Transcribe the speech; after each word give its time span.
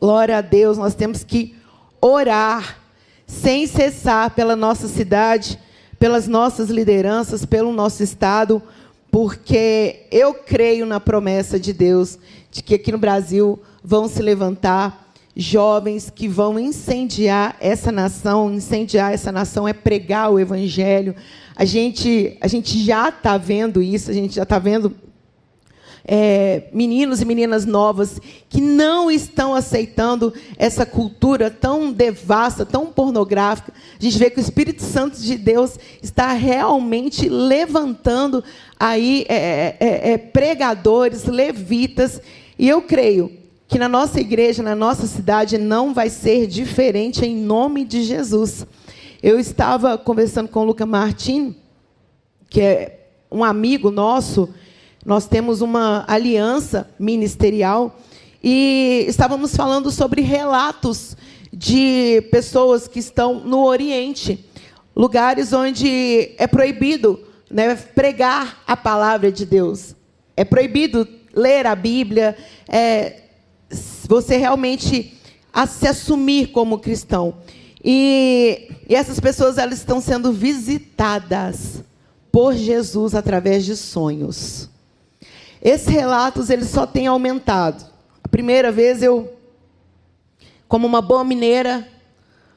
Glória 0.00 0.38
a 0.38 0.40
Deus, 0.40 0.78
nós 0.78 0.94
temos 0.94 1.22
que 1.22 1.54
orar 2.00 2.78
sem 3.26 3.66
cessar 3.66 4.30
pela 4.30 4.56
nossa 4.56 4.88
cidade, 4.88 5.58
pelas 5.98 6.26
nossas 6.26 6.70
lideranças, 6.70 7.44
pelo 7.44 7.70
nosso 7.70 8.02
estado, 8.02 8.62
porque 9.10 10.06
eu 10.10 10.32
creio 10.32 10.86
na 10.86 10.98
promessa 10.98 11.60
de 11.60 11.74
Deus 11.74 12.18
de 12.50 12.62
que 12.62 12.76
aqui 12.76 12.90
no 12.90 12.96
Brasil 12.96 13.60
vão 13.84 14.08
se 14.08 14.22
levantar 14.22 15.12
jovens 15.36 16.08
que 16.08 16.26
vão 16.26 16.58
incendiar 16.58 17.56
essa 17.60 17.92
nação. 17.92 18.50
Incendiar 18.52 19.12
essa 19.12 19.30
nação 19.30 19.68
é 19.68 19.74
pregar 19.74 20.30
o 20.30 20.40
evangelho. 20.40 21.14
A 21.54 21.66
gente, 21.66 22.38
a 22.40 22.48
gente 22.48 22.82
já 22.82 23.10
está 23.10 23.36
vendo 23.36 23.82
isso, 23.82 24.10
a 24.10 24.14
gente 24.14 24.36
já 24.36 24.44
está 24.44 24.58
vendo 24.58 24.96
é, 26.12 26.64
meninos 26.72 27.20
e 27.20 27.24
meninas 27.24 27.64
novas 27.64 28.20
que 28.48 28.60
não 28.60 29.08
estão 29.08 29.54
aceitando 29.54 30.34
essa 30.58 30.84
cultura 30.84 31.48
tão 31.48 31.92
devassa, 31.92 32.66
tão 32.66 32.86
pornográfica. 32.86 33.72
A 33.96 34.02
gente 34.02 34.18
vê 34.18 34.28
que 34.28 34.40
o 34.40 34.42
Espírito 34.42 34.82
Santo 34.82 35.20
de 35.20 35.38
Deus 35.38 35.78
está 36.02 36.32
realmente 36.32 37.28
levantando 37.28 38.42
aí 38.76 39.24
é, 39.28 39.36
é, 39.36 39.76
é, 39.78 40.10
é 40.10 40.18
pregadores, 40.18 41.26
levitas, 41.26 42.20
e 42.58 42.68
eu 42.68 42.82
creio 42.82 43.30
que 43.68 43.78
na 43.78 43.88
nossa 43.88 44.20
igreja, 44.20 44.64
na 44.64 44.74
nossa 44.74 45.06
cidade, 45.06 45.58
não 45.58 45.94
vai 45.94 46.10
ser 46.10 46.48
diferente 46.48 47.24
em 47.24 47.36
nome 47.36 47.84
de 47.84 48.02
Jesus. 48.02 48.66
Eu 49.22 49.38
estava 49.38 49.96
conversando 49.96 50.48
com 50.48 50.58
o 50.58 50.64
Luca 50.64 50.84
Martin, 50.84 51.54
que 52.48 52.60
é 52.60 53.00
um 53.30 53.44
amigo 53.44 53.92
nosso, 53.92 54.48
nós 55.04 55.26
temos 55.26 55.60
uma 55.62 56.04
aliança 56.06 56.88
ministerial 56.98 57.98
e 58.42 59.04
estávamos 59.08 59.56
falando 59.56 59.90
sobre 59.90 60.20
relatos 60.20 61.16
de 61.52 62.22
pessoas 62.30 62.86
que 62.86 62.98
estão 62.98 63.40
no 63.40 63.64
Oriente, 63.64 64.44
lugares 64.94 65.52
onde 65.52 66.32
é 66.36 66.46
proibido 66.46 67.18
né, 67.50 67.74
pregar 67.74 68.62
a 68.66 68.76
palavra 68.76 69.32
de 69.32 69.44
Deus, 69.44 69.96
é 70.36 70.44
proibido 70.44 71.08
ler 71.34 71.66
a 71.66 71.74
Bíblia, 71.74 72.36
é, 72.68 73.22
você 74.06 74.36
realmente 74.36 75.18
se 75.68 75.86
assumir 75.86 76.48
como 76.48 76.78
cristão. 76.78 77.34
E, 77.82 78.68
e 78.88 78.94
essas 78.94 79.18
pessoas 79.18 79.58
elas 79.58 79.78
estão 79.78 80.00
sendo 80.00 80.32
visitadas 80.32 81.82
por 82.30 82.54
Jesus 82.54 83.14
através 83.14 83.64
de 83.64 83.76
sonhos. 83.76 84.69
Esses 85.62 85.88
relatos 85.88 86.48
eles 86.48 86.68
só 86.70 86.86
têm 86.86 87.06
aumentado. 87.06 87.84
A 88.24 88.28
primeira 88.28 88.72
vez 88.72 89.02
eu, 89.02 89.32
como 90.66 90.86
uma 90.86 91.02
boa 91.02 91.22
mineira, 91.22 91.86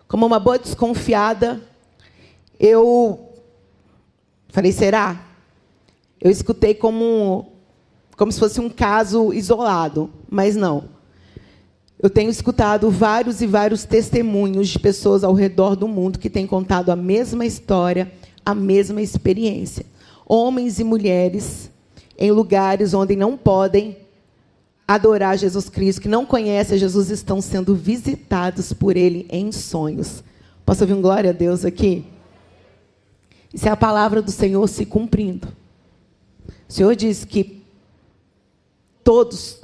como 0.07 0.25
uma 0.25 0.39
boa 0.39 0.57
desconfiada, 0.57 1.61
eu 2.59 3.29
falei, 4.49 4.71
será? 4.71 5.21
Eu 6.21 6.31
escutei 6.31 6.73
como, 6.73 7.51
como 8.15 8.31
se 8.31 8.39
fosse 8.39 8.61
um 8.61 8.69
caso 8.69 9.33
isolado, 9.33 10.09
mas 10.29 10.55
não. 10.55 10.85
Eu 12.01 12.09
tenho 12.09 12.29
escutado 12.29 12.89
vários 12.89 13.41
e 13.41 13.47
vários 13.47 13.83
testemunhos 13.83 14.69
de 14.69 14.79
pessoas 14.79 15.23
ao 15.23 15.33
redor 15.33 15.75
do 15.75 15.87
mundo 15.87 16.19
que 16.19 16.29
têm 16.29 16.45
contado 16.45 16.89
a 16.89 16.95
mesma 16.95 17.45
história, 17.45 18.11
a 18.45 18.53
mesma 18.53 19.01
experiência. 19.01 19.85
Homens 20.25 20.79
e 20.79 20.83
mulheres 20.83 21.69
em 22.17 22.31
lugares 22.31 22.93
onde 22.93 23.15
não 23.15 23.37
podem 23.37 23.97
adorar 24.87 25.37
Jesus 25.37 25.69
Cristo, 25.69 26.01
que 26.01 26.07
não 26.07 26.25
conhecem 26.25 26.77
Jesus, 26.77 27.09
estão 27.09 27.41
sendo 27.41 27.75
visitados 27.75 28.73
por 28.73 28.97
Ele 28.97 29.25
em 29.29 29.51
sonhos. 29.51 30.23
Posso 30.65 30.83
ouvir 30.83 30.93
um 30.93 31.01
glória 31.01 31.29
a 31.31 31.33
Deus 31.33 31.65
aqui? 31.65 32.05
Isso 33.53 33.67
é 33.67 33.71
a 33.71 33.77
palavra 33.77 34.21
do 34.21 34.31
Senhor 34.31 34.67
se 34.67 34.85
cumprindo. 34.85 35.47
O 36.67 36.73
Senhor 36.73 36.95
diz 36.95 37.23
que 37.23 37.61
todos, 39.03 39.59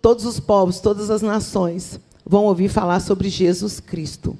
todos 0.00 0.24
os 0.24 0.40
povos, 0.40 0.80
todas 0.80 1.10
as 1.10 1.22
nações 1.22 2.00
vão 2.24 2.44
ouvir 2.44 2.68
falar 2.68 3.00
sobre 3.00 3.28
Jesus 3.28 3.80
Cristo. 3.80 4.36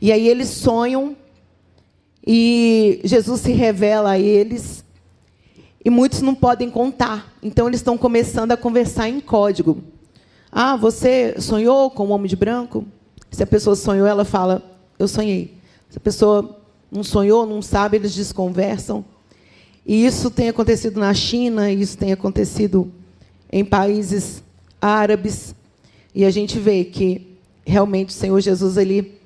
E 0.00 0.12
aí 0.12 0.28
eles 0.28 0.48
sonham 0.48 1.16
e 2.26 3.00
Jesus 3.04 3.40
se 3.40 3.52
revela 3.52 4.10
a 4.10 4.18
eles 4.18 4.79
e 5.84 5.90
muitos 5.90 6.20
não 6.20 6.34
podem 6.34 6.70
contar. 6.70 7.32
Então 7.42 7.66
eles 7.66 7.80
estão 7.80 7.96
começando 7.96 8.52
a 8.52 8.56
conversar 8.56 9.08
em 9.08 9.20
código. 9.20 9.82
Ah, 10.52 10.76
você 10.76 11.36
sonhou 11.40 11.90
com 11.90 12.06
um 12.06 12.10
homem 12.10 12.28
de 12.28 12.36
branco? 12.36 12.84
Se 13.30 13.42
a 13.42 13.46
pessoa 13.46 13.76
sonhou, 13.76 14.06
ela 14.06 14.24
fala, 14.24 14.62
eu 14.98 15.06
sonhei. 15.06 15.54
Se 15.88 15.98
a 15.98 16.00
pessoa 16.00 16.58
não 16.90 17.02
sonhou, 17.02 17.46
não 17.46 17.62
sabe, 17.62 17.96
eles 17.96 18.14
desconversam. 18.14 19.04
E 19.86 20.04
isso 20.04 20.30
tem 20.30 20.48
acontecido 20.48 21.00
na 21.00 21.14
China, 21.14 21.70
isso 21.70 21.96
tem 21.96 22.12
acontecido 22.12 22.92
em 23.50 23.64
países 23.64 24.42
árabes. 24.80 25.54
E 26.14 26.24
a 26.24 26.30
gente 26.30 26.58
vê 26.58 26.84
que 26.84 27.36
realmente 27.64 28.10
o 28.10 28.12
Senhor 28.12 28.40
Jesus 28.40 28.76
ele, 28.76 29.18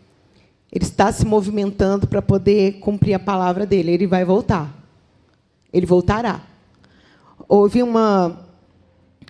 ele 0.71 0.85
está 0.85 1.11
se 1.11 1.25
movimentando 1.25 2.07
para 2.07 2.23
poder 2.23 2.75
cumprir 2.75 3.15
a 3.15 3.19
palavra 3.19 3.65
dele. 3.67 3.93
Ele 3.93 4.07
vai 4.07 4.25
voltar. 4.25 4.84
Ele 5.75 5.85
voltará. 5.85 6.41
Houve 7.49 7.83
uma, 7.83 8.47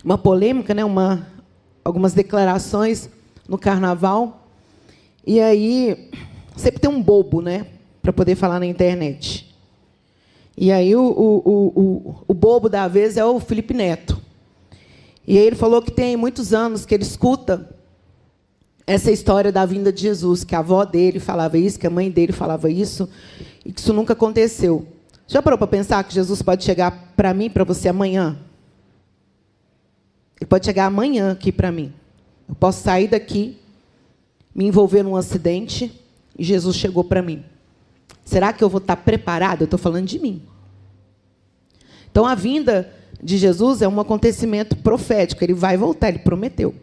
uma 0.04 0.18
polêmica, 0.18 0.74
né, 0.74 0.84
uma, 0.84 1.26
algumas 1.82 2.12
declarações 2.12 3.08
no 3.48 3.56
carnaval. 3.56 4.46
E 5.26 5.40
aí, 5.40 6.10
sempre 6.54 6.80
tem 6.80 6.90
um 6.90 7.02
bobo, 7.02 7.40
né? 7.40 7.66
Para 8.02 8.12
poder 8.12 8.34
falar 8.34 8.60
na 8.60 8.66
internet. 8.66 9.56
E 10.54 10.70
aí, 10.70 10.94
o, 10.94 11.02
o, 11.02 11.72
o, 11.74 12.14
o 12.28 12.34
bobo 12.34 12.68
da 12.68 12.86
vez 12.86 13.16
é 13.16 13.24
o 13.24 13.40
Felipe 13.40 13.72
Neto. 13.72 14.22
E 15.26 15.38
aí 15.38 15.46
ele 15.46 15.56
falou 15.56 15.80
que 15.80 15.90
tem 15.90 16.14
muitos 16.16 16.52
anos 16.52 16.84
que 16.84 16.94
ele 16.94 17.02
escuta 17.02 17.74
essa 18.86 19.10
história 19.10 19.50
da 19.50 19.64
vinda 19.64 19.90
de 19.90 20.02
Jesus, 20.02 20.44
que 20.44 20.54
a 20.54 20.58
avó 20.58 20.84
dele 20.84 21.18
falava 21.18 21.56
isso, 21.56 21.78
que 21.78 21.86
a 21.86 21.90
mãe 21.90 22.10
dele 22.10 22.32
falava 22.32 22.70
isso, 22.70 23.08
e 23.64 23.72
que 23.72 23.80
isso 23.80 23.94
nunca 23.94 24.12
aconteceu. 24.12 24.86
Já 25.26 25.42
parou 25.42 25.58
para 25.58 25.66
pensar 25.66 26.04
que 26.04 26.14
Jesus 26.14 26.42
pode 26.42 26.64
chegar 26.64 27.12
para 27.16 27.32
mim, 27.32 27.48
para 27.48 27.64
você 27.64 27.88
amanhã? 27.88 28.38
Ele 30.40 30.48
pode 30.48 30.66
chegar 30.66 30.86
amanhã 30.86 31.32
aqui 31.32 31.50
para 31.50 31.72
mim. 31.72 31.92
Eu 32.48 32.54
posso 32.54 32.82
sair 32.82 33.08
daqui, 33.08 33.58
me 34.54 34.66
envolver 34.66 35.02
num 35.02 35.16
acidente 35.16 36.00
e 36.38 36.44
Jesus 36.44 36.76
chegou 36.76 37.04
para 37.04 37.22
mim. 37.22 37.42
Será 38.24 38.52
que 38.52 38.62
eu 38.62 38.68
vou 38.68 38.78
estar 38.78 38.96
preparado? 38.96 39.62
Eu 39.62 39.66
estou 39.66 39.78
falando 39.78 40.06
de 40.06 40.18
mim. 40.18 40.42
Então 42.10 42.26
a 42.26 42.34
vinda 42.34 42.92
de 43.22 43.38
Jesus 43.38 43.80
é 43.80 43.88
um 43.88 44.00
acontecimento 44.00 44.76
profético. 44.76 45.42
Ele 45.42 45.54
vai 45.54 45.76
voltar, 45.76 46.10
ele 46.10 46.18
prometeu. 46.18 46.74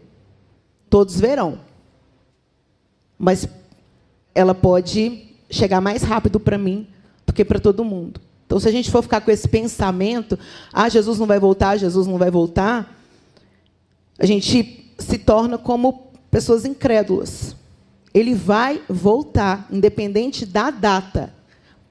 Todos 0.90 1.20
verão. 1.20 1.60
Mas 3.18 3.48
ela 4.34 4.54
pode 4.54 5.28
chegar 5.48 5.80
mais 5.80 6.02
rápido 6.02 6.40
para 6.40 6.58
mim 6.58 6.88
do 7.24 7.32
que 7.32 7.44
para 7.44 7.60
todo 7.60 7.84
mundo. 7.84 8.20
Então, 8.52 8.60
se 8.60 8.68
a 8.68 8.72
gente 8.72 8.90
for 8.90 9.00
ficar 9.00 9.22
com 9.22 9.30
esse 9.30 9.48
pensamento, 9.48 10.38
ah, 10.70 10.86
Jesus 10.86 11.18
não 11.18 11.26
vai 11.26 11.40
voltar, 11.40 11.78
Jesus 11.78 12.06
não 12.06 12.18
vai 12.18 12.30
voltar, 12.30 13.02
a 14.18 14.26
gente 14.26 14.92
se 14.98 15.16
torna 15.16 15.56
como 15.56 16.12
pessoas 16.30 16.66
incrédulas. 16.66 17.56
Ele 18.12 18.34
vai 18.34 18.82
voltar, 18.90 19.66
independente 19.70 20.44
da 20.44 20.70
data. 20.70 21.32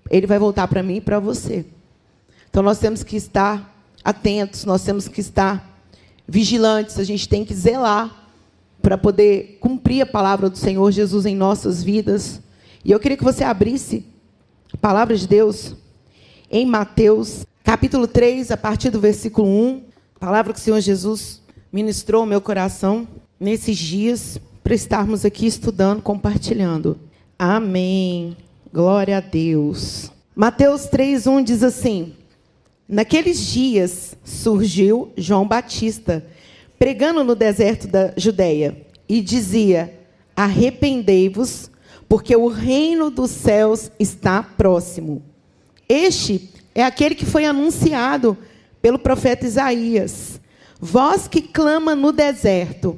Ele 0.08 0.28
vai 0.28 0.38
voltar 0.38 0.68
para 0.68 0.84
mim 0.84 0.98
e 0.98 1.02
para 1.02 1.18
você. 1.18 1.66
Então, 2.48 2.62
nós 2.62 2.78
temos 2.78 3.02
que 3.02 3.16
estar 3.16 3.76
atentos, 4.04 4.64
nós 4.64 4.84
temos 4.84 5.08
que 5.08 5.20
estar 5.20 5.84
vigilantes, 6.28 7.00
a 7.00 7.04
gente 7.04 7.28
tem 7.28 7.44
que 7.44 7.56
zelar 7.56 8.30
para 8.84 9.00
poder 9.00 9.58
cumprir 9.60 10.04
a 10.04 10.06
palavra 10.06 10.48
do 10.48 10.60
Senhor 10.60 10.92
Jesus 10.92 11.26
em 11.26 11.36
nossas 11.36 11.82
vidas. 11.82 12.40
E 12.86 12.92
eu 12.92 13.00
queria 13.00 13.18
que 13.18 13.24
você 13.24 13.44
abrisse 13.44 14.06
a 14.72 14.78
palavra 14.78 15.18
de 15.18 15.28
Deus 15.28 15.81
em 16.52 16.66
Mateus, 16.66 17.46
capítulo 17.64 18.06
3, 18.06 18.52
a 18.52 18.58
partir 18.58 18.90
do 18.90 19.00
versículo 19.00 19.48
1. 19.48 19.84
Palavra 20.20 20.52
que 20.52 20.60
o 20.60 20.62
Senhor 20.62 20.82
Jesus 20.82 21.42
ministrou 21.72 22.22
ao 22.22 22.28
meu 22.28 22.42
coração 22.42 23.08
nesses 23.40 23.78
dias 23.78 24.38
para 24.62 24.76
estarmos 24.76 25.24
aqui 25.24 25.48
estudando, 25.48 26.02
compartilhando. 26.02 27.00
Amém. 27.40 28.36
Glória 28.72 29.18
a 29.18 29.22
Deus. 29.22 30.12
Mateus 30.36 30.88
3:1 30.88 31.42
diz 31.42 31.64
assim: 31.64 32.16
Naqueles 32.86 33.40
dias 33.40 34.18
surgiu 34.22 35.14
João 35.16 35.48
Batista, 35.48 36.26
pregando 36.78 37.24
no 37.24 37.34
deserto 37.34 37.88
da 37.88 38.14
Judéia, 38.18 38.86
e 39.08 39.22
dizia: 39.22 39.98
Arrependei-vos, 40.36 41.72
porque 42.10 42.36
o 42.36 42.50
reino 42.50 43.10
dos 43.10 43.32
céus 43.32 43.90
está 43.98 44.44
próximo. 44.44 45.31
Este 45.92 46.50
é 46.74 46.86
aquele 46.86 47.16
que 47.16 47.26
foi 47.26 47.44
anunciado 47.44 48.38
pelo 48.82 48.98
profeta 48.98 49.46
Isaías. 49.46 50.40
Voz 50.80 51.28
que 51.28 51.42
clama 51.42 51.94
no 51.94 52.14
deserto: 52.14 52.98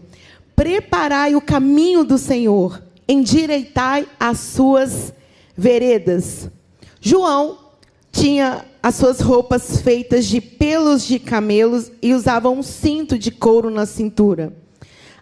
Preparai 0.55 1.33
o 1.33 1.41
caminho 1.41 2.03
do 2.03 2.19
Senhor, 2.19 2.83
endireitai 3.09 4.07
as 4.19 4.37
suas 4.37 5.11
veredas. 5.57 6.47
João 7.01 7.57
tinha 8.11 8.63
as 8.83 8.93
suas 8.93 9.21
roupas 9.21 9.81
feitas 9.81 10.27
de 10.27 10.39
pelos 10.39 11.03
de 11.03 11.17
camelos 11.17 11.91
e 11.99 12.13
usava 12.13 12.51
um 12.51 12.61
cinto 12.61 13.17
de 13.17 13.31
couro 13.31 13.71
na 13.71 13.87
cintura. 13.87 14.53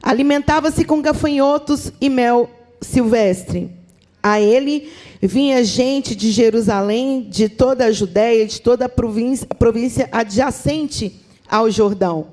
Alimentava-se 0.04 0.84
com 0.84 1.02
gafanhotos 1.02 1.94
e 2.02 2.10
mel 2.10 2.50
silvestre. 2.82 3.81
A 4.24 4.40
ele 4.40 4.90
vinha 5.22 5.64
gente 5.64 6.16
de 6.16 6.32
Jerusalém, 6.32 7.28
de 7.30 7.50
toda 7.50 7.86
a 7.86 7.92
Judéia, 7.92 8.46
de 8.46 8.62
toda 8.62 8.86
a 8.86 8.90
província, 8.90 9.48
a 9.50 9.56
província 9.56 10.08
adjacente 10.12 11.20
ao 11.50 11.72
Jordão. 11.72 12.28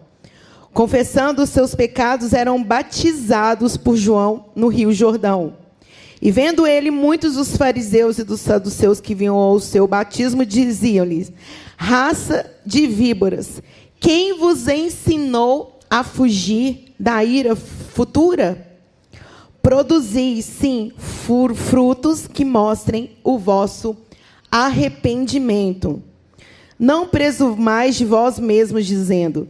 Confessando 0.72 1.42
os 1.42 1.50
seus 1.50 1.74
pecados, 1.74 2.32
eram 2.32 2.62
batizados 2.62 3.76
por 3.76 3.96
João 3.96 4.46
no 4.54 4.68
rio 4.68 4.92
Jordão. 4.92 5.54
E 6.20 6.30
vendo 6.30 6.66
ele, 6.66 6.90
muitos 6.90 7.34
dos 7.34 7.56
fariseus 7.56 8.18
e 8.18 8.24
dos 8.24 8.40
saduceus 8.40 9.00
que 9.00 9.14
vinham 9.14 9.36
ao 9.36 9.58
seu 9.58 9.86
batismo 9.86 10.44
diziam-lhes: 10.44 11.32
Raça 11.76 12.50
de 12.66 12.86
víboras, 12.86 13.62
quem 13.98 14.36
vos 14.36 14.68
ensinou 14.68 15.78
a 15.88 16.04
fugir 16.04 16.92
da 16.98 17.24
ira 17.24 17.56
futura? 17.56 18.67
Produzi, 19.68 20.40
sim, 20.40 20.92
frutos 20.96 22.26
que 22.26 22.42
mostrem 22.42 23.10
o 23.22 23.36
vosso 23.36 23.94
arrependimento. 24.50 26.02
Não 26.78 27.06
presumais 27.06 27.94
de 27.96 28.06
vós 28.06 28.38
mesmos, 28.38 28.86
dizendo: 28.86 29.46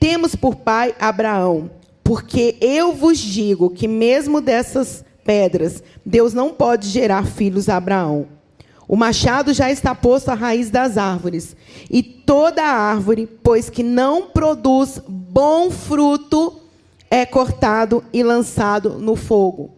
Temos 0.00 0.34
por 0.34 0.56
pai 0.56 0.94
Abraão, 0.98 1.70
porque 2.02 2.56
eu 2.62 2.94
vos 2.94 3.18
digo 3.18 3.68
que 3.68 3.86
mesmo 3.86 4.40
dessas 4.40 5.04
pedras, 5.22 5.82
Deus 6.02 6.32
não 6.32 6.48
pode 6.48 6.88
gerar 6.88 7.26
filhos 7.26 7.68
a 7.68 7.76
Abraão. 7.76 8.26
O 8.88 8.96
machado 8.96 9.52
já 9.52 9.70
está 9.70 9.94
posto 9.94 10.30
à 10.30 10.34
raiz 10.34 10.70
das 10.70 10.96
árvores, 10.96 11.54
e 11.90 12.02
toda 12.02 12.62
árvore, 12.62 13.28
pois 13.42 13.68
que 13.68 13.82
não 13.82 14.28
produz 14.28 14.98
bom 15.06 15.70
fruto, 15.70 16.57
é 17.10 17.24
cortado 17.24 18.04
e 18.12 18.22
lançado 18.22 18.98
no 18.98 19.16
fogo. 19.16 19.74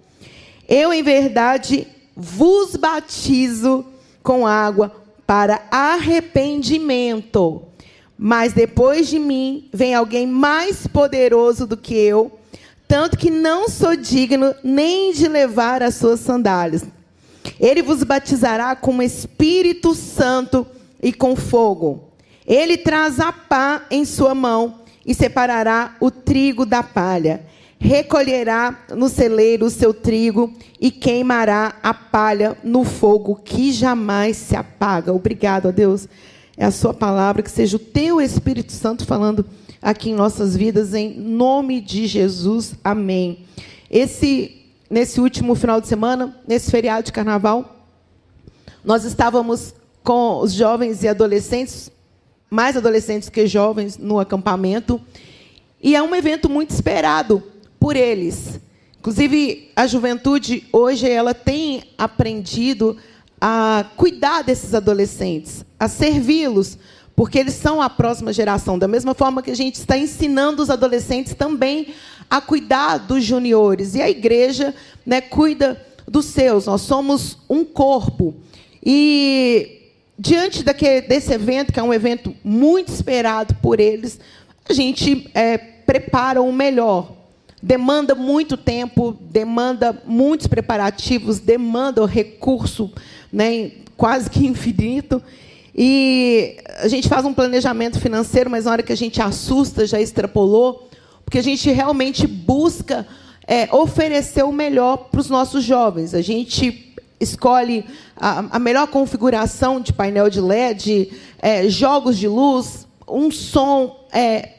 Eu, 0.69 0.93
em 0.93 1.03
verdade, 1.03 1.87
vos 2.15 2.77
batizo 2.77 3.85
com 4.23 4.47
água 4.47 4.95
para 5.27 5.63
arrependimento. 5.71 7.63
Mas 8.19 8.53
depois 8.53 9.09
de 9.09 9.19
mim 9.19 9.69
vem 9.73 9.95
alguém 9.95 10.27
mais 10.27 10.87
poderoso 10.87 11.67
do 11.67 11.77
que 11.77 11.95
eu, 11.95 12.39
tanto 12.87 13.17
que 13.17 13.31
não 13.31 13.69
sou 13.69 13.97
digno 13.97 14.55
nem 14.63 15.13
de 15.13 15.27
levar 15.27 15.83
as 15.83 15.95
suas 15.95 16.21
sandálias. 16.21 16.85
Ele 17.59 17.83
vos 17.83 18.03
batizará 18.03 18.77
com 18.77 18.99
o 18.99 19.03
Espírito 19.03 19.95
Santo 19.95 20.67
e 21.03 21.13
com 21.13 21.35
fogo. 21.35 22.11
Ele 22.47 22.77
traz 22.77 23.21
a 23.21 23.33
pá 23.33 23.87
em 23.91 24.05
sua 24.05 24.35
mão 24.35 24.80
e 25.05 25.15
separará 25.15 25.97
o 26.01 26.11
trigo 26.11 26.65
da 26.67 26.83
palha. 26.83 27.43
Recolherá 27.79 28.85
no 28.95 29.09
celeiro 29.09 29.67
o 29.67 29.71
seu 29.71 29.95
trigo 29.95 30.53
e 30.79 30.91
queimará 30.91 31.77
a 31.83 31.95
palha 31.95 32.57
no 32.63 32.85
fogo 32.85 33.37
que 33.37 33.73
jamais 33.73 34.37
se 34.37 34.55
apaga. 34.55 35.13
Obrigado 35.13 35.69
a 35.69 35.71
Deus. 35.71 36.07
É 36.57 36.67
a 36.67 36.71
sua 36.71 36.93
palavra, 36.93 37.43
que 37.43 37.51
seja 37.51 37.77
o 37.77 37.81
teu 37.81 38.21
Espírito 38.21 38.73
Santo 38.73 39.07
falando 39.07 39.47
aqui 39.81 40.11
em 40.11 40.15
nossas 40.15 40.55
vidas, 40.55 40.93
em 40.93 41.19
nome 41.19 41.81
de 41.81 42.07
Jesus. 42.07 42.75
Amém. 42.85 43.47
Esse, 43.91 44.61
nesse 44.91 45.21
último 45.21 45.55
final 45.55 45.81
de 45.81 45.89
semana, 45.89 46.37
nesse 46.47 46.71
feriado 46.71 47.05
de 47.05 47.13
carnaval, 47.13 47.87
nós 48.85 49.05
estávamos 49.05 49.75
com 50.03 50.41
os 50.41 50.53
jovens 50.53 51.03
e 51.03 51.09
adolescentes, 51.09 51.91
mais 52.51 52.77
adolescentes 52.77 53.29
que 53.29 53.47
jovens, 53.47 53.97
no 53.97 54.19
acampamento. 54.19 55.01
E 55.81 55.95
é 55.95 56.03
um 56.03 56.15
evento 56.15 56.51
muito 56.51 56.71
esperado 56.71 57.43
por 57.79 57.97
eles. 57.97 58.61
Inclusive, 58.99 59.71
a 59.75 59.87
juventude 59.87 60.67
hoje 60.73 61.09
ela 61.09 61.33
tem 61.33 61.85
aprendido 61.97 62.97
a 63.41 63.87
cuidar 63.97 64.43
desses 64.43 64.75
adolescentes, 64.75 65.65
a 65.79 65.89
servi-los, 65.89 66.77
porque 67.17 67.39
eles 67.39 67.55
são 67.55 67.81
a 67.81 67.89
próxima 67.89 68.33
geração. 68.33 68.79
Da 68.79 68.87
mesma 68.87 69.15
forma 69.15 69.43
que 69.43 69.51
a 69.51 69.57
gente 69.57 69.77
está 69.77 69.97
ensinando 69.97 70.63
os 70.63 70.69
adolescentes 70.69 71.33
também 71.35 71.95
a 72.29 72.41
cuidar 72.41 72.99
dos 72.99 73.25
juniores. 73.25 73.95
E 73.95 74.03
a 74.03 74.11
igreja 74.11 74.75
né, 75.07 75.21
cuida 75.21 75.81
dos 76.07 76.27
seus. 76.27 76.67
Nós 76.67 76.83
somos 76.83 77.39
um 77.49 77.65
corpo. 77.65 78.35
E 78.85 79.80
diante 80.21 80.63
daquele, 80.63 81.01
desse 81.01 81.33
evento, 81.33 81.73
que 81.73 81.81
é 81.81 81.83
um 81.83 81.95
evento 81.95 82.37
muito 82.45 82.93
esperado 82.93 83.55
por 83.55 83.81
eles, 83.81 84.21
a 84.69 84.73
gente 84.75 85.31
é, 85.33 85.57
prepara 85.57 86.43
o 86.43 86.53
melhor. 86.53 87.13
Demanda 87.63 88.15
muito 88.15 88.55
tempo, 88.55 89.17
demanda 89.19 89.99
muitos 90.05 90.47
preparativos, 90.47 91.39
demanda 91.39 92.05
recurso 92.05 92.93
né, 93.33 93.71
quase 93.97 94.29
que 94.29 94.45
infinito. 94.47 95.23
E 95.75 96.59
a 96.81 96.89
gente 96.89 97.09
faz 97.09 97.25
um 97.25 97.33
planejamento 97.33 97.99
financeiro, 97.99 98.51
mas 98.51 98.67
na 98.67 98.73
hora 98.73 98.83
que 98.83 98.93
a 98.93 98.97
gente 98.97 99.23
assusta, 99.23 99.87
já 99.87 99.99
extrapolou, 99.99 100.91
porque 101.25 101.39
a 101.39 101.43
gente 101.43 101.71
realmente 101.71 102.27
busca 102.27 103.07
é, 103.47 103.75
oferecer 103.75 104.45
o 104.45 104.53
melhor 104.53 105.09
para 105.11 105.21
os 105.21 105.31
nossos 105.31 105.65
jovens. 105.65 106.13
A 106.13 106.21
gente 106.21 106.90
escolhe 107.21 107.85
a, 108.17 108.57
a 108.57 108.59
melhor 108.59 108.89
configuração 108.89 109.81
de 109.81 109.93
painel 109.93 110.31
de 110.31 110.41
LED, 110.41 111.13
é, 111.39 111.69
jogos 111.69 112.19
de 112.19 112.27
luz, 112.27 112.89
um 113.07 113.31
som 113.31 114.07
é, 114.13 114.55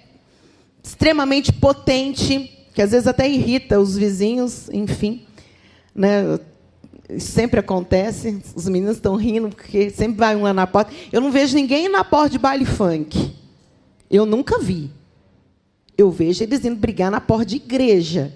extremamente 0.83 1.51
potente, 1.51 2.67
que 2.73 2.81
às 2.81 2.91
vezes 2.91 3.07
até 3.07 3.27
irrita 3.27 3.79
os 3.79 3.97
vizinhos, 3.97 4.69
enfim. 4.69 5.25
Né? 5.93 6.39
sempre 7.19 7.59
acontece, 7.59 8.41
os 8.55 8.67
meninos 8.67 8.95
estão 8.95 9.15
rindo, 9.15 9.49
porque 9.49 9.89
sempre 9.89 10.17
vai 10.17 10.35
um 10.35 10.43
lá 10.43 10.53
na 10.53 10.67
porta. 10.67 10.93
Eu 11.11 11.19
não 11.19 11.31
vejo 11.31 11.55
ninguém 11.55 11.89
na 11.89 12.03
porta 12.03 12.29
de 12.29 12.39
baile 12.39 12.65
funk. 12.65 13.35
Eu 14.09 14.25
nunca 14.25 14.59
vi. 14.59 14.89
Eu 15.97 16.09
vejo 16.09 16.43
eles 16.43 16.63
indo 16.63 16.75
brigar 16.75 17.11
na 17.11 17.19
porta 17.19 17.45
de 17.45 17.57
igreja. 17.57 18.33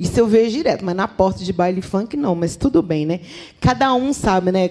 Isso 0.00 0.18
eu 0.18 0.26
vejo 0.26 0.56
direto, 0.56 0.82
mas 0.82 0.96
na 0.96 1.06
porta 1.06 1.44
de 1.44 1.52
baile 1.52 1.82
funk 1.82 2.16
não, 2.16 2.34
mas 2.34 2.56
tudo 2.56 2.80
bem, 2.82 3.04
né? 3.04 3.20
Cada 3.60 3.92
um 3.92 4.14
sabe, 4.14 4.50
né? 4.50 4.70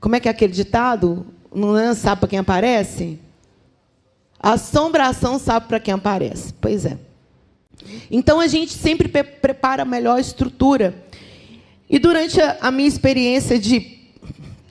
Como 0.00 0.16
é 0.16 0.20
que 0.20 0.28
é 0.28 0.30
aquele 0.30 0.54
ditado? 0.54 1.26
Não 1.54 1.76
é 1.76 1.94
sabe 1.94 2.20
para 2.20 2.28
quem 2.30 2.38
aparece? 2.38 3.18
Assombração 4.40 5.38
sabe 5.38 5.68
para 5.68 5.78
quem 5.78 5.92
aparece. 5.92 6.54
Pois 6.58 6.86
é. 6.86 6.96
Então 8.10 8.40
a 8.40 8.46
gente 8.46 8.72
sempre 8.72 9.08
prepara 9.08 9.82
a 9.82 9.84
melhor 9.84 10.18
estrutura 10.18 10.94
e 11.90 11.98
durante 11.98 12.40
a, 12.40 12.56
a 12.62 12.70
minha 12.70 12.88
experiência 12.88 13.58
de 13.58 13.98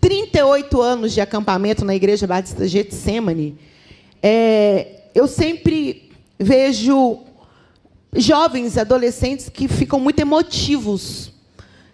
38 0.02 0.82
anos 0.82 1.14
de 1.14 1.22
acampamento 1.22 1.86
na 1.86 1.94
Igreja 1.94 2.26
Batista 2.26 2.68
Getsemane, 2.68 3.56
é, 4.22 5.04
eu 5.14 5.28
sempre 5.28 6.10
vejo 6.40 7.20
jovens, 8.18 8.78
adolescentes 8.78 9.50
que 9.50 9.68
ficam 9.68 10.00
muito 10.00 10.20
emotivos. 10.20 11.32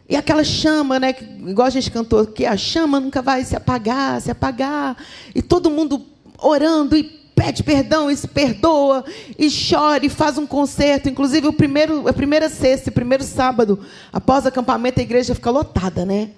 E 0.07 0.15
aquela 0.15 0.43
chama, 0.43 0.99
né, 0.99 1.15
igual 1.47 1.67
a 1.67 1.71
gente 1.71 1.89
cantou, 1.89 2.25
que 2.25 2.45
a 2.45 2.57
chama 2.57 2.99
nunca 2.99 3.21
vai 3.21 3.43
se 3.43 3.55
apagar, 3.55 4.21
se 4.21 4.29
apagar. 4.29 4.97
E 5.33 5.41
todo 5.41 5.69
mundo 5.69 6.05
orando 6.37 6.95
e 6.95 7.03
pede 7.35 7.63
perdão 7.63 8.11
e 8.11 8.15
se 8.15 8.27
perdoa, 8.27 9.03
e 9.37 9.49
chora 9.49 10.05
e 10.05 10.09
faz 10.09 10.37
um 10.37 10.45
concerto. 10.45 11.09
Inclusive, 11.09 11.47
o 11.47 11.53
primeiro, 11.53 12.07
a 12.07 12.13
primeira 12.13 12.49
sexta, 12.49 12.89
o 12.89 12.93
primeiro 12.93 13.23
sábado, 13.23 13.79
após 14.11 14.45
o 14.45 14.49
acampamento, 14.49 14.99
a 14.99 15.03
igreja 15.03 15.33
fica 15.33 15.49
lotada, 15.49 16.05
né? 16.05 16.29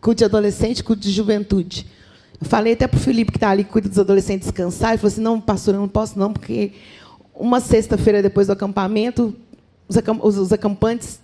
Culto 0.00 0.18
de 0.18 0.24
adolescente, 0.24 0.82
culto 0.82 1.02
de 1.02 1.12
juventude. 1.12 1.86
Eu 2.40 2.48
falei 2.48 2.72
até 2.72 2.86
para 2.86 2.96
o 2.96 3.00
Felipe, 3.00 3.32
que 3.32 3.36
está 3.36 3.50
ali, 3.50 3.64
que 3.64 3.70
cuida 3.70 3.88
dos 3.88 3.98
adolescentes, 3.98 4.48
descansar. 4.48 4.90
Ele 4.90 4.98
falou 4.98 5.12
assim: 5.12 5.20
não, 5.20 5.40
pastor, 5.40 5.74
eu 5.74 5.80
não 5.80 5.88
posso 5.88 6.18
não, 6.18 6.32
porque 6.32 6.72
uma 7.40 7.60
sexta-feira 7.60 8.22
depois 8.22 8.46
do 8.46 8.52
acampamento, 8.52 9.34
os, 9.88 9.96
acamp 9.96 10.22
os, 10.22 10.52
acampantes, 10.52 11.20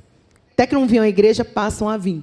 até 0.53 0.67
que 0.67 0.75
não 0.75 0.87
vinham 0.87 1.05
à 1.05 1.09
igreja, 1.09 1.45
passam 1.45 1.89
a 1.89 1.97
vir. 1.97 2.23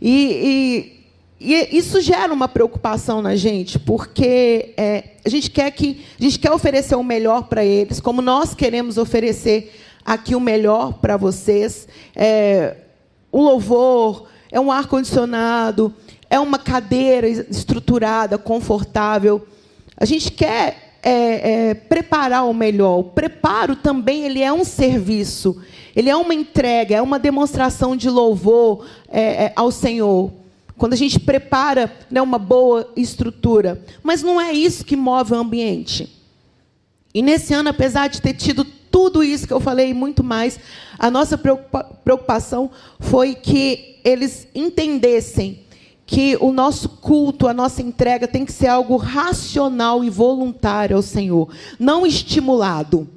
E, 0.00 0.98
e 0.98 1.02
e 1.44 1.76
isso 1.76 2.00
gera 2.00 2.32
uma 2.32 2.46
preocupação 2.46 3.20
na 3.20 3.34
gente, 3.34 3.76
porque 3.76 4.72
é, 4.76 5.16
a 5.24 5.28
gente 5.28 5.50
quer 5.50 5.68
que 5.72 6.04
a 6.20 6.22
gente 6.22 6.38
quer 6.38 6.52
oferecer 6.52 6.94
o 6.94 7.02
melhor 7.02 7.48
para 7.48 7.64
eles, 7.64 7.98
como 7.98 8.22
nós 8.22 8.54
queremos 8.54 8.96
oferecer 8.96 9.74
aqui 10.04 10.36
o 10.36 10.40
melhor 10.40 10.92
para 10.94 11.16
vocês. 11.16 11.88
É, 12.14 12.76
o 13.32 13.42
louvor 13.42 14.28
é 14.52 14.60
um 14.60 14.70
ar 14.70 14.86
condicionado, 14.86 15.92
é 16.30 16.38
uma 16.38 16.60
cadeira 16.60 17.26
estruturada, 17.28 18.38
confortável. 18.38 19.44
A 19.96 20.04
gente 20.04 20.30
quer 20.30 20.91
é, 21.02 21.70
é, 21.70 21.74
preparar 21.74 22.46
o 22.48 22.54
melhor. 22.54 22.98
O 22.98 23.04
preparo 23.04 23.74
também 23.74 24.24
ele 24.24 24.40
é 24.40 24.52
um 24.52 24.64
serviço, 24.64 25.60
ele 25.96 26.08
é 26.08 26.16
uma 26.16 26.34
entrega, 26.34 26.96
é 26.96 27.02
uma 27.02 27.18
demonstração 27.18 27.96
de 27.96 28.08
louvor 28.08 28.86
é, 29.08 29.46
é, 29.46 29.52
ao 29.56 29.70
Senhor. 29.70 30.32
Quando 30.76 30.94
a 30.94 30.96
gente 30.96 31.20
prepara 31.20 31.92
né, 32.10 32.22
uma 32.22 32.38
boa 32.38 32.90
estrutura. 32.96 33.84
Mas 34.02 34.22
não 34.22 34.40
é 34.40 34.52
isso 34.52 34.84
que 34.84 34.96
move 34.96 35.32
o 35.32 35.36
ambiente. 35.36 36.10
E 37.14 37.20
nesse 37.20 37.52
ano, 37.52 37.68
apesar 37.68 38.08
de 38.08 38.22
ter 38.22 38.34
tido 38.34 38.64
tudo 38.64 39.22
isso 39.22 39.46
que 39.46 39.52
eu 39.52 39.60
falei 39.60 39.90
e 39.90 39.94
muito 39.94 40.22
mais, 40.24 40.58
a 40.98 41.10
nossa 41.10 41.38
preocupação 41.38 42.70
foi 42.98 43.34
que 43.34 44.00
eles 44.04 44.48
entendessem 44.54 45.60
que 46.12 46.36
o 46.42 46.52
nosso 46.52 46.90
culto, 46.90 47.48
a 47.48 47.54
nossa 47.54 47.80
entrega 47.80 48.28
tem 48.28 48.44
que 48.44 48.52
ser 48.52 48.66
algo 48.66 48.96
racional 48.96 50.04
e 50.04 50.10
voluntário 50.10 50.94
ao 50.94 51.00
Senhor, 51.00 51.48
não 51.78 52.06
estimulado. 52.06 53.08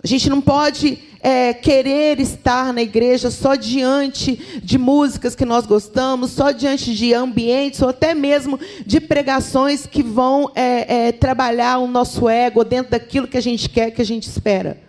A 0.00 0.06
gente 0.06 0.30
não 0.30 0.40
pode 0.40 1.00
é, 1.20 1.52
querer 1.52 2.20
estar 2.20 2.72
na 2.72 2.80
igreja 2.80 3.28
só 3.28 3.56
diante 3.56 4.60
de 4.62 4.78
músicas 4.78 5.34
que 5.34 5.44
nós 5.44 5.66
gostamos, 5.66 6.30
só 6.30 6.52
diante 6.52 6.94
de 6.94 7.12
ambientes, 7.12 7.82
ou 7.82 7.88
até 7.88 8.14
mesmo 8.14 8.58
de 8.86 9.00
pregações 9.00 9.84
que 9.84 10.00
vão 10.00 10.48
é, 10.54 11.08
é, 11.08 11.12
trabalhar 11.12 11.78
o 11.78 11.88
nosso 11.88 12.28
ego 12.28 12.62
dentro 12.62 12.92
daquilo 12.92 13.26
que 13.26 13.36
a 13.36 13.42
gente 13.42 13.68
quer, 13.68 13.90
que 13.90 14.00
a 14.00 14.06
gente 14.06 14.28
espera. 14.28 14.80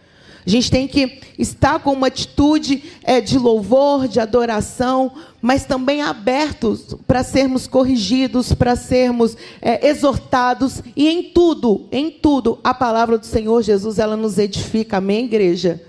A 0.46 0.50
gente 0.50 0.72
tem 0.72 0.88
que 0.88 1.20
estar 1.38 1.80
com 1.80 1.94
uma 1.94 2.08
atitude 2.08 2.84
é, 3.04 3.22
de 3.22 3.38
louvor, 3.38 4.08
de 4.08 4.20
adoração, 4.20 5.12
mas 5.42 5.66
também 5.66 6.02
abertos 6.02 6.96
para 7.08 7.24
sermos 7.24 7.68
corrigidos, 7.68 8.54
para 8.54 8.76
sermos 8.76 9.38
é, 9.62 9.88
exortados 9.88 10.82
e 10.96 11.08
em 11.08 11.24
tudo, 11.24 11.88
em 11.92 12.10
tudo, 12.10 12.60
a 12.64 12.74
palavra 12.74 13.18
do 13.18 13.26
Senhor 13.26 13.62
Jesus 13.62 14.00
ela 14.00 14.16
nos 14.16 14.38
edifica, 14.38 14.98
amém, 14.98 15.26
igreja. 15.26 15.82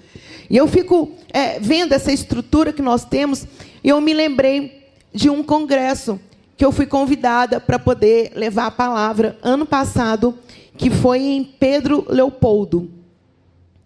E 0.50 0.56
eu 0.56 0.68
fico 0.68 1.12
é, 1.32 1.58
vendo 1.58 1.92
essa 1.92 2.12
estrutura 2.12 2.72
que 2.72 2.82
nós 2.82 3.04
temos 3.04 3.46
e 3.82 3.88
eu 3.88 4.00
me 4.00 4.12
lembrei 4.12 4.82
de 5.14 5.30
um 5.30 5.42
congresso 5.42 6.20
que 6.56 6.64
eu 6.64 6.70
fui 6.70 6.86
convidada 6.86 7.58
para 7.58 7.78
poder 7.78 8.32
levar 8.36 8.66
a 8.66 8.70
palavra 8.70 9.38
ano 9.42 9.66
passado, 9.66 10.38
que 10.76 10.90
foi 10.90 11.20
em 11.20 11.42
Pedro 11.42 12.06
Leopoldo. 12.08 13.01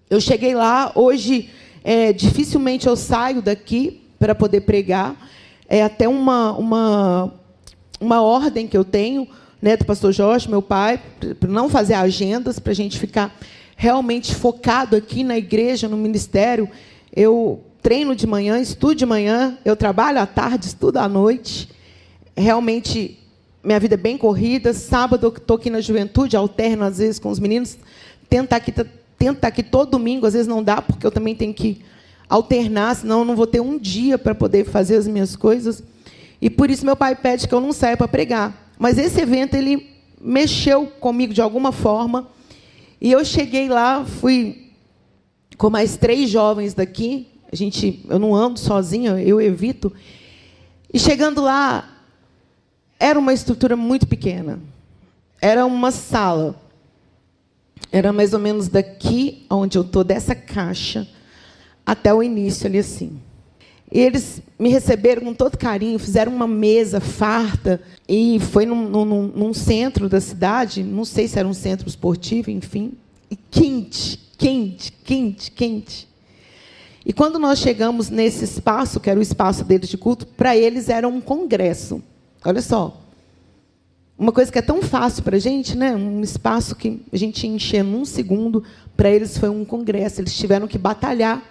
Eu 0.08 0.20
cheguei 0.20 0.54
lá, 0.54 0.92
hoje 0.94 1.50
é, 1.82 2.12
dificilmente 2.12 2.86
eu 2.86 2.94
saio 2.94 3.42
daqui 3.42 4.02
para 4.18 4.36
poder 4.36 4.60
pregar. 4.60 5.16
É 5.68 5.82
até 5.82 6.08
uma, 6.08 6.52
uma, 6.52 7.34
uma 8.00 8.22
ordem 8.22 8.68
que 8.68 8.76
eu 8.76 8.84
tenho 8.84 9.26
né, 9.60 9.76
do 9.76 9.84
pastor 9.84 10.12
Jorge, 10.12 10.48
meu 10.48 10.62
pai, 10.62 11.02
para 11.40 11.50
não 11.50 11.68
fazer 11.68 11.94
agendas, 11.94 12.60
para 12.60 12.70
a 12.70 12.74
gente 12.74 13.00
ficar 13.00 13.36
realmente 13.76 14.32
focado 14.32 14.94
aqui 14.94 15.24
na 15.24 15.36
igreja, 15.36 15.88
no 15.88 15.96
ministério. 15.96 16.68
Eu 17.14 17.64
treino 17.82 18.14
de 18.14 18.28
manhã, 18.28 18.60
estudo 18.60 18.94
de 18.94 19.06
manhã, 19.06 19.58
eu 19.64 19.74
trabalho 19.74 20.20
à 20.20 20.26
tarde, 20.26 20.66
estudo 20.66 20.98
à 20.98 21.08
noite. 21.08 21.68
Realmente, 22.36 23.18
minha 23.62 23.80
vida 23.80 23.94
é 23.94 23.98
bem 23.98 24.16
corrida. 24.16 24.72
Sábado, 24.72 25.26
eu 25.26 25.30
estou 25.30 25.56
aqui 25.56 25.68
na 25.68 25.80
juventude, 25.80 26.36
alterno 26.36 26.84
às 26.84 26.98
vezes 26.98 27.18
com 27.18 27.28
os 27.28 27.40
meninos. 27.40 27.76
Tento 28.28 28.52
aqui 28.52 28.72
tento 29.18 29.36
estar 29.36 29.48
aqui 29.48 29.62
todo 29.62 29.90
domingo, 29.90 30.26
às 30.26 30.34
vezes 30.34 30.46
não 30.46 30.62
dá, 30.62 30.82
porque 30.82 31.06
eu 31.06 31.10
também 31.10 31.34
tenho 31.34 31.54
que 31.54 31.82
alternar, 32.28 32.96
senão 32.96 33.20
eu 33.20 33.24
não 33.24 33.36
vou 33.36 33.46
ter 33.46 33.60
um 33.60 33.78
dia 33.78 34.18
para 34.18 34.34
poder 34.34 34.64
fazer 34.64 34.96
as 34.96 35.06
minhas 35.06 35.36
coisas. 35.36 35.82
E 36.40 36.50
por 36.50 36.70
isso 36.70 36.84
meu 36.84 36.96
pai 36.96 37.14
pede 37.14 37.48
que 37.48 37.54
eu 37.54 37.60
não 37.60 37.72
saia 37.72 37.96
para 37.96 38.08
pregar. 38.08 38.70
Mas 38.78 38.98
esse 38.98 39.20
evento 39.20 39.54
ele 39.54 39.90
mexeu 40.20 40.86
comigo 40.86 41.32
de 41.32 41.40
alguma 41.40 41.72
forma. 41.72 42.28
E 43.00 43.10
eu 43.10 43.24
cheguei 43.24 43.68
lá, 43.68 44.04
fui 44.04 44.70
com 45.56 45.70
mais 45.70 45.96
três 45.96 46.28
jovens 46.28 46.74
daqui. 46.74 47.28
A 47.50 47.56
gente, 47.56 48.04
eu 48.08 48.18
não 48.18 48.34
ando 48.34 48.58
sozinha, 48.58 49.12
eu 49.20 49.40
evito. 49.40 49.92
E 50.92 50.98
chegando 50.98 51.40
lá, 51.40 51.88
era 52.98 53.18
uma 53.18 53.32
estrutura 53.32 53.76
muito 53.76 54.06
pequena. 54.06 54.60
Era 55.40 55.64
uma 55.64 55.90
sala 55.90 56.60
era 57.90 58.12
mais 58.12 58.32
ou 58.32 58.38
menos 58.38 58.68
daqui 58.68 59.46
onde 59.50 59.78
eu 59.78 59.82
estou, 59.82 60.04
dessa 60.04 60.34
caixa, 60.34 61.08
até 61.84 62.12
o 62.12 62.22
início 62.22 62.66
ali 62.66 62.78
assim. 62.78 63.20
E 63.90 64.00
eles 64.00 64.42
me 64.58 64.68
receberam 64.68 65.22
com 65.22 65.34
todo 65.34 65.56
carinho, 65.56 65.98
fizeram 65.98 66.34
uma 66.34 66.46
mesa 66.46 67.00
farta, 67.00 67.80
e 68.08 68.38
foi 68.40 68.66
num, 68.66 68.88
num, 68.88 69.22
num 69.28 69.54
centro 69.54 70.08
da 70.08 70.20
cidade, 70.20 70.82
não 70.82 71.04
sei 71.04 71.28
se 71.28 71.38
era 71.38 71.46
um 71.46 71.54
centro 71.54 71.88
esportivo, 71.88 72.50
enfim, 72.50 72.92
e 73.30 73.36
quente, 73.36 74.18
quente, 74.36 74.92
quente, 75.04 75.50
quente. 75.52 76.08
E 77.04 77.12
quando 77.12 77.38
nós 77.38 77.60
chegamos 77.60 78.10
nesse 78.10 78.44
espaço, 78.44 78.98
que 78.98 79.08
era 79.08 79.18
o 79.18 79.22
espaço 79.22 79.64
deles 79.64 79.88
de 79.88 79.96
culto, 79.96 80.26
para 80.26 80.56
eles 80.56 80.88
era 80.88 81.06
um 81.06 81.20
congresso. 81.20 82.02
Olha 82.44 82.60
só, 82.60 83.00
uma 84.18 84.32
coisa 84.32 84.50
que 84.50 84.58
é 84.58 84.62
tão 84.62 84.80
fácil 84.82 85.22
para 85.22 85.36
a 85.36 85.38
gente, 85.38 85.76
né? 85.76 85.94
um 85.94 86.22
espaço 86.22 86.74
que 86.74 87.02
a 87.12 87.16
gente 87.16 87.46
encher 87.46 87.84
num 87.84 88.04
segundo, 88.04 88.64
para 88.96 89.10
eles 89.10 89.36
foi 89.36 89.50
um 89.50 89.64
congresso. 89.64 90.20
Eles 90.20 90.36
tiveram 90.36 90.66
que 90.66 90.78
batalhar 90.78 91.42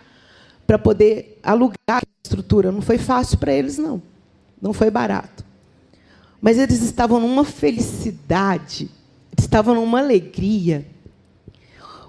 para 0.65 0.79
poder 0.79 1.39
alugar 1.43 1.75
a 1.89 2.01
estrutura. 2.23 2.71
Não 2.71 2.81
foi 2.81 2.97
fácil 2.97 3.37
para 3.37 3.53
eles, 3.53 3.77
não. 3.77 4.01
Não 4.59 4.73
foi 4.73 4.89
barato. 4.89 5.45
Mas 6.41 6.57
eles 6.57 6.81
estavam 6.81 7.19
numa 7.19 7.43
felicidade, 7.43 8.89
estavam 9.37 9.75
numa 9.75 9.99
alegria. 9.99 10.87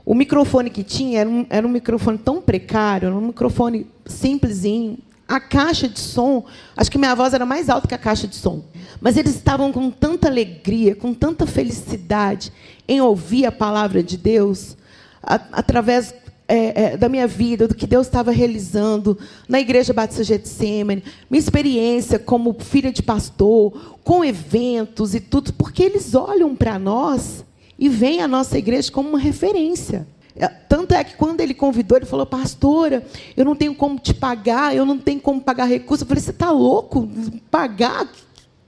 O 0.07 0.15
microfone 0.15 0.71
que 0.71 0.83
tinha 0.83 1.21
era 1.21 1.29
um, 1.29 1.47
era 1.51 1.67
um 1.67 1.71
microfone 1.71 2.17
tão 2.17 2.41
precário, 2.41 3.07
era 3.07 3.15
um 3.15 3.27
microfone 3.27 3.87
simplesinho, 4.07 4.99
a 5.29 5.41
caixa 5.41 5.89
de 5.89 5.99
som, 5.99 6.45
acho 6.77 6.91
que 6.91 6.99
minha 6.99 7.15
voz 7.15 7.35
era 7.35 7.45
mais 7.45 7.69
alta 7.69 7.89
que 7.89 7.95
a 7.95 7.99
caixa 7.99 8.29
de 8.29 8.37
som. 8.37 8.63
Mas 9.01 9.17
eles 9.17 9.35
estavam 9.35 9.73
com 9.73 9.91
tanta 9.91 10.29
alegria, 10.29 10.95
com 10.95 11.13
tanta 11.13 11.47
felicidade 11.47 12.53
em 12.87 13.01
ouvir 13.01 13.45
a 13.47 13.53
palavra 13.53 14.03
de 14.03 14.17
Deus, 14.17 14.77
a, 15.23 15.35
através 15.53 16.15
é, 16.49 16.83
é, 16.83 16.97
da 16.97 17.09
minha 17.09 17.27
vida, 17.27 17.67
do 17.67 17.75
que 17.75 17.87
Deus 17.87 18.07
estava 18.07 18.31
realizando 18.31 19.19
na 19.49 19.59
Igreja 19.59 19.93
Batista 19.93 20.23
Getsemane, 20.23 21.03
minha 21.29 21.41
experiência 21.41 22.19
como 22.19 22.57
filha 22.61 22.93
de 22.93 23.03
pastor, 23.03 23.99
com 24.05 24.25
eventos 24.25 25.15
e 25.15 25.21
tudo, 25.21 25.53
porque 25.55 25.83
eles 25.83 26.15
olham 26.15 26.55
para 26.55 26.79
nós 26.79 27.45
e 27.77 27.89
veem 27.89 28.23
a 28.23 28.29
nossa 28.29 28.57
igreja 28.57 28.93
como 28.93 29.09
uma 29.09 29.19
referência. 29.19 30.07
É, 30.39 30.47
tanto 30.47 30.93
é 30.93 31.03
que 31.03 31.17
quando 31.17 31.41
ele 31.41 31.55
convidou, 31.55 31.97
ele 31.97 32.07
falou, 32.07 32.27
pastora, 32.27 33.05
eu 33.37 33.45
não 33.45 33.57
tenho 33.57 33.75
como 33.75 33.99
te 33.99 34.13
pagar, 34.13 34.77
eu 34.77 34.85
não 34.85 34.99
tenho 34.99 35.21
como 35.21 35.41
pagar 35.41 35.65
recurso. 35.65 36.05
Eu 36.05 36.09
falei, 36.09 36.23
você 36.23 36.31
está 36.31 36.51
louco? 36.51 37.09
Pagar? 37.51 38.07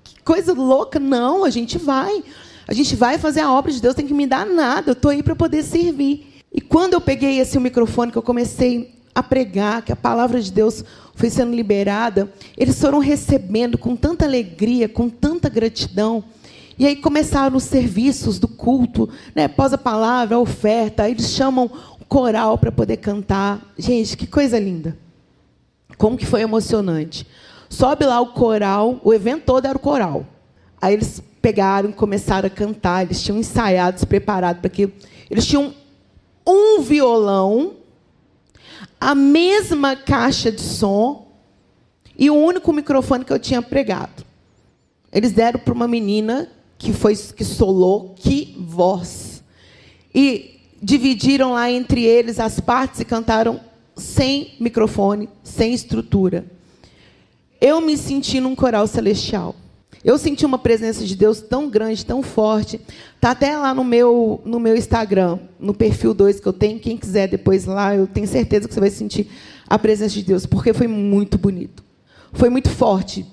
Que 0.02 0.22
coisa 0.24 0.54
louca. 0.54 0.98
Não, 0.98 1.44
a 1.44 1.50
gente 1.50 1.76
vai. 1.76 2.24
A 2.66 2.72
gente 2.72 2.96
vai 2.96 3.18
fazer 3.18 3.40
a 3.40 3.52
obra 3.52 3.70
de 3.70 3.80
Deus, 3.80 3.94
tem 3.94 4.06
que 4.06 4.14
me 4.14 4.26
dar 4.26 4.46
nada. 4.46 4.90
Eu 4.90 4.92
estou 4.92 5.10
aí 5.10 5.22
para 5.22 5.36
poder 5.36 5.62
servir. 5.62 6.42
E 6.52 6.60
quando 6.60 6.94
eu 6.94 7.00
peguei 7.00 7.38
esse 7.38 7.58
microfone, 7.58 8.10
que 8.10 8.18
eu 8.18 8.22
comecei 8.22 8.94
a 9.14 9.22
pregar, 9.22 9.82
que 9.82 9.92
a 9.92 9.96
palavra 9.96 10.40
de 10.40 10.52
Deus 10.52 10.84
foi 11.14 11.28
sendo 11.28 11.54
liberada, 11.54 12.32
eles 12.56 12.80
foram 12.80 13.00
recebendo 13.00 13.76
com 13.76 13.96
tanta 13.96 14.24
alegria, 14.24 14.88
com 14.88 15.08
tanta 15.08 15.48
gratidão. 15.48 16.24
E 16.78 16.86
aí 16.86 16.94
começaram 16.94 17.56
os 17.56 17.64
serviços 17.64 18.38
do 18.38 18.46
culto, 18.46 19.08
né? 19.34 19.44
após 19.44 19.72
a 19.72 19.78
palavra, 19.78 20.36
a 20.36 20.38
oferta, 20.38 21.08
eles 21.10 21.30
chamam 21.30 21.68
o 22.00 22.04
coral 22.04 22.56
para 22.56 22.70
poder 22.70 22.98
cantar. 22.98 23.60
Gente, 23.76 24.16
que 24.16 24.26
coisa 24.26 24.58
linda. 24.58 24.96
Como 25.96 26.16
que 26.16 26.24
foi 26.24 26.42
emocionante. 26.42 27.26
Sobe 27.68 28.06
lá 28.06 28.20
o 28.20 28.32
coral, 28.32 29.00
o 29.02 29.12
evento 29.12 29.42
todo 29.44 29.66
era 29.66 29.76
o 29.76 29.80
coral. 29.80 30.24
Aí 30.80 30.94
eles 30.94 31.20
pegaram, 31.42 31.90
começaram 31.90 32.46
a 32.46 32.50
cantar, 32.50 33.02
eles 33.02 33.20
tinham 33.22 33.38
ensaiado, 33.38 33.98
se 33.98 34.06
preparado 34.06 34.60
para 34.60 34.68
aquilo. 34.68 34.92
Eles 35.28 35.44
tinham 35.44 35.74
um 36.46 36.80
violão, 36.80 37.74
a 39.00 39.16
mesma 39.16 39.96
caixa 39.96 40.52
de 40.52 40.60
som 40.60 41.26
e 42.16 42.30
o 42.30 42.34
único 42.34 42.72
microfone 42.72 43.24
que 43.24 43.32
eu 43.32 43.38
tinha 43.38 43.60
pregado. 43.60 44.24
Eles 45.12 45.32
deram 45.32 45.58
para 45.58 45.74
uma 45.74 45.88
menina 45.88 46.48
que 46.78 46.92
foi 46.92 47.16
que 47.16 47.44
solou, 47.44 48.14
que 48.16 48.56
voz. 48.58 49.42
E 50.14 50.60
dividiram 50.80 51.52
lá 51.52 51.70
entre 51.70 52.04
eles 52.04 52.38
as 52.38 52.60
partes 52.60 53.00
e 53.00 53.04
cantaram 53.04 53.60
sem 53.96 54.54
microfone, 54.60 55.28
sem 55.42 55.74
estrutura. 55.74 56.46
Eu 57.60 57.80
me 57.80 57.96
senti 57.96 58.40
num 58.40 58.54
coral 58.54 58.86
celestial. 58.86 59.56
Eu 60.04 60.16
senti 60.16 60.46
uma 60.46 60.58
presença 60.58 61.04
de 61.04 61.16
Deus 61.16 61.40
tão 61.40 61.68
grande, 61.68 62.06
tão 62.06 62.22
forte. 62.22 62.80
Tá 63.20 63.32
até 63.32 63.58
lá 63.58 63.74
no 63.74 63.82
meu 63.82 64.40
no 64.44 64.60
meu 64.60 64.76
Instagram, 64.76 65.40
no 65.58 65.74
perfil 65.74 66.14
2 66.14 66.38
que 66.38 66.46
eu 66.46 66.52
tenho, 66.52 66.78
quem 66.78 66.96
quiser 66.96 67.26
depois 67.26 67.64
lá, 67.64 67.96
eu 67.96 68.06
tenho 68.06 68.28
certeza 68.28 68.68
que 68.68 68.74
você 68.74 68.78
vai 68.78 68.90
sentir 68.90 69.28
a 69.66 69.76
presença 69.76 70.14
de 70.14 70.22
Deus, 70.22 70.46
porque 70.46 70.72
foi 70.72 70.86
muito 70.86 71.36
bonito. 71.36 71.82
Foi 72.32 72.48
muito 72.48 72.70
forte 72.70 73.26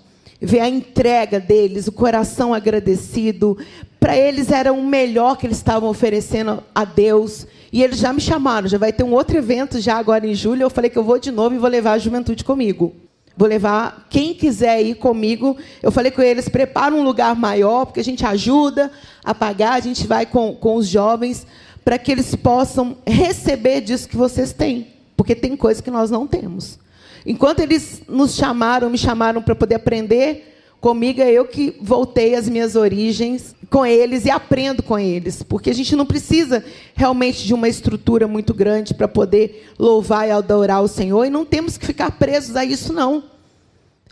ver 0.45 0.59
a 0.59 0.69
entrega 0.69 1.39
deles, 1.39 1.87
o 1.87 1.91
coração 1.91 2.53
agradecido, 2.53 3.57
para 3.99 4.15
eles 4.15 4.51
era 4.51 4.71
o 4.71 4.85
melhor 4.85 5.35
que 5.35 5.47
eles 5.47 5.57
estavam 5.57 5.89
oferecendo 5.89 6.63
a 6.73 6.85
Deus. 6.85 7.47
E 7.73 7.81
eles 7.81 7.97
já 7.97 8.13
me 8.13 8.21
chamaram, 8.21 8.67
já 8.67 8.77
vai 8.77 8.93
ter 8.93 9.03
um 9.03 9.11
outro 9.11 9.37
evento 9.37 9.81
já 9.81 9.97
agora 9.97 10.27
em 10.27 10.35
julho. 10.35 10.61
Eu 10.61 10.69
falei 10.69 10.89
que 10.89 10.97
eu 10.97 11.03
vou 11.03 11.17
de 11.17 11.31
novo 11.31 11.55
e 11.55 11.57
vou 11.57 11.69
levar 11.69 11.93
a 11.93 11.97
juventude 11.97 12.43
comigo. 12.43 12.95
Vou 13.35 13.47
levar 13.47 14.05
quem 14.09 14.33
quiser 14.33 14.81
ir 14.81 14.95
comigo. 14.95 15.57
Eu 15.81 15.91
falei 15.91 16.11
com 16.11 16.21
eles, 16.21 16.47
prepara 16.47 16.93
um 16.93 17.03
lugar 17.03 17.35
maior, 17.35 17.85
porque 17.85 17.99
a 17.99 18.03
gente 18.03 18.25
ajuda 18.25 18.91
a 19.23 19.33
pagar, 19.33 19.73
a 19.73 19.79
gente 19.79 20.07
vai 20.07 20.25
com, 20.25 20.55
com 20.55 20.75
os 20.75 20.87
jovens, 20.87 21.45
para 21.83 21.97
que 21.97 22.11
eles 22.11 22.33
possam 22.35 22.97
receber 23.05 23.81
disso 23.81 24.07
que 24.07 24.15
vocês 24.15 24.53
têm. 24.53 24.87
Porque 25.17 25.35
tem 25.35 25.57
coisa 25.57 25.81
que 25.81 25.91
nós 25.91 26.11
não 26.11 26.27
temos. 26.27 26.79
Enquanto 27.25 27.61
eles 27.61 28.03
nos 28.07 28.35
chamaram, 28.35 28.89
me 28.89 28.97
chamaram 28.97 29.41
para 29.41 29.55
poder 29.55 29.75
aprender 29.75 30.53
comigo, 30.79 31.19
é 31.19 31.31
eu 31.31 31.45
que 31.45 31.75
voltei 31.81 32.35
às 32.35 32.47
minhas 32.47 32.75
origens 32.75 33.55
com 33.71 33.83
eles 33.83 34.25
e 34.25 34.29
aprendo 34.29 34.83
com 34.83 34.99
eles. 34.99 35.41
Porque 35.41 35.71
a 35.71 35.73
gente 35.73 35.95
não 35.95 36.05
precisa 36.05 36.63
realmente 36.93 37.43
de 37.43 37.53
uma 37.55 37.67
estrutura 37.67 38.27
muito 38.27 38.53
grande 38.53 38.93
para 38.93 39.07
poder 39.07 39.71
louvar 39.79 40.27
e 40.27 40.31
adorar 40.31 40.83
o 40.83 40.87
Senhor. 40.87 41.25
E 41.25 41.29
não 41.31 41.43
temos 41.43 41.75
que 41.75 41.85
ficar 41.87 42.11
presos 42.11 42.55
a 42.55 42.63
isso, 42.63 42.93
não. 42.93 43.23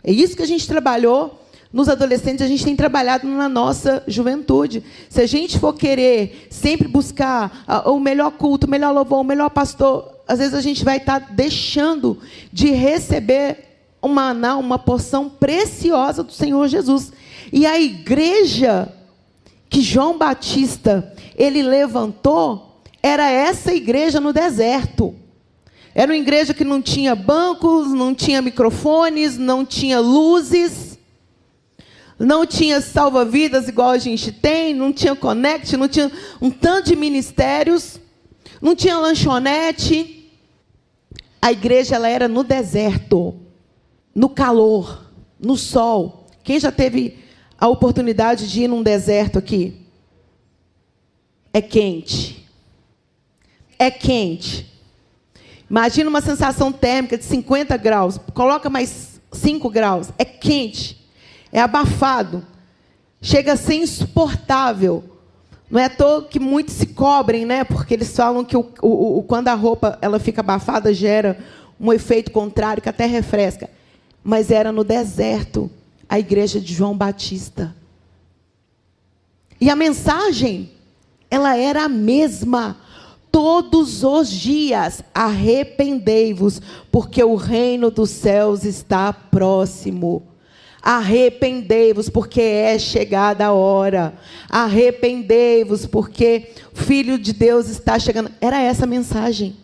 É 0.02 0.10
isso 0.10 0.36
que 0.36 0.42
a 0.42 0.46
gente 0.46 0.66
trabalhou 0.66 1.40
nos 1.72 1.88
adolescentes, 1.88 2.44
a 2.44 2.48
gente 2.48 2.64
tem 2.64 2.76
trabalhado 2.76 3.26
na 3.26 3.48
nossa 3.48 4.02
juventude. 4.06 4.84
Se 5.08 5.20
a 5.20 5.26
gente 5.26 5.58
for 5.58 5.72
querer 5.72 6.46
sempre 6.48 6.86
buscar 6.86 7.64
o 7.86 7.98
melhor 7.98 8.30
culto, 8.32 8.66
o 8.66 8.70
melhor 8.70 8.92
louvor, 8.92 9.20
o 9.20 9.24
melhor 9.24 9.50
pastor, 9.50 10.13
às 10.26 10.38
vezes 10.38 10.54
a 10.54 10.60
gente 10.60 10.84
vai 10.84 10.96
estar 10.96 11.18
deixando 11.32 12.18
de 12.52 12.70
receber 12.70 13.74
uma 14.02 14.34
maná, 14.34 14.56
uma 14.56 14.78
porção 14.78 15.28
preciosa 15.28 16.22
do 16.22 16.32
Senhor 16.32 16.68
Jesus. 16.68 17.12
E 17.52 17.66
a 17.66 17.80
igreja 17.80 18.92
que 19.68 19.80
João 19.80 20.18
Batista 20.18 21.12
ele 21.36 21.62
levantou 21.62 22.82
era 23.02 23.30
essa 23.30 23.72
igreja 23.74 24.20
no 24.20 24.32
deserto. 24.32 25.14
Era 25.94 26.12
uma 26.12 26.18
igreja 26.18 26.52
que 26.52 26.64
não 26.64 26.82
tinha 26.82 27.14
bancos, 27.14 27.92
não 27.92 28.14
tinha 28.14 28.42
microfones, 28.42 29.38
não 29.38 29.64
tinha 29.64 30.00
luzes, 30.00 30.98
não 32.18 32.46
tinha 32.46 32.80
salva-vidas 32.80 33.68
igual 33.68 33.90
a 33.90 33.98
gente 33.98 34.32
tem, 34.32 34.74
não 34.74 34.92
tinha 34.92 35.14
connect, 35.14 35.76
não 35.76 35.88
tinha 35.88 36.10
um 36.40 36.50
tanto 36.50 36.88
de 36.88 36.96
ministérios, 36.96 38.00
não 38.64 38.74
tinha 38.74 38.98
lanchonete. 38.98 40.32
A 41.40 41.52
igreja 41.52 41.96
ela 41.96 42.08
era 42.08 42.26
no 42.26 42.42
deserto 42.42 43.38
no 44.14 44.30
calor, 44.30 45.10
no 45.38 45.54
sol. 45.54 46.26
Quem 46.42 46.58
já 46.58 46.72
teve 46.72 47.18
a 47.60 47.68
oportunidade 47.68 48.50
de 48.50 48.62
ir 48.62 48.68
num 48.68 48.82
deserto 48.82 49.38
aqui? 49.38 49.86
É 51.52 51.60
quente. 51.60 52.48
É 53.78 53.90
quente. 53.90 54.72
Imagina 55.68 56.08
uma 56.08 56.22
sensação 56.22 56.72
térmica 56.72 57.18
de 57.18 57.24
50 57.24 57.76
graus. 57.76 58.18
Coloca 58.32 58.70
mais 58.70 59.20
5 59.30 59.68
graus. 59.68 60.08
É 60.16 60.24
quente. 60.24 61.06
É 61.52 61.60
abafado. 61.60 62.46
Chega 63.20 63.52
a 63.52 63.56
ser 63.56 63.74
insuportável. 63.74 65.13
Não 65.74 65.80
é 65.80 65.84
à 65.86 65.90
toa 65.90 66.22
que 66.22 66.40
muitos 66.40 66.72
se 66.72 66.86
cobrem, 66.86 67.44
né? 67.44 67.64
Porque 67.64 67.92
eles 67.92 68.16
falam 68.16 68.46
que 68.46 68.56
o, 68.56 68.64
o, 68.80 69.18
o, 69.18 69.22
quando 69.24 69.48
a 69.48 69.54
roupa 69.54 69.98
ela 70.00 70.18
fica 70.18 70.40
abafada, 70.40 70.94
gera 70.94 71.38
um 71.78 71.92
efeito 71.92 72.30
contrário 72.30 72.82
que 72.82 72.88
até 72.88 73.04
refresca 73.04 73.68
mas 74.24 74.50
era 74.50 74.72
no 74.72 74.82
deserto 74.82 75.70
a 76.08 76.18
igreja 76.18 76.58
de 76.58 76.72
João 76.72 76.96
Batista. 76.96 77.76
E 79.60 79.68
a 79.68 79.76
mensagem, 79.76 80.70
ela 81.30 81.56
era 81.56 81.84
a 81.84 81.88
mesma. 81.88 82.78
Todos 83.30 84.02
os 84.02 84.30
dias, 84.30 85.02
arrependei-vos, 85.12 86.62
porque 86.90 87.22
o 87.22 87.34
reino 87.34 87.90
dos 87.90 88.10
céus 88.10 88.64
está 88.64 89.12
próximo. 89.12 90.22
Arrependei-vos, 90.86 92.10
porque 92.10 92.42
é 92.42 92.78
chegada 92.78 93.46
a 93.46 93.52
hora. 93.52 94.12
Arrependei-vos, 94.50 95.86
porque 95.86 96.50
o 96.74 96.76
Filho 96.76 97.18
de 97.18 97.32
Deus 97.32 97.70
está 97.70 97.98
chegando. 97.98 98.30
Era 98.38 98.60
essa 98.60 98.84
a 98.84 98.86
mensagem. 98.86 99.56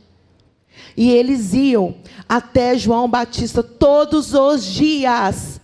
E 0.97 1.11
eles 1.11 1.53
iam 1.53 1.95
até 2.27 2.75
João 2.75 3.07
Batista 3.07 3.63
todos 3.63 4.33
os 4.33 4.65
dias 4.65 5.61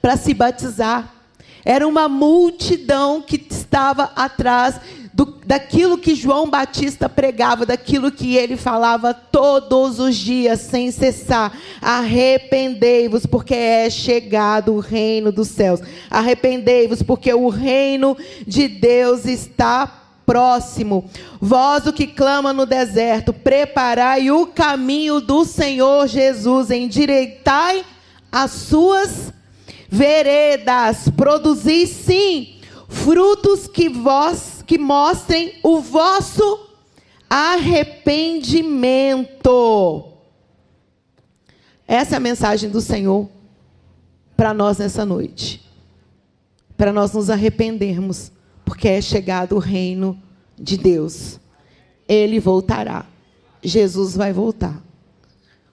para 0.00 0.16
se 0.16 0.32
batizar. 0.32 1.12
Era 1.64 1.88
uma 1.88 2.08
multidão 2.08 3.20
que 3.20 3.34
estava 3.50 4.12
atrás 4.14 4.80
do, 5.20 5.34
daquilo 5.44 5.98
que 5.98 6.14
João 6.14 6.48
Batista 6.48 7.06
pregava, 7.06 7.66
daquilo 7.66 8.10
que 8.10 8.36
ele 8.36 8.56
falava 8.56 9.12
todos 9.12 9.98
os 9.98 10.16
dias, 10.16 10.60
sem 10.60 10.90
cessar. 10.90 11.52
Arrependei-vos, 11.82 13.26
porque 13.26 13.54
é 13.54 13.90
chegado 13.90 14.72
o 14.72 14.80
reino 14.80 15.30
dos 15.30 15.48
céus. 15.48 15.80
Arrependei-vos, 16.10 17.02
porque 17.02 17.34
o 17.34 17.50
reino 17.50 18.16
de 18.46 18.66
Deus 18.66 19.26
está 19.26 20.04
próximo. 20.24 21.04
Vós 21.38 21.86
o 21.86 21.92
que 21.92 22.06
clama 22.06 22.54
no 22.54 22.64
deserto, 22.64 23.30
preparai 23.30 24.30
o 24.30 24.46
caminho 24.46 25.20
do 25.20 25.44
Senhor 25.44 26.06
Jesus, 26.06 26.70
endireitai 26.70 27.84
as 28.32 28.52
suas 28.52 29.30
veredas, 29.90 31.10
produzi 31.14 31.86
sim 31.86 32.54
frutos 32.88 33.68
que 33.68 33.88
vós 33.88 34.59
que 34.70 34.78
mostrem 34.78 35.54
o 35.64 35.80
vosso 35.80 36.68
arrependimento. 37.28 40.12
Essa 41.88 42.14
é 42.14 42.18
a 42.18 42.20
mensagem 42.20 42.70
do 42.70 42.80
Senhor 42.80 43.28
para 44.36 44.54
nós 44.54 44.78
nessa 44.78 45.04
noite. 45.04 45.68
Para 46.76 46.92
nós 46.92 47.12
nos 47.12 47.30
arrependermos 47.30 48.30
porque 48.64 48.86
é 48.86 49.00
chegado 49.00 49.56
o 49.56 49.58
reino 49.58 50.16
de 50.56 50.76
Deus. 50.76 51.40
Ele 52.08 52.38
voltará. 52.38 53.06
Jesus 53.60 54.14
vai 54.14 54.32
voltar. 54.32 54.80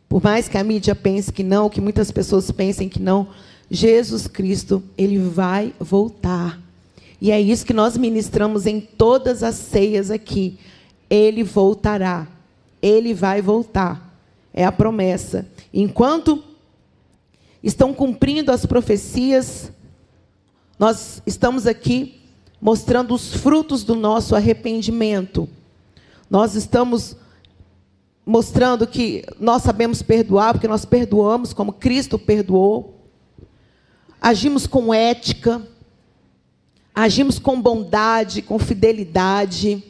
Por 0.10 0.24
mais 0.24 0.50
que 0.50 0.58
a 0.58 0.64
mídia 0.64 0.96
pense 0.96 1.32
que 1.32 1.44
não, 1.44 1.70
que 1.70 1.80
muitas 1.80 2.10
pessoas 2.10 2.50
pensem 2.50 2.90
que 2.90 3.00
não, 3.00 3.28
Jesus 3.70 4.26
Cristo, 4.26 4.82
ele 4.98 5.20
vai 5.20 5.72
voltar. 5.80 6.66
E 7.20 7.32
é 7.32 7.40
isso 7.42 7.66
que 7.66 7.74
nós 7.74 7.98
ministramos 7.98 8.66
em 8.66 8.80
todas 8.80 9.44
as 9.44 9.56
ceias 9.56 10.12
aqui. 10.12 10.60
Ele 11.10 11.44
voltará. 11.44 12.28
Ele 12.82 13.14
vai 13.14 13.42
voltar. 13.42 14.16
É 14.54 14.64
a 14.66 14.72
promessa. 14.72 15.48
Enquanto 15.74 16.44
estão 17.64 17.94
cumprindo 17.94 18.52
as 18.52 18.66
profecias, 18.66 19.72
nós 20.78 21.22
estamos 21.26 21.66
aqui 21.66 22.22
mostrando 22.62 23.14
os 23.14 23.34
frutos 23.34 23.84
do 23.84 23.96
nosso 23.96 24.36
arrependimento. 24.36 25.50
Nós 26.30 26.56
estamos 26.56 27.16
mostrando 28.26 28.86
que 28.86 29.24
nós 29.40 29.64
sabemos 29.64 30.02
perdoar, 30.02 30.54
porque 30.54 30.68
nós 30.68 30.86
perdoamos 30.86 31.54
como 31.54 31.72
Cristo 31.72 32.20
perdoou. 32.20 32.96
Agimos 34.20 34.68
com 34.68 34.94
ética, 34.94 35.62
agimos 36.98 37.38
com 37.38 37.62
bondade, 37.62 38.42
com 38.42 38.58
fidelidade. 38.58 39.84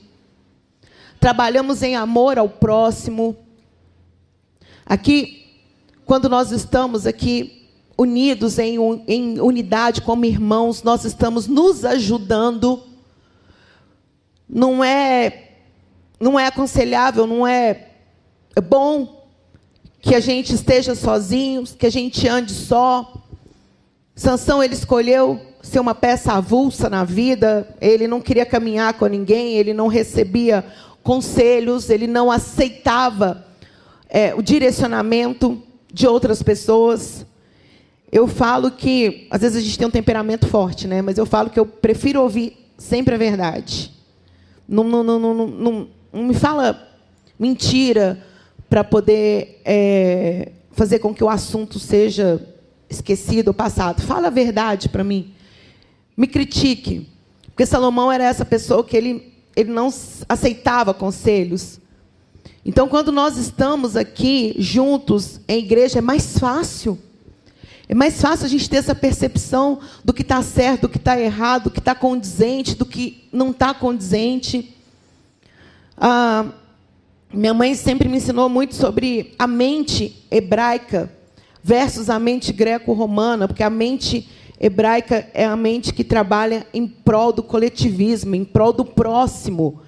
Trabalhamos 1.22 1.82
em 1.82 1.96
amor 1.96 2.38
ao 2.38 2.50
próximo. 2.50 3.34
Aqui, 4.86 5.46
quando 6.06 6.28
nós 6.28 6.52
estamos 6.52 7.08
aqui 7.08 7.70
unidos 7.98 8.60
em, 8.60 8.76
em 9.08 9.40
unidade 9.40 10.02
como 10.02 10.26
irmãos, 10.26 10.84
nós 10.84 11.06
estamos 11.06 11.48
nos 11.48 11.86
ajudando. 11.86 12.84
Não 14.48 14.84
é, 14.84 15.52
não 16.20 16.38
é 16.38 16.48
aconselhável, 16.48 17.26
não 17.26 17.48
é, 17.48 17.88
é 18.54 18.60
bom 18.60 19.26
que 20.02 20.14
a 20.14 20.20
gente 20.20 20.54
esteja 20.54 20.94
sozinhos, 20.94 21.72
que 21.74 21.86
a 21.86 21.90
gente 21.90 22.28
ande 22.28 22.52
só. 22.52 23.14
Sansão 24.14 24.62
ele 24.62 24.74
escolheu 24.74 25.47
ser 25.62 25.80
uma 25.80 25.96
peça 25.96 26.34
avulsa 26.34 26.90
na 26.90 27.04
vida, 27.04 27.68
ele 27.82 28.08
não 28.08 28.22
queria 28.22 28.46
caminhar 28.46 28.94
com 28.94 29.06
ninguém, 29.06 29.56
ele 29.56 29.74
não 29.74 29.88
recebia 29.88 30.64
conselhos, 31.04 31.90
ele 31.90 32.08
não 32.08 32.32
aceitava 32.32 33.46
é, 34.10 34.34
o 34.36 34.42
direcionamento 34.42 35.62
de 35.92 36.08
outras 36.08 36.44
pessoas. 36.44 37.26
Eu 38.12 38.28
falo 38.28 38.72
que, 38.72 39.28
às 39.30 39.42
vezes 39.42 39.58
a 39.58 39.62
gente 39.62 39.78
tem 39.78 39.88
um 39.88 39.92
temperamento 39.92 40.48
forte, 40.48 40.88
né? 40.88 41.02
Mas 41.02 41.18
eu 41.18 41.26
falo 41.26 41.50
que 41.50 41.60
eu 41.60 41.66
prefiro 41.66 42.22
ouvir 42.22 42.58
sempre 42.78 43.16
a 43.16 43.18
verdade. 43.18 43.92
Não, 44.68 44.84
não, 44.84 45.04
não, 45.04 45.20
não, 45.20 45.34
não, 45.48 45.88
não 46.14 46.24
me 46.24 46.34
fala 46.34 46.88
mentira 47.40 48.24
para 48.70 48.84
poder 48.84 49.62
é, 49.64 50.52
fazer 50.72 51.00
com 51.00 51.14
que 51.14 51.24
o 51.24 51.30
assunto 51.30 51.80
seja 51.80 52.42
esquecido 52.90 53.54
passado. 53.54 54.02
Fala 54.02 54.28
a 54.28 54.32
verdade 54.32 54.90
para 54.90 55.04
mim. 55.04 55.34
Me 56.18 56.26
critique. 56.28 57.08
Porque 57.46 57.66
Salomão 57.66 58.12
era 58.12 58.24
essa 58.24 58.44
pessoa 58.44 58.84
que 58.84 58.98
ele, 58.98 59.34
ele 59.56 59.72
não 59.72 59.94
aceitava 60.28 60.94
conselhos. 60.94 61.80
Então, 62.66 62.88
quando 62.88 63.12
nós 63.12 63.38
estamos 63.38 63.96
aqui 63.96 64.56
juntos 64.58 65.40
em 65.48 65.60
igreja, 65.60 66.00
é 66.00 66.02
mais 66.02 66.38
fácil. 66.38 67.00
É 67.88 67.96
mais 67.96 68.20
fácil 68.20 68.46
a 68.46 68.50
gente 68.50 68.70
ter 68.70 68.78
essa 68.78 68.94
percepção 68.94 69.80
do 70.04 70.14
que 70.14 70.22
está 70.22 70.42
certo, 70.42 70.82
do 70.82 70.90
que 70.90 70.98
está 70.98 71.18
errado, 71.18 71.66
do 71.66 71.72
que 71.72 71.80
está 71.80 71.96
condizente, 71.96 72.76
do 72.76 72.86
que 72.86 73.30
não 73.32 73.52
está 73.52 73.74
condizente. 73.74 74.76
Ah, 75.96 76.48
minha 77.34 77.54
mãe 77.54 77.76
sempre 77.76 78.10
me 78.10 78.18
ensinou 78.18 78.50
muito 78.50 78.76
sobre 78.76 79.34
a 79.40 79.48
mente 79.48 80.26
hebraica 80.30 81.10
versus 81.64 82.10
a 82.10 82.20
mente 82.20 82.52
greco-romana, 82.52 83.48
porque 83.48 83.64
a 83.64 83.70
mente 83.70 84.30
hebraica 84.60 85.28
é 85.34 85.46
a 85.46 85.56
mente 85.56 85.94
que 85.94 86.04
trabalha 86.04 86.66
em 86.74 86.88
prol 86.88 87.32
do 87.32 87.44
coletivismo, 87.44 88.36
em 88.36 88.44
prol 88.44 88.74
do 88.74 88.86
próximo. 88.86 89.82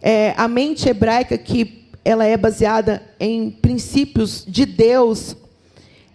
É, 0.00 0.34
a 0.36 0.46
mente 0.46 0.88
hebraica 0.88 1.36
que 1.36 1.86
ela 2.04 2.24
é 2.24 2.36
baseada 2.36 3.02
em 3.18 3.50
princípios 3.50 4.44
de 4.46 4.64
Deus 4.64 5.36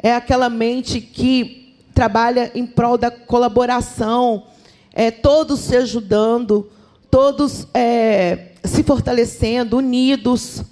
é 0.02 0.16
aquela 0.16 0.50
mente 0.50 1.02
que 1.02 1.76
trabalha 1.94 2.52
em 2.56 2.66
prol 2.66 2.98
da 2.98 3.12
colaboração, 3.12 4.46
é, 4.94 5.12
todos 5.12 5.60
se 5.60 5.76
ajudando, 5.76 6.70
todos 7.10 7.68
é, 7.74 8.54
se 8.64 8.84
fortalecendo, 8.84 9.78
unidos. 9.78 10.64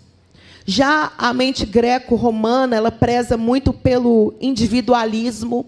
Já 0.66 1.12
a 1.18 1.34
mente 1.34 1.66
greco-romana, 1.66 2.76
ela 2.76 2.92
preza 2.92 3.36
muito 3.36 3.74
pelo 3.74 4.34
individualismo. 4.40 5.68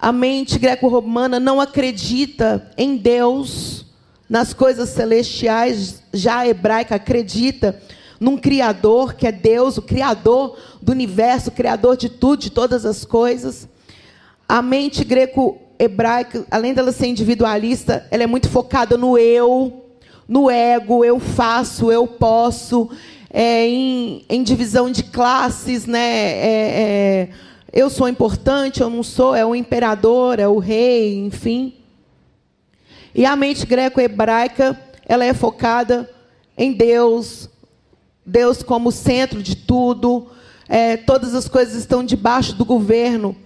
A 0.00 0.12
mente 0.12 0.58
greco-romana 0.58 1.38
não 1.38 1.60
acredita 1.60 2.72
em 2.78 2.96
Deus, 2.96 3.84
nas 4.28 4.54
coisas 4.54 4.88
celestiais. 4.88 6.02
Já 6.10 6.38
a 6.38 6.48
hebraica 6.48 6.94
acredita 6.94 7.78
num 8.18 8.38
Criador 8.38 9.12
que 9.12 9.26
é 9.26 9.32
Deus, 9.32 9.76
o 9.76 9.82
Criador 9.82 10.56
do 10.80 10.90
universo, 10.92 11.50
o 11.50 11.52
Criador 11.52 11.98
de 11.98 12.08
tudo, 12.08 12.40
de 12.40 12.50
todas 12.50 12.86
as 12.86 13.04
coisas. 13.04 13.68
A 14.48 14.62
mente 14.62 15.04
greco-hebraica, 15.04 16.46
além 16.50 16.72
dela 16.72 16.92
ser 16.92 17.08
individualista, 17.08 18.06
ela 18.10 18.22
é 18.22 18.26
muito 18.26 18.48
focada 18.48 18.96
no 18.96 19.18
eu, 19.18 19.84
no 20.26 20.50
ego, 20.50 21.04
eu 21.04 21.20
faço, 21.20 21.92
eu 21.92 22.06
posso 22.06 22.90
é, 23.28 23.68
em, 23.68 24.24
em, 24.28 24.42
divisão 24.42 24.90
de 24.90 25.04
classes, 25.04 25.86
né? 25.86 26.00
É, 26.00 27.28
é, 27.28 27.28
eu 27.72 27.88
sou 27.88 28.08
importante, 28.08 28.80
eu 28.80 28.90
não 28.90 29.02
sou, 29.02 29.34
é 29.34 29.44
o 29.44 29.54
imperador, 29.54 30.38
é 30.38 30.48
o 30.48 30.58
rei, 30.58 31.18
enfim. 31.18 31.74
E 33.14 33.24
a 33.24 33.36
mente 33.36 33.66
greco-hebraica, 33.66 34.78
ela 35.06 35.24
é 35.24 35.34
focada 35.34 36.08
em 36.56 36.72
Deus, 36.72 37.48
Deus 38.24 38.62
como 38.62 38.92
centro 38.92 39.42
de 39.42 39.56
tudo, 39.56 40.28
é, 40.68 40.96
todas 40.96 41.34
as 41.34 41.48
coisas 41.48 41.74
estão 41.74 42.04
debaixo 42.04 42.54
do 42.54 42.64
governo 42.64 43.36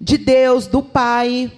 de 0.00 0.18
Deus, 0.18 0.66
do 0.66 0.82
Pai. 0.82 1.50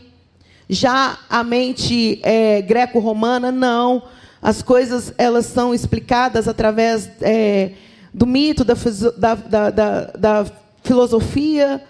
Já 0.68 1.18
a 1.31 1.42
mente 1.42 2.21
é, 2.23 2.61
greco-romana, 2.61 3.51
não. 3.51 4.03
As 4.40 4.62
coisas 4.62 5.12
elas 5.16 5.47
são 5.47 5.75
explicadas 5.75 6.47
através 6.47 7.11
é, 7.21 7.73
do 8.12 8.27
mito, 8.27 8.64
da, 8.64 8.75
da, 9.16 9.71
da, 9.71 10.01
da, 10.11 10.47
filosofia. 10.85 11.83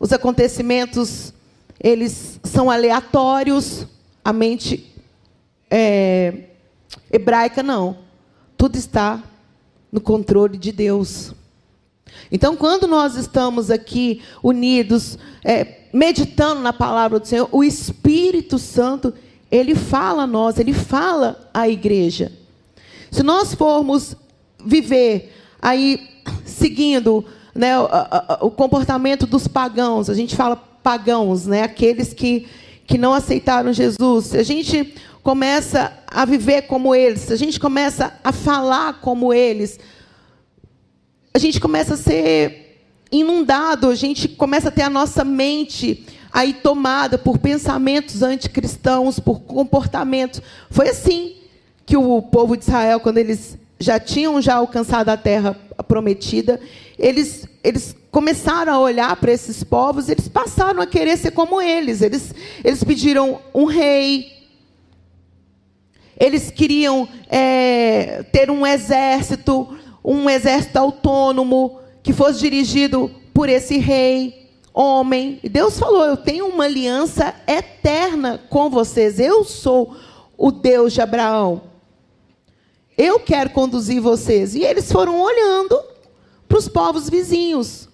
Os 0.00 0.14
acontecimentos 0.14 1.34
eles 1.78 2.40
são 2.42 2.70
aleatórios. 2.70 3.86
A 4.24 4.32
mente 4.32 4.90
é, 5.70 6.44
hebraica 7.12 7.62
não. 7.62 7.98
Tudo 8.56 8.76
está 8.76 9.22
no 9.92 10.00
controle 10.00 10.56
de 10.56 10.72
Deus. 10.72 11.34
Então, 12.32 12.56
quando 12.56 12.86
nós 12.86 13.14
estamos 13.14 13.70
aqui 13.70 14.22
unidos, 14.42 15.18
é, 15.44 15.82
meditando 15.92 16.62
na 16.62 16.72
palavra 16.72 17.20
do 17.20 17.26
Senhor, 17.26 17.48
o 17.52 17.62
Espírito 17.62 18.58
Santo 18.58 19.12
ele 19.50 19.74
fala 19.74 20.22
a 20.22 20.26
nós, 20.26 20.58
ele 20.58 20.72
fala 20.72 21.50
à 21.52 21.68
igreja. 21.68 22.32
Se 23.10 23.22
nós 23.22 23.54
formos 23.54 24.16
viver 24.64 25.34
aí 25.60 26.08
seguindo 26.44 27.24
né, 27.54 27.78
o, 28.40 28.50
comportamento 28.50 29.26
dos 29.26 29.48
pagãos, 29.48 30.08
a 30.08 30.14
gente 30.14 30.36
fala 30.36 30.56
pagãos, 30.56 31.46
né, 31.46 31.62
aqueles 31.62 32.12
que, 32.12 32.46
que 32.86 32.96
não 32.96 33.12
aceitaram 33.12 33.72
Jesus, 33.72 34.26
se 34.26 34.38
a 34.38 34.42
gente 34.42 34.94
começa 35.22 35.92
a 36.06 36.24
viver 36.24 36.62
como 36.62 36.94
eles, 36.94 37.20
se 37.20 37.32
a 37.32 37.36
gente 37.36 37.60
começa 37.60 38.14
a 38.22 38.32
falar 38.32 39.00
como 39.00 39.32
eles, 39.32 39.78
a 41.32 41.38
gente 41.38 41.60
começa 41.60 41.94
a 41.94 41.96
ser 41.96 42.70
inundado, 43.12 43.88
a 43.88 43.94
gente 43.94 44.28
começa 44.28 44.68
a 44.68 44.72
ter 44.72 44.82
a 44.82 44.90
nossa 44.90 45.24
mente 45.24 46.06
aí 46.32 46.52
tomada 46.54 47.18
por 47.18 47.38
pensamentos 47.38 48.22
anticristãos, 48.22 49.18
por 49.18 49.40
comportamentos. 49.40 50.40
Foi 50.70 50.88
assim 50.88 51.34
que 51.84 51.96
o 51.96 52.22
povo 52.22 52.56
de 52.56 52.64
Israel, 52.64 53.00
quando 53.00 53.18
eles 53.18 53.58
já 53.78 53.98
tinham 53.98 54.40
já 54.40 54.56
alcançado 54.56 55.08
a 55.08 55.16
terra 55.16 55.56
prometida, 55.88 56.60
eles, 57.00 57.48
eles 57.64 57.96
começaram 58.10 58.74
a 58.74 58.78
olhar 58.78 59.16
para 59.16 59.32
esses 59.32 59.64
povos, 59.64 60.10
eles 60.10 60.28
passaram 60.28 60.82
a 60.82 60.86
querer 60.86 61.16
ser 61.16 61.30
como 61.30 61.60
eles. 61.60 62.02
Eles, 62.02 62.34
eles 62.62 62.84
pediram 62.84 63.40
um 63.54 63.64
rei, 63.64 64.30
eles 66.18 66.50
queriam 66.50 67.08
é, 67.26 68.22
ter 68.24 68.50
um 68.50 68.66
exército, 68.66 69.78
um 70.04 70.28
exército 70.28 70.78
autônomo 70.78 71.80
que 72.02 72.12
fosse 72.12 72.40
dirigido 72.40 73.10
por 73.32 73.48
esse 73.48 73.78
rei 73.78 74.50
homem. 74.74 75.40
E 75.42 75.48
Deus 75.48 75.78
falou: 75.78 76.04
Eu 76.04 76.18
tenho 76.18 76.48
uma 76.48 76.64
aliança 76.64 77.34
eterna 77.46 78.38
com 78.50 78.68
vocês. 78.68 79.18
Eu 79.18 79.42
sou 79.42 79.96
o 80.36 80.52
Deus 80.52 80.92
de 80.92 81.00
Abraão. 81.00 81.62
Eu 82.98 83.18
quero 83.20 83.48
conduzir 83.48 84.02
vocês. 84.02 84.54
E 84.54 84.62
eles 84.62 84.92
foram 84.92 85.18
olhando 85.18 85.89
os 86.60 86.68
povos 86.68 87.08
vizinhos. 87.08 87.88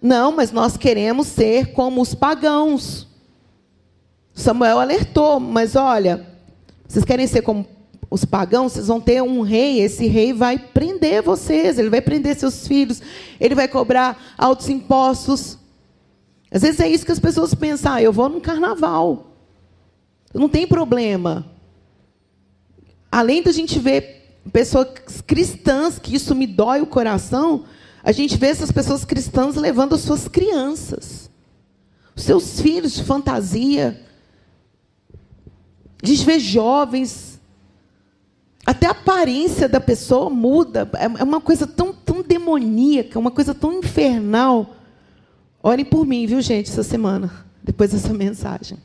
Não, 0.00 0.32
mas 0.32 0.50
nós 0.50 0.76
queremos 0.76 1.28
ser 1.28 1.72
como 1.72 2.02
os 2.02 2.14
pagãos. 2.14 3.06
Samuel 4.34 4.80
alertou, 4.80 5.38
mas 5.38 5.76
olha, 5.76 6.26
vocês 6.86 7.04
querem 7.04 7.26
ser 7.26 7.42
como 7.42 7.66
os 8.10 8.24
pagãos, 8.24 8.72
vocês 8.72 8.88
vão 8.88 9.00
ter 9.00 9.22
um 9.22 9.40
rei, 9.40 9.80
esse 9.80 10.06
rei 10.06 10.32
vai 10.32 10.58
prender 10.58 11.22
vocês, 11.22 11.78
ele 11.78 11.88
vai 11.88 12.00
prender 12.00 12.36
seus 12.36 12.66
filhos, 12.66 13.00
ele 13.40 13.54
vai 13.54 13.68
cobrar 13.68 14.34
altos 14.36 14.68
impostos. 14.68 15.56
Às 16.50 16.62
vezes 16.62 16.80
é 16.80 16.88
isso 16.88 17.06
que 17.06 17.12
as 17.12 17.20
pessoas 17.20 17.54
pensam, 17.54 17.92
ah, 17.92 18.02
eu 18.02 18.12
vou 18.12 18.28
num 18.28 18.40
carnaval. 18.40 19.28
Não 20.34 20.48
tem 20.48 20.66
problema. 20.66 21.46
Além 23.10 23.42
da 23.42 23.52
gente 23.52 23.78
ver 23.78 24.21
pessoas 24.50 24.88
cristãs, 25.26 25.98
que 25.98 26.14
isso 26.14 26.34
me 26.34 26.46
dói 26.46 26.80
o 26.80 26.86
coração, 26.86 27.64
a 28.02 28.10
gente 28.10 28.36
vê 28.36 28.48
essas 28.48 28.72
pessoas 28.72 29.04
cristãs 29.04 29.54
levando 29.54 29.94
as 29.94 30.00
suas 30.00 30.26
crianças, 30.26 31.30
os 32.16 32.24
seus 32.24 32.60
filhos 32.60 32.94
de 32.94 33.04
fantasia. 33.04 34.00
A 36.02 36.06
gente 36.06 36.24
vê 36.24 36.40
jovens 36.40 37.40
até 38.66 38.86
a 38.86 38.90
aparência 38.90 39.68
da 39.68 39.80
pessoa 39.80 40.28
muda. 40.28 40.90
É, 40.94 41.04
é 41.04 41.24
uma 41.24 41.40
coisa 41.40 41.66
tão, 41.66 41.92
tão 41.92 42.22
demoníaca, 42.22 43.18
uma 43.18 43.30
coisa 43.30 43.54
tão 43.54 43.78
infernal. 43.78 44.74
Orem 45.62 45.84
por 45.84 46.04
mim, 46.04 46.26
viu, 46.26 46.40
gente, 46.40 46.70
essa 46.70 46.82
semana, 46.82 47.46
depois 47.62 47.92
dessa 47.92 48.12
mensagem. 48.12 48.78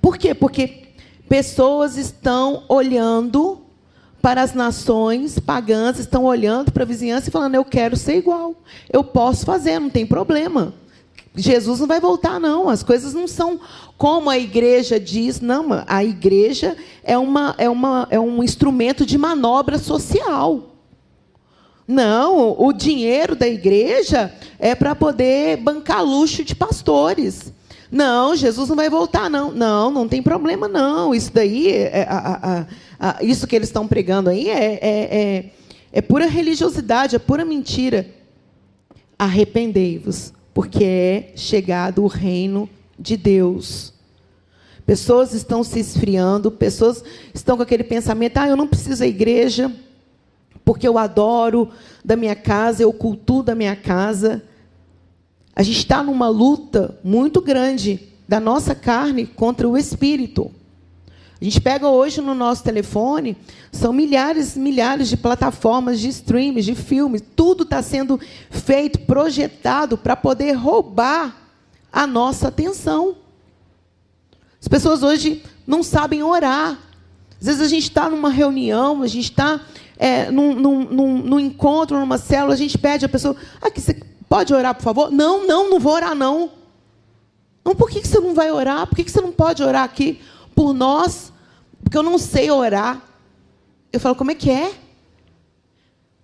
Por 0.00 0.16
quê? 0.16 0.34
Porque 0.34 0.94
pessoas 1.28 1.96
estão 1.96 2.64
olhando 2.68 3.61
para 4.22 4.40
as 4.40 4.54
nações 4.54 5.40
pagãs, 5.40 5.98
estão 5.98 6.24
olhando 6.24 6.70
para 6.70 6.84
a 6.84 6.86
vizinhança 6.86 7.28
e 7.28 7.32
falando: 7.32 7.56
eu 7.56 7.64
quero 7.64 7.96
ser 7.96 8.16
igual, 8.16 8.54
eu 8.90 9.02
posso 9.02 9.44
fazer, 9.44 9.80
não 9.80 9.90
tem 9.90 10.06
problema. 10.06 10.72
Jesus 11.34 11.80
não 11.80 11.86
vai 11.86 11.98
voltar, 11.98 12.38
não. 12.38 12.68
As 12.68 12.82
coisas 12.82 13.14
não 13.14 13.26
são 13.26 13.58
como 13.96 14.28
a 14.28 14.38
igreja 14.38 15.00
diz. 15.00 15.40
Não, 15.40 15.66
a 15.86 16.04
igreja 16.04 16.76
é, 17.02 17.16
uma, 17.16 17.54
é, 17.56 17.70
uma, 17.70 18.06
é 18.10 18.20
um 18.20 18.42
instrumento 18.42 19.06
de 19.06 19.16
manobra 19.16 19.78
social. 19.78 20.68
Não, 21.88 22.54
o 22.58 22.72
dinheiro 22.72 23.34
da 23.34 23.48
igreja 23.48 24.32
é 24.58 24.74
para 24.74 24.94
poder 24.94 25.56
bancar 25.56 26.04
luxo 26.04 26.44
de 26.44 26.54
pastores. 26.54 27.52
Não, 27.92 28.34
Jesus 28.34 28.70
não 28.70 28.76
vai 28.76 28.88
voltar, 28.88 29.28
não. 29.28 29.50
Não, 29.50 29.90
não 29.90 30.08
tem 30.08 30.22
problema, 30.22 30.66
não. 30.66 31.14
Isso 31.14 31.30
daí, 31.30 31.68
é, 31.68 32.06
a, 32.08 32.16
a, 32.18 32.66
a, 32.98 33.22
isso 33.22 33.46
que 33.46 33.54
eles 33.54 33.68
estão 33.68 33.86
pregando 33.86 34.30
aí 34.30 34.48
é, 34.48 34.78
é, 34.80 35.18
é, 35.20 35.50
é 35.92 36.00
pura 36.00 36.26
religiosidade, 36.26 37.14
é 37.14 37.18
pura 37.18 37.44
mentira. 37.44 38.08
Arrependei-vos 39.18 40.32
porque 40.54 40.84
é 40.84 41.32
chegado 41.36 42.02
o 42.02 42.06
reino 42.06 42.66
de 42.98 43.14
Deus. 43.14 43.92
Pessoas 44.86 45.34
estão 45.34 45.62
se 45.62 45.78
esfriando, 45.78 46.50
pessoas 46.50 47.04
estão 47.34 47.58
com 47.58 47.62
aquele 47.62 47.84
pensamento: 47.84 48.38
ah, 48.38 48.48
eu 48.48 48.56
não 48.56 48.66
preciso 48.66 49.00
da 49.00 49.06
igreja, 49.06 49.70
porque 50.64 50.88
eu 50.88 50.96
adoro 50.96 51.68
da 52.02 52.16
minha 52.16 52.34
casa, 52.34 52.82
eu 52.82 52.92
cultuo 52.92 53.42
da 53.42 53.54
minha 53.54 53.76
casa. 53.76 54.42
A 55.54 55.62
gente 55.62 55.78
está 55.78 56.02
numa 56.02 56.28
luta 56.28 56.98
muito 57.04 57.40
grande 57.40 58.00
da 58.26 58.40
nossa 58.40 58.74
carne 58.74 59.26
contra 59.26 59.68
o 59.68 59.76
espírito. 59.76 60.50
A 61.40 61.44
gente 61.44 61.60
pega 61.60 61.88
hoje 61.88 62.20
no 62.20 62.34
nosso 62.34 62.62
telefone, 62.62 63.36
são 63.72 63.92
milhares 63.92 64.54
e 64.54 64.60
milhares 64.60 65.08
de 65.08 65.16
plataformas 65.16 65.98
de 65.98 66.08
streams, 66.08 66.64
de 66.64 66.74
filmes, 66.74 67.22
tudo 67.34 67.64
está 67.64 67.82
sendo 67.82 68.18
feito, 68.48 69.00
projetado 69.00 69.98
para 69.98 70.14
poder 70.14 70.52
roubar 70.52 71.36
a 71.92 72.06
nossa 72.06 72.48
atenção. 72.48 73.16
As 74.60 74.68
pessoas 74.68 75.02
hoje 75.02 75.42
não 75.66 75.82
sabem 75.82 76.22
orar. 76.22 76.78
Às 77.40 77.46
vezes 77.46 77.60
a 77.60 77.68
gente 77.68 77.88
está 77.88 78.08
numa 78.08 78.30
reunião, 78.30 79.02
a 79.02 79.08
gente 79.08 79.24
está 79.24 79.60
é, 79.98 80.30
num, 80.30 80.54
num, 80.54 80.84
num, 80.84 81.18
num, 81.18 81.40
encontro, 81.40 81.98
numa 81.98 82.18
célula, 82.18 82.54
a 82.54 82.56
gente 82.56 82.78
pede 82.78 83.04
a 83.04 83.08
pessoa, 83.08 83.34
ah, 83.60 83.68
você 83.68 84.00
pode 84.32 84.54
orar, 84.54 84.74
por 84.74 84.82
favor? 84.82 85.10
Não, 85.10 85.46
não, 85.46 85.68
não 85.68 85.78
vou 85.78 85.92
orar, 85.92 86.14
não. 86.14 86.50
Por 87.62 87.90
que 87.90 88.00
você 88.00 88.18
não 88.18 88.32
vai 88.32 88.50
orar? 88.50 88.86
Por 88.86 88.96
que 88.96 89.06
você 89.06 89.20
não 89.20 89.30
pode 89.30 89.62
orar 89.62 89.84
aqui 89.84 90.22
por 90.54 90.72
nós? 90.72 91.30
Porque 91.84 91.98
eu 91.98 92.02
não 92.02 92.16
sei 92.16 92.50
orar. 92.50 93.02
Eu 93.92 94.00
falo, 94.00 94.16
como 94.16 94.30
é 94.30 94.34
que 94.34 94.50
é? 94.50 94.72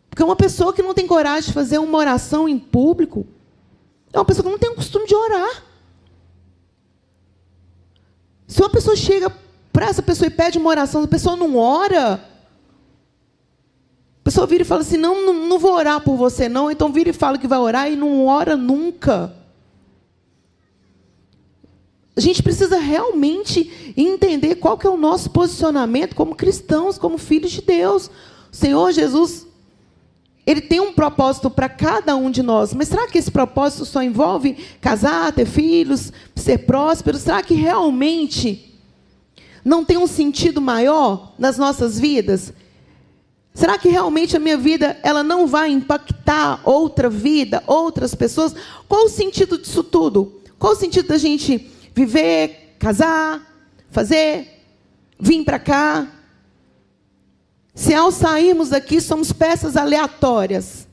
Porque 0.09 0.23
uma 0.23 0.37
pessoa 0.37 0.73
que 0.73 0.81
não 0.81 0.95
tem 0.95 1.07
coragem 1.07 1.49
de 1.49 1.53
fazer 1.53 1.77
uma 1.77 1.99
oração 1.99 2.49
em 2.49 2.59
público 2.59 3.27
é 4.11 4.19
uma 4.19 4.25
pessoa 4.25 4.43
que 4.43 4.51
não 4.53 4.59
tem 4.59 4.71
o 4.71 4.77
costume 4.77 5.07
de 5.07 5.15
orar. 5.15 5.65
Se 8.47 8.63
uma 8.63 8.71
pessoa 8.71 8.97
chega 8.97 9.31
para 9.71 9.85
essa 9.85 10.03
pessoa 10.03 10.29
e 10.29 10.31
pede 10.31 10.57
uma 10.57 10.71
oração, 10.71 11.03
a 11.03 11.09
pessoa 11.09 11.37
não 11.37 11.59
ora, 11.59 12.25
pessoa 14.29 14.47
vira 14.47 14.63
e 14.63 14.67
fala 14.67 14.83
assim: 14.83 14.99
não, 14.99 15.25
não, 15.25 15.47
não 15.47 15.59
vou 15.59 15.73
orar 15.73 16.03
por 16.03 16.15
você, 16.15 16.51
não. 16.51 16.71
Então 16.71 16.93
vira 16.93 17.09
e 17.09 17.15
fala 17.15 17.39
que 17.39 17.49
vai 17.49 17.59
orar 17.59 17.91
e 17.91 17.97
não 17.97 18.27
ora 18.27 18.57
nunca. 18.57 19.35
A 22.15 22.21
gente 22.21 22.43
precisa 22.43 22.79
realmente 22.79 23.95
entender 23.97 24.57
qual 24.57 24.77
que 24.77 24.87
é 24.87 24.91
o 24.91 24.99
nosso 24.99 25.31
posicionamento 25.31 26.15
como 26.15 26.35
cristãos, 26.35 26.99
como 26.99 27.17
filhos 27.17 27.53
de 27.53 27.63
Deus. 27.63 28.11
O 28.53 28.57
Senhor 28.57 28.93
Jesus, 28.93 29.47
Ele 30.47 30.61
tem 30.61 30.81
um 30.81 30.93
propósito 30.93 31.49
para 31.49 31.69
cada 31.69 32.15
um 32.15 32.31
de 32.31 32.43
nós. 32.43 32.75
Mas 32.75 32.89
será 32.89 33.07
que 33.07 33.17
esse 33.17 33.31
propósito 33.31 33.87
só 33.87 34.03
envolve 34.03 34.59
casar, 34.79 35.33
ter 35.33 35.47
filhos, 35.47 36.13
ser 36.37 36.59
próspero? 36.59 37.17
Será 37.17 37.43
que 37.43 37.55
realmente 37.55 38.75
não 39.65 39.87
tem 39.87 39.97
um 39.97 40.07
sentido 40.07 40.61
maior 40.61 41.33
nas 41.39 41.57
nossas 41.57 41.99
vidas? 41.99 42.53
Será 43.59 43.77
que 43.77 43.89
realmente 43.89 44.37
a 44.37 44.39
minha 44.39 44.57
vida 44.57 44.97
ela 45.03 45.25
não 45.25 45.45
vai 45.45 45.69
impactar 45.69 46.61
outra 46.63 47.11
vida, 47.11 47.61
outras 47.67 48.15
pessoas? 48.15 48.55
Qual 48.89 49.07
o 49.07 49.09
sentido 49.09 49.59
disso 49.59 49.83
tudo? 49.83 50.41
Qual 50.61 50.75
o 50.75 50.77
sentido 50.77 51.09
da 51.09 51.19
gente 51.19 51.69
viver, 51.93 52.77
casar, 52.79 53.43
fazer, 53.91 54.63
vir 55.19 55.45
para 55.45 55.59
cá. 55.59 56.07
Se 57.75 57.93
ao 57.93 58.13
sairmos 58.13 58.69
daqui 58.69 59.01
somos 59.01 59.33
peças 59.33 59.77
aleatórias. 59.77 60.87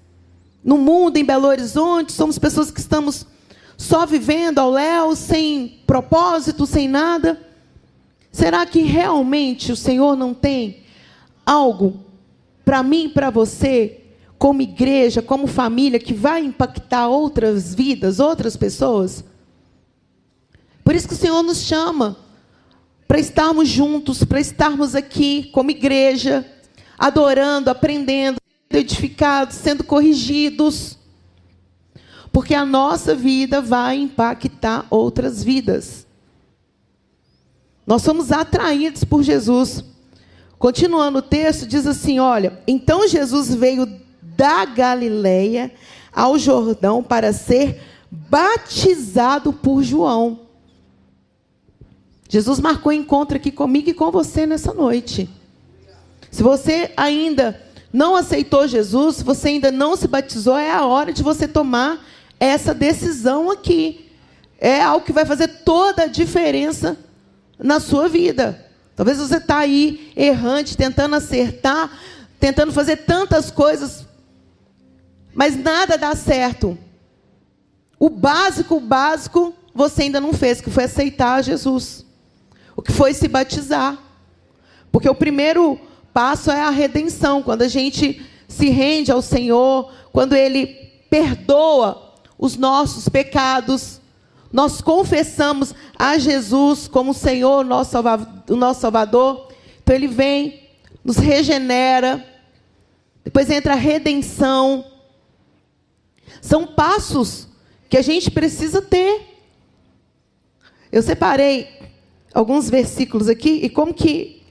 No 0.64 0.80
mundo, 0.80 1.18
em 1.18 1.24
Belo 1.24 1.46
Horizonte, 1.48 2.14
somos 2.14 2.40
pessoas 2.40 2.72
que 2.72 2.80
estamos 2.80 3.28
só 3.78 4.08
vivendo 4.08 4.58
ao 4.58 4.72
léu, 4.72 5.16
sem 5.16 5.84
propósito, 5.86 6.66
sem 6.66 6.88
nada. 6.88 7.40
Será 8.32 8.66
que 8.66 8.80
realmente 8.80 9.72
o 9.72 9.76
Senhor 9.76 10.16
não 10.16 10.34
tem 10.34 10.84
algo 11.46 12.05
para 12.66 12.82
mim 12.82 13.06
e 13.06 13.10
para 13.10 13.30
você, 13.30 14.02
como 14.38 14.62
igreja, 14.62 15.22
como 15.22 15.46
família, 15.46 16.00
que 16.00 16.14
vai 16.14 16.44
impactar 16.44 17.08
outras 17.08 17.76
vidas, 17.76 18.20
outras 18.20 18.58
pessoas? 18.58 19.24
Por 20.84 20.96
isso 20.96 21.08
que 21.08 21.14
o 21.14 21.18
Senhor 21.18 21.44
nos 21.44 21.60
chama 21.60 22.18
para 23.08 23.20
estarmos 23.20 23.70
juntos, 23.70 24.24
para 24.24 24.40
estarmos 24.40 24.96
aqui 24.96 25.50
como 25.54 25.70
igreja, 25.72 26.46
adorando, 26.98 27.70
aprendendo, 27.70 28.38
edificados, 28.70 29.56
sendo 29.56 29.84
corrigidos. 29.84 30.98
Porque 32.32 32.54
a 32.54 32.66
nossa 32.66 33.16
vida 33.16 33.62
vai 33.62 33.98
impactar 33.98 34.86
outras 34.90 35.44
vidas. 35.44 36.06
Nós 37.86 38.02
somos 38.02 38.32
atraídos 38.32 39.04
por 39.04 39.24
Jesus. 39.24 39.84
Continuando 40.66 41.20
o 41.20 41.22
texto, 41.22 41.68
diz 41.68 41.86
assim: 41.86 42.18
olha, 42.18 42.60
então 42.66 43.08
Jesus 43.08 43.54
veio 43.54 43.88
da 44.20 44.66
Galileia 44.66 45.72
ao 46.12 46.40
Jordão 46.40 47.04
para 47.04 47.32
ser 47.32 47.80
batizado 48.10 49.54
por 49.54 49.84
João. 49.84 50.40
Jesus 52.28 52.60
marcou 52.60 52.92
encontro 52.92 53.38
aqui 53.38 53.52
comigo 53.52 53.92
e 53.92 53.94
com 53.94 54.10
você 54.10 54.48
nessa 54.48 54.74
noite. 54.74 55.30
Se 56.32 56.42
você 56.42 56.92
ainda 56.98 57.62
não 57.94 58.16
aceitou 58.16 58.68
Jesus, 58.68 59.18
se 59.18 59.24
você 59.24 59.50
ainda 59.50 59.72
não 59.72 59.96
se 59.96 60.08
batizou, 60.08 60.58
é 60.58 60.72
a 60.72 60.84
hora 60.84 61.14
de 61.14 61.22
você 61.22 61.48
tomar 61.48 62.04
essa 62.40 62.74
decisão 62.74 63.52
aqui. 63.52 64.10
É 64.58 64.82
algo 64.82 65.06
que 65.06 65.14
vai 65.14 65.28
fazer 65.28 65.48
toda 65.64 66.06
a 66.06 66.08
diferença 66.08 66.98
na 67.60 67.80
sua 67.80 68.10
vida. 68.10 68.65
Talvez 68.96 69.18
você 69.18 69.38
está 69.38 69.58
aí 69.60 70.12
errante, 70.16 70.78
tentando 70.78 71.16
acertar, 71.16 71.92
tentando 72.40 72.72
fazer 72.72 72.98
tantas 72.98 73.52
coisas, 73.52 74.06
mas 75.34 75.58
nada 75.58 75.98
dá 75.98 76.16
certo. 76.16 76.78
O 78.00 78.10
básico, 78.10 78.76
o 78.76 78.80
básico, 78.80 79.54
você 79.74 80.04
ainda 80.04 80.22
não 80.22 80.34
fez, 80.34 80.62
que 80.62 80.70
foi 80.70 80.86
aceitar 80.86 81.44
Jesus 81.44 82.06
o 82.76 82.82
que 82.82 82.92
foi 82.92 83.14
se 83.14 83.28
batizar. 83.28 83.98
Porque 84.92 85.10
o 85.10 85.16
primeiro 85.16 85.80
passo 86.14 86.52
é 86.52 86.62
a 86.62 86.70
redenção, 86.70 87.42
quando 87.42 87.62
a 87.62 87.68
gente 87.68 88.26
se 88.48 88.70
rende 88.70 89.12
ao 89.12 89.22
Senhor, 89.22 89.92
quando 90.12 90.34
Ele 90.34 90.68
perdoa 91.10 92.14
os 92.38 92.58
nossos 92.58 93.08
pecados, 93.08 94.02
nós 94.56 94.80
confessamos 94.80 95.76
a 96.00 96.18
Jesus 96.18 96.88
como 96.88 97.14
Senhor, 97.14 97.66
nosso 97.66 97.92
Salvador, 97.92 98.30
o 98.48 98.56
nosso 98.56 98.80
Salvador. 98.80 99.50
Então 99.84 99.94
Ele 99.94 100.08
vem, 100.08 100.70
nos 101.04 101.18
regenera, 101.18 102.26
depois 103.22 103.50
entra 103.50 103.74
a 103.74 103.76
redenção. 103.76 104.86
São 106.40 106.66
passos 106.66 107.50
que 107.90 107.98
a 107.98 108.02
gente 108.02 108.32
precisa 108.32 108.82
ter. 108.82 109.28
Eu 110.90 111.04
separei 111.04 111.68
alguns 112.34 112.70
versículos 112.70 113.28
aqui 113.28 113.60
e 113.62 113.70
como 113.70 113.94
que, 113.94 114.42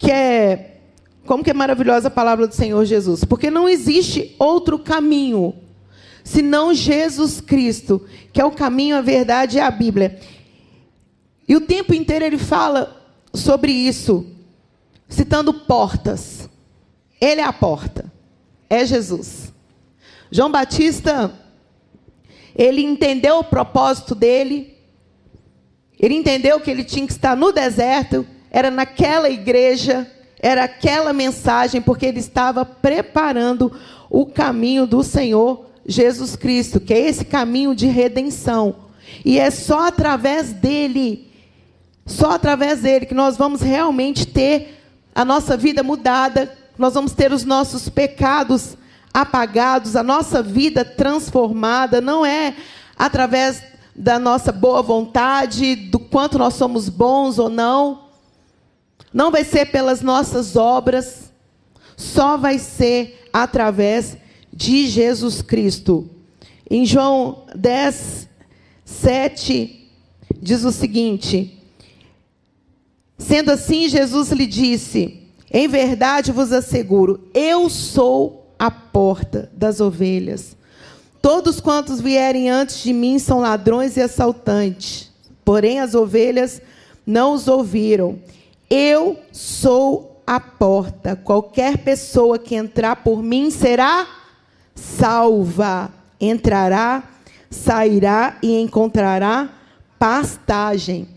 que 0.00 0.10
é 0.10 0.80
como 1.24 1.44
que 1.44 1.50
é 1.50 1.54
maravilhosa 1.54 2.08
a 2.08 2.10
palavra 2.10 2.48
do 2.48 2.54
Senhor 2.54 2.84
Jesus, 2.84 3.22
porque 3.22 3.52
não 3.52 3.68
existe 3.68 4.34
outro 4.36 4.80
caminho 4.80 5.54
senão 6.26 6.74
Jesus 6.74 7.40
Cristo, 7.40 8.04
que 8.32 8.40
é 8.40 8.44
o 8.44 8.50
caminho, 8.50 8.96
a 8.96 9.00
verdade 9.00 9.58
e 9.58 9.60
a 9.60 9.70
Bíblia. 9.70 10.18
E 11.46 11.54
o 11.54 11.60
tempo 11.60 11.94
inteiro 11.94 12.24
ele 12.24 12.36
fala 12.36 13.00
sobre 13.32 13.70
isso, 13.70 14.26
citando 15.08 15.54
portas. 15.54 16.50
Ele 17.20 17.40
é 17.40 17.44
a 17.44 17.52
porta. 17.52 18.12
É 18.68 18.84
Jesus. 18.84 19.52
João 20.28 20.50
Batista, 20.50 21.32
ele 22.56 22.82
entendeu 22.82 23.38
o 23.38 23.44
propósito 23.44 24.12
dele, 24.12 24.76
ele 25.96 26.16
entendeu 26.16 26.58
que 26.58 26.72
ele 26.72 26.82
tinha 26.82 27.06
que 27.06 27.12
estar 27.12 27.36
no 27.36 27.52
deserto, 27.52 28.26
era 28.50 28.68
naquela 28.68 29.30
igreja, 29.30 30.10
era 30.40 30.64
aquela 30.64 31.12
mensagem, 31.12 31.80
porque 31.80 32.04
ele 32.04 32.18
estava 32.18 32.64
preparando 32.64 33.72
o 34.10 34.26
caminho 34.26 34.88
do 34.88 35.04
Senhor 35.04 35.65
Jesus 35.86 36.34
Cristo, 36.34 36.80
que 36.80 36.92
é 36.92 36.98
esse 36.98 37.24
caminho 37.24 37.74
de 37.74 37.86
redenção. 37.86 38.76
E 39.24 39.38
é 39.38 39.50
só 39.50 39.86
através 39.86 40.52
dele, 40.52 41.30
só 42.04 42.32
através 42.32 42.80
dele, 42.80 43.06
que 43.06 43.14
nós 43.14 43.36
vamos 43.36 43.60
realmente 43.60 44.26
ter 44.26 44.82
a 45.14 45.24
nossa 45.24 45.56
vida 45.56 45.82
mudada, 45.82 46.52
nós 46.76 46.94
vamos 46.94 47.12
ter 47.12 47.32
os 47.32 47.44
nossos 47.44 47.88
pecados 47.88 48.76
apagados, 49.14 49.96
a 49.96 50.02
nossa 50.02 50.42
vida 50.42 50.84
transformada, 50.84 52.02
não 52.02 52.26
é 52.26 52.54
através 52.98 53.62
da 53.94 54.18
nossa 54.18 54.52
boa 54.52 54.82
vontade, 54.82 55.74
do 55.74 55.98
quanto 55.98 56.36
nós 56.36 56.54
somos 56.54 56.90
bons 56.90 57.38
ou 57.38 57.48
não. 57.48 58.06
Não 59.12 59.30
vai 59.30 59.42
ser 59.42 59.66
pelas 59.66 60.02
nossas 60.02 60.54
obras, 60.54 61.32
só 61.96 62.36
vai 62.36 62.58
ser 62.58 63.26
através 63.32 64.18
de 64.56 64.86
Jesus 64.86 65.42
Cristo. 65.42 66.08
Em 66.68 66.86
João 66.86 67.44
10, 67.54 68.26
7, 68.84 69.90
diz 70.40 70.64
o 70.64 70.72
seguinte: 70.72 71.62
Sendo 73.18 73.52
assim, 73.52 73.88
Jesus 73.88 74.30
lhe 74.32 74.46
disse: 74.46 75.20
Em 75.52 75.68
verdade 75.68 76.32
vos 76.32 76.52
asseguro, 76.52 77.28
eu 77.34 77.68
sou 77.68 78.50
a 78.58 78.70
porta 78.70 79.50
das 79.54 79.78
ovelhas. 79.80 80.56
Todos 81.20 81.60
quantos 81.60 82.00
vierem 82.00 82.48
antes 82.48 82.82
de 82.82 82.92
mim 82.92 83.18
são 83.18 83.40
ladrões 83.40 83.96
e 83.96 84.00
assaltantes, 84.00 85.10
porém 85.44 85.80
as 85.80 85.94
ovelhas 85.94 86.62
não 87.04 87.34
os 87.34 87.46
ouviram. 87.46 88.18
Eu 88.70 89.18
sou 89.32 90.22
a 90.26 90.40
porta. 90.40 91.14
Qualquer 91.14 91.78
pessoa 91.78 92.38
que 92.38 92.54
entrar 92.54 92.96
por 92.96 93.22
mim 93.22 93.50
será 93.50 94.06
salva. 94.76 95.90
Entrará, 96.20 97.02
sairá 97.50 98.38
e 98.40 98.60
encontrará 98.60 99.50
pastagem. 99.98 101.08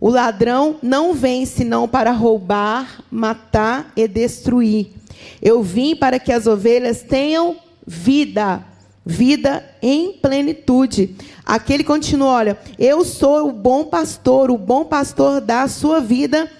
O 0.00 0.10
ladrão 0.10 0.76
não 0.82 1.14
vem 1.14 1.46
senão 1.46 1.88
para 1.88 2.10
roubar, 2.10 3.02
matar 3.10 3.90
e 3.96 4.06
destruir. 4.06 4.90
Eu 5.40 5.62
vim 5.62 5.96
para 5.96 6.18
que 6.18 6.30
as 6.30 6.46
ovelhas 6.46 7.02
tenham 7.02 7.56
vida, 7.86 8.62
vida 9.04 9.64
em 9.80 10.12
plenitude. 10.12 11.16
Aquele 11.44 11.82
continua, 11.82 12.28
olha, 12.28 12.58
eu 12.78 13.04
sou 13.04 13.48
o 13.48 13.52
bom 13.52 13.84
pastor, 13.84 14.50
o 14.50 14.58
bom 14.58 14.84
pastor 14.84 15.40
dá 15.40 15.62
a 15.62 15.68
sua 15.68 16.00
vida 16.00 16.50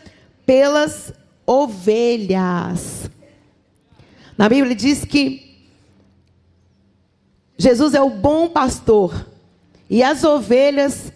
pelas 0.47 1.13
ovelhas. 1.47 3.11
Na 4.39 4.49
Bíblia 4.49 4.75
diz 4.75 5.05
que 5.05 5.46
Jesus 7.59 7.95
é 7.95 8.01
o 8.03 8.11
bom 8.11 8.49
pastor 8.49 9.27
e 9.89 10.03
as 10.03 10.25
ovelhas 10.25 11.13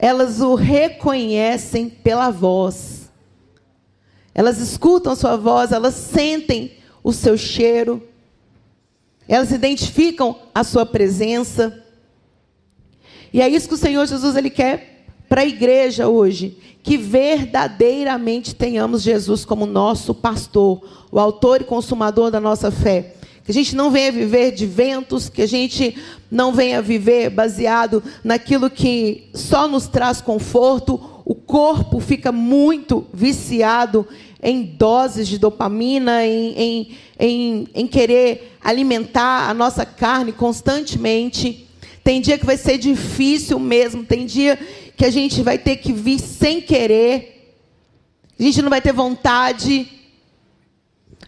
elas 0.00 0.40
o 0.40 0.54
reconhecem 0.54 1.90
pela 1.90 2.30
voz. 2.30 3.10
Elas 4.34 4.58
escutam 4.58 5.14
sua 5.14 5.36
voz, 5.36 5.72
elas 5.72 5.94
sentem 5.94 6.72
o 7.04 7.12
seu 7.12 7.36
cheiro. 7.36 8.02
Elas 9.28 9.52
identificam 9.52 10.36
a 10.54 10.64
sua 10.64 10.86
presença. 10.86 11.84
E 13.30 13.42
é 13.42 13.48
isso 13.48 13.68
que 13.68 13.74
o 13.74 13.78
Senhor 13.78 14.06
Jesus 14.06 14.34
ele 14.36 14.48
quer 14.48 15.04
para 15.28 15.42
a 15.42 15.46
igreja 15.46 16.08
hoje, 16.08 16.56
que 16.82 16.96
verdadeiramente 16.96 18.54
tenhamos 18.54 19.02
Jesus 19.02 19.44
como 19.44 19.66
nosso 19.66 20.14
pastor, 20.14 20.82
o 21.12 21.20
autor 21.20 21.60
e 21.60 21.64
consumador 21.64 22.30
da 22.30 22.40
nossa 22.40 22.70
fé. 22.70 23.16
Que 23.50 23.58
a 23.58 23.64
gente 23.64 23.74
não 23.74 23.90
venha 23.90 24.12
viver 24.12 24.52
de 24.52 24.64
ventos, 24.64 25.28
que 25.28 25.42
a 25.42 25.48
gente 25.48 25.96
não 26.30 26.52
venha 26.52 26.80
viver 26.80 27.30
baseado 27.30 28.00
naquilo 28.22 28.70
que 28.70 29.28
só 29.34 29.66
nos 29.66 29.88
traz 29.88 30.20
conforto. 30.20 31.00
O 31.24 31.34
corpo 31.34 31.98
fica 31.98 32.30
muito 32.30 33.04
viciado 33.12 34.06
em 34.40 34.62
doses 34.62 35.26
de 35.26 35.36
dopamina, 35.36 36.24
em, 36.24 36.52
em, 36.56 36.96
em, 37.18 37.68
em 37.74 37.86
querer 37.88 38.56
alimentar 38.62 39.50
a 39.50 39.52
nossa 39.52 39.84
carne 39.84 40.30
constantemente. 40.30 41.66
Tem 42.04 42.20
dia 42.20 42.38
que 42.38 42.46
vai 42.46 42.56
ser 42.56 42.78
difícil 42.78 43.58
mesmo, 43.58 44.04
tem 44.04 44.26
dia 44.26 44.56
que 44.96 45.04
a 45.04 45.10
gente 45.10 45.42
vai 45.42 45.58
ter 45.58 45.78
que 45.78 45.92
vir 45.92 46.20
sem 46.20 46.60
querer, 46.60 47.56
a 48.38 48.42
gente 48.44 48.62
não 48.62 48.70
vai 48.70 48.80
ter 48.80 48.92
vontade 48.92 49.99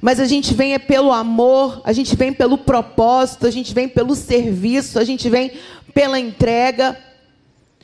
mas 0.03 0.19
a 0.19 0.25
gente 0.25 0.53
vem 0.53 0.75
é 0.75 0.81
pelo 0.81 1.13
amor, 1.13 1.81
a 1.85 1.93
gente 1.93 2.17
vem 2.17 2.33
pelo 2.33 2.59
propósito, 2.59 3.47
a 3.47 3.51
gente 3.53 3.73
vem 3.73 3.89
pelo 3.89 4.17
serviço, 4.17 4.99
a 4.99 5.05
gente 5.05 5.31
vem 5.31 5.53
pela 5.95 6.19
entrega. 6.19 6.99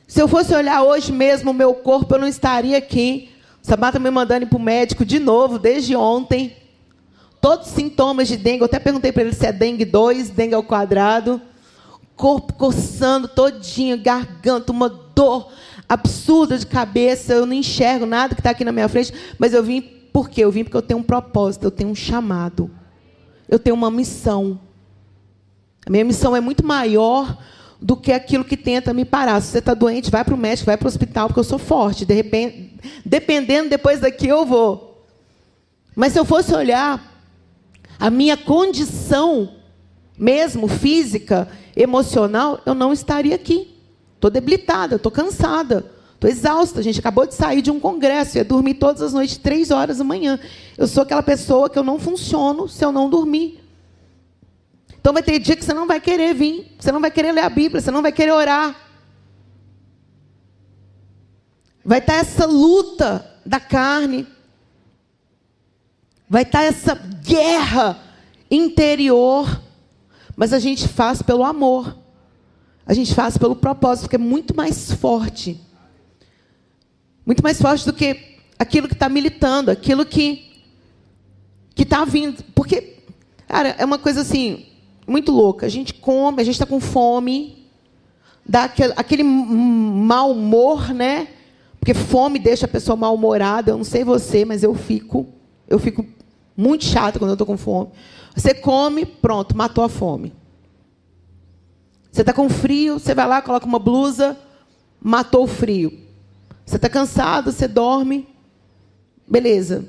Se 0.04 0.20
eu 0.20 0.26
fosse 0.26 0.52
olhar 0.52 0.82
hoje 0.82 1.12
mesmo 1.12 1.52
o 1.52 1.54
meu 1.54 1.72
corpo, 1.72 2.12
eu 2.12 2.18
não 2.18 2.26
estaria 2.26 2.76
aqui. 2.76 3.30
Sabata 3.62 4.00
me 4.00 4.10
mandando 4.10 4.48
para 4.48 4.58
o 4.58 4.60
médico 4.60 5.04
de 5.04 5.20
novo, 5.20 5.60
desde 5.60 5.94
ontem. 5.94 6.56
Todos 7.40 7.68
os 7.68 7.74
sintomas 7.74 8.26
de 8.26 8.36
dengue, 8.36 8.62
eu 8.62 8.66
até 8.66 8.80
perguntei 8.80 9.12
para 9.12 9.22
ele 9.22 9.32
se 9.32 9.46
é 9.46 9.52
dengue 9.52 9.84
2, 9.84 10.30
dengue 10.30 10.54
ao 10.56 10.64
quadrado. 10.64 11.40
Corpo 12.16 12.52
coçando 12.54 13.28
todinho, 13.28 13.96
garganta, 13.96 14.72
uma 14.72 14.88
dor 14.88 15.52
absurda 15.88 16.58
de 16.58 16.66
cabeça. 16.66 17.34
Eu 17.34 17.46
não 17.46 17.54
enxergo 17.54 18.06
nada 18.06 18.34
que 18.34 18.40
está 18.40 18.50
aqui 18.50 18.64
na 18.64 18.72
minha 18.72 18.88
frente, 18.88 19.12
mas 19.38 19.54
eu 19.54 19.62
vim 19.62 19.97
por 20.12 20.28
quê? 20.28 20.44
Eu 20.44 20.50
vim 20.50 20.64
porque 20.64 20.76
eu 20.76 20.82
tenho 20.82 21.00
um 21.00 21.02
propósito, 21.02 21.64
eu 21.64 21.70
tenho 21.70 21.90
um 21.90 21.94
chamado. 21.94 22.70
Eu 23.48 23.58
tenho 23.58 23.74
uma 23.74 23.90
missão. 23.90 24.60
A 25.86 25.90
minha 25.90 26.04
missão 26.04 26.36
é 26.36 26.40
muito 26.40 26.64
maior 26.64 27.38
do 27.80 27.96
que 27.96 28.12
aquilo 28.12 28.44
que 28.44 28.56
tenta 28.56 28.92
me 28.92 29.04
parar. 29.04 29.40
Se 29.40 29.48
você 29.48 29.58
está 29.58 29.74
doente, 29.74 30.10
vai 30.10 30.24
para 30.24 30.34
o 30.34 30.38
médico, 30.38 30.66
vai 30.66 30.76
para 30.76 30.86
o 30.86 30.88
hospital, 30.88 31.28
porque 31.28 31.40
eu 31.40 31.44
sou 31.44 31.58
forte. 31.58 32.04
De 32.04 32.14
repente, 32.14 32.74
dependendo, 33.04 33.70
depois 33.70 34.00
daqui 34.00 34.26
eu 34.26 34.44
vou. 34.44 35.06
Mas 35.94 36.12
se 36.12 36.18
eu 36.18 36.24
fosse 36.24 36.54
olhar 36.54 37.22
a 37.98 38.10
minha 38.10 38.36
condição, 38.36 39.54
mesmo 40.16 40.68
física, 40.68 41.48
emocional, 41.76 42.60
eu 42.66 42.74
não 42.74 42.92
estaria 42.92 43.34
aqui. 43.34 43.74
Estou 44.14 44.30
debilitada, 44.30 44.96
estou 44.96 45.12
cansada. 45.12 45.97
Estou 46.18 46.28
exausta, 46.28 46.82
gente 46.82 46.98
acabou 46.98 47.28
de 47.28 47.34
sair 47.34 47.62
de 47.62 47.70
um 47.70 47.78
congresso, 47.78 48.38
ia 48.38 48.44
dormir 48.44 48.74
todas 48.74 49.00
as 49.02 49.12
noites, 49.12 49.36
três 49.36 49.70
horas 49.70 49.98
da 49.98 50.04
manhã. 50.04 50.36
Eu 50.76 50.88
sou 50.88 51.04
aquela 51.04 51.22
pessoa 51.22 51.70
que 51.70 51.78
eu 51.78 51.84
não 51.84 51.96
funciono 51.96 52.68
se 52.68 52.84
eu 52.84 52.90
não 52.90 53.08
dormir. 53.08 53.60
Então 55.00 55.12
vai 55.12 55.22
ter 55.22 55.38
dia 55.38 55.54
que 55.54 55.64
você 55.64 55.72
não 55.72 55.86
vai 55.86 56.00
querer 56.00 56.34
vir, 56.34 56.74
você 56.76 56.90
não 56.90 57.00
vai 57.00 57.12
querer 57.12 57.30
ler 57.30 57.42
a 57.42 57.48
Bíblia, 57.48 57.80
você 57.80 57.92
não 57.92 58.02
vai 58.02 58.10
querer 58.10 58.32
orar. 58.32 58.74
Vai 61.84 62.00
estar 62.00 62.14
essa 62.14 62.46
luta 62.46 63.24
da 63.46 63.60
carne. 63.60 64.26
Vai 66.28 66.42
estar 66.42 66.64
essa 66.64 66.96
guerra 66.96 67.96
interior. 68.50 69.62
Mas 70.36 70.52
a 70.52 70.58
gente 70.58 70.88
faz 70.88 71.22
pelo 71.22 71.44
amor. 71.44 71.96
A 72.84 72.92
gente 72.92 73.14
faz 73.14 73.38
pelo 73.38 73.54
propósito, 73.54 74.08
que 74.08 74.16
é 74.16 74.18
muito 74.18 74.56
mais 74.56 74.90
forte 74.90 75.67
muito 77.28 77.42
mais 77.42 77.60
forte 77.60 77.84
do 77.84 77.92
que 77.92 78.38
aquilo 78.58 78.88
que 78.88 78.94
está 78.94 79.06
militando, 79.06 79.70
aquilo 79.70 80.06
que 80.06 80.46
que 81.74 81.82
está 81.82 82.02
vindo. 82.02 82.42
Porque, 82.54 82.96
cara, 83.46 83.76
é 83.78 83.84
uma 83.84 83.98
coisa 83.98 84.22
assim, 84.22 84.64
muito 85.06 85.30
louca. 85.30 85.66
A 85.66 85.68
gente 85.68 85.92
come, 85.92 86.40
a 86.40 86.44
gente 86.44 86.54
está 86.54 86.64
com 86.64 86.80
fome, 86.80 87.68
dá 88.46 88.64
aquele, 88.64 88.94
aquele 88.96 89.22
mau 89.22 90.32
humor, 90.32 90.94
né? 90.94 91.28
Porque 91.78 91.92
fome 91.92 92.38
deixa 92.38 92.64
a 92.64 92.68
pessoa 92.68 92.96
mal-humorada. 92.96 93.72
Eu 93.72 93.76
não 93.76 93.84
sei 93.84 94.04
você, 94.04 94.46
mas 94.46 94.62
eu 94.62 94.74
fico. 94.74 95.26
Eu 95.68 95.78
fico 95.78 96.06
muito 96.56 96.86
chata 96.86 97.18
quando 97.18 97.32
eu 97.32 97.34
estou 97.34 97.46
com 97.46 97.58
fome. 97.58 97.90
Você 98.34 98.54
come, 98.54 99.04
pronto, 99.04 99.54
matou 99.54 99.84
a 99.84 99.88
fome. 99.90 100.32
Você 102.10 102.22
está 102.22 102.32
com 102.32 102.48
frio, 102.48 102.98
você 102.98 103.14
vai 103.14 103.28
lá, 103.28 103.42
coloca 103.42 103.66
uma 103.66 103.78
blusa, 103.78 104.34
matou 104.98 105.44
o 105.44 105.46
frio. 105.46 106.07
Você 106.68 106.76
está 106.76 106.90
cansado, 106.90 107.50
você 107.50 107.66
dorme. 107.66 108.28
Beleza. 109.26 109.88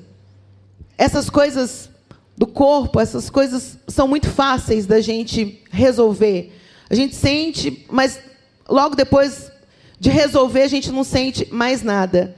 Essas 0.97 1.29
coisas 1.29 1.89
do 2.37 2.47
corpo, 2.47 3.01
essas 3.01 3.29
coisas 3.29 3.77
são 3.85 4.07
muito 4.07 4.29
fáceis 4.29 4.85
da 4.85 5.01
gente 5.01 5.61
resolver. 5.69 6.57
A 6.89 6.95
gente 6.95 7.15
sente, 7.15 7.85
mas 7.91 8.21
logo 8.65 8.95
depois 8.95 9.51
de 9.99 10.09
resolver, 10.09 10.61
a 10.61 10.67
gente 10.69 10.89
não 10.89 11.03
sente 11.03 11.53
mais 11.53 11.83
nada. 11.83 12.33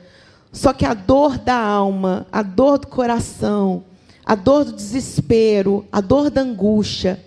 Só 0.52 0.74
que 0.74 0.88
a 0.88 0.96
dor 0.96 1.38
da 1.38 1.60
alma, 1.60 2.26
a 2.32 2.42
dor 2.42 2.80
do 2.80 2.88
coração, 2.88 3.84
a 4.26 4.34
dor 4.34 4.66
do 4.66 4.74
desespero, 4.74 5.86
a 5.92 6.02
dor 6.02 6.32
da 6.32 6.42
angústia, 6.42 7.24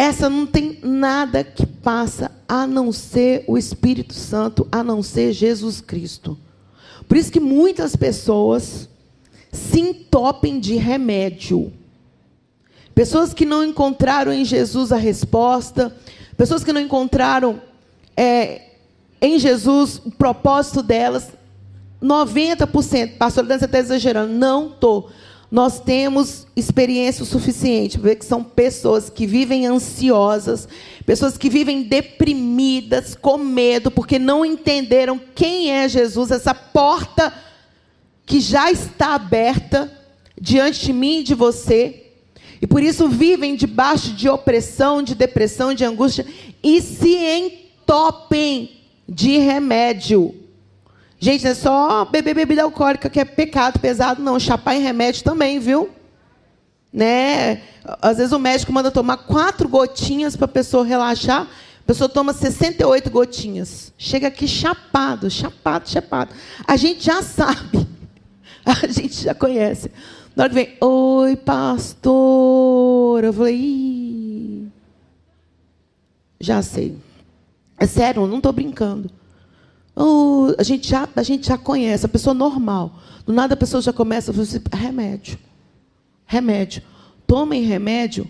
essa 0.00 0.30
não 0.30 0.46
tem 0.46 0.78
nada 0.82 1.44
que 1.44 1.66
passa 1.66 2.32
a 2.48 2.66
não 2.66 2.90
ser 2.90 3.44
o 3.46 3.58
Espírito 3.58 4.14
Santo, 4.14 4.66
a 4.72 4.82
não 4.82 5.02
ser 5.02 5.30
Jesus 5.34 5.82
Cristo. 5.82 6.38
Por 7.06 7.18
isso 7.18 7.30
que 7.30 7.38
muitas 7.38 7.94
pessoas 7.94 8.88
se 9.52 9.78
entopem 9.78 10.58
de 10.58 10.74
remédio. 10.76 11.70
Pessoas 12.94 13.34
que 13.34 13.44
não 13.44 13.62
encontraram 13.62 14.32
em 14.32 14.42
Jesus 14.42 14.90
a 14.90 14.96
resposta, 14.96 15.94
pessoas 16.34 16.64
que 16.64 16.72
não 16.72 16.80
encontraram 16.80 17.60
é, 18.16 18.70
em 19.20 19.38
Jesus 19.38 20.00
o 20.02 20.10
propósito 20.12 20.82
delas, 20.82 21.28
90%, 22.02 23.18
pastor, 23.18 23.44
você 23.44 23.66
está 23.66 23.78
exagerando, 23.78 24.32
não 24.32 24.68
estou 24.68 25.10
nós 25.50 25.80
temos 25.80 26.46
experiência 26.54 27.24
o 27.24 27.26
suficiente 27.26 27.98
para 27.98 28.10
ver 28.10 28.16
que 28.16 28.24
são 28.24 28.42
pessoas 28.44 29.10
que 29.10 29.26
vivem 29.26 29.66
ansiosas, 29.66 30.68
pessoas 31.04 31.36
que 31.36 31.50
vivem 31.50 31.82
deprimidas, 31.82 33.16
com 33.16 33.36
medo, 33.36 33.90
porque 33.90 34.18
não 34.18 34.44
entenderam 34.44 35.20
quem 35.34 35.72
é 35.72 35.88
Jesus, 35.88 36.30
essa 36.30 36.54
porta 36.54 37.34
que 38.24 38.38
já 38.38 38.70
está 38.70 39.14
aberta 39.14 39.92
diante 40.40 40.86
de 40.86 40.92
mim 40.92 41.18
e 41.18 41.24
de 41.24 41.34
você. 41.34 42.06
E 42.62 42.66
por 42.66 42.80
isso 42.80 43.08
vivem 43.08 43.56
debaixo 43.56 44.12
de 44.12 44.28
opressão, 44.28 45.02
de 45.02 45.16
depressão, 45.16 45.74
de 45.74 45.84
angústia 45.84 46.24
e 46.62 46.80
se 46.80 47.16
entopem 47.16 48.70
de 49.08 49.38
remédio. 49.38 50.39
Gente, 51.22 51.44
não 51.44 51.50
é 51.50 51.54
só 51.54 52.06
beber 52.06 52.34
bebida 52.34 52.62
alcoólica 52.62 53.10
que 53.10 53.20
é 53.20 53.26
pecado 53.26 53.78
pesado, 53.78 54.22
não. 54.22 54.40
Chapar 54.40 54.74
em 54.74 54.80
remédio 54.80 55.22
também, 55.22 55.58
viu? 55.58 55.90
Né? 56.90 57.60
Às 58.00 58.16
vezes 58.16 58.32
o 58.32 58.38
médico 58.38 58.72
manda 58.72 58.90
tomar 58.90 59.18
quatro 59.18 59.68
gotinhas 59.68 60.34
para 60.34 60.46
a 60.46 60.48
pessoa 60.48 60.82
relaxar. 60.82 61.42
A 61.42 61.86
pessoa 61.86 62.08
toma 62.08 62.32
68 62.32 63.10
gotinhas. 63.10 63.92
Chega 63.98 64.28
aqui 64.28 64.48
chapado, 64.48 65.28
chapado, 65.28 65.90
chapado. 65.90 66.34
A 66.66 66.74
gente 66.78 67.04
já 67.04 67.22
sabe. 67.22 67.86
A 68.64 68.86
gente 68.86 69.22
já 69.22 69.34
conhece. 69.34 69.90
Na 70.34 70.44
hora 70.44 70.50
que 70.50 70.54
vem, 70.54 70.76
oi, 70.80 71.36
pastor. 71.36 73.24
Eu 73.24 73.32
falei, 73.32 73.56
Ih, 73.56 74.68
já 76.40 76.62
sei. 76.62 76.96
É 77.78 77.86
sério, 77.86 78.26
não 78.26 78.38
estou 78.38 78.52
brincando. 78.52 79.10
Oh, 80.02 80.54
a, 80.56 80.62
gente 80.62 80.88
já, 80.88 81.06
a 81.14 81.22
gente 81.22 81.46
já 81.46 81.58
conhece, 81.58 82.06
a 82.06 82.08
pessoa 82.08 82.32
normal. 82.32 82.94
Do 83.26 83.34
nada 83.34 83.52
a 83.52 83.56
pessoa 83.56 83.82
já 83.82 83.92
começa 83.92 84.30
a 84.30 84.34
falar 84.34 84.44
assim, 84.44 84.60
remédio. 84.72 85.38
Remédio. 86.24 86.82
Tomem 87.26 87.64
remédio 87.64 88.26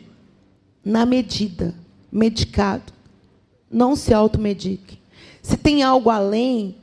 na 0.84 1.06
medida, 1.06 1.72
medicado. 2.10 2.92
Não 3.70 3.94
se 3.94 4.12
automediquem. 4.12 4.98
Se 5.40 5.56
tem 5.56 5.84
algo 5.84 6.10
além, 6.10 6.74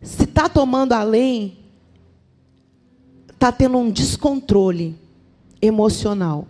se 0.00 0.24
está 0.24 0.48
tomando 0.48 0.94
além, 0.94 1.58
está 3.30 3.52
tendo 3.52 3.76
um 3.76 3.90
descontrole 3.90 4.96
emocional. 5.60 6.48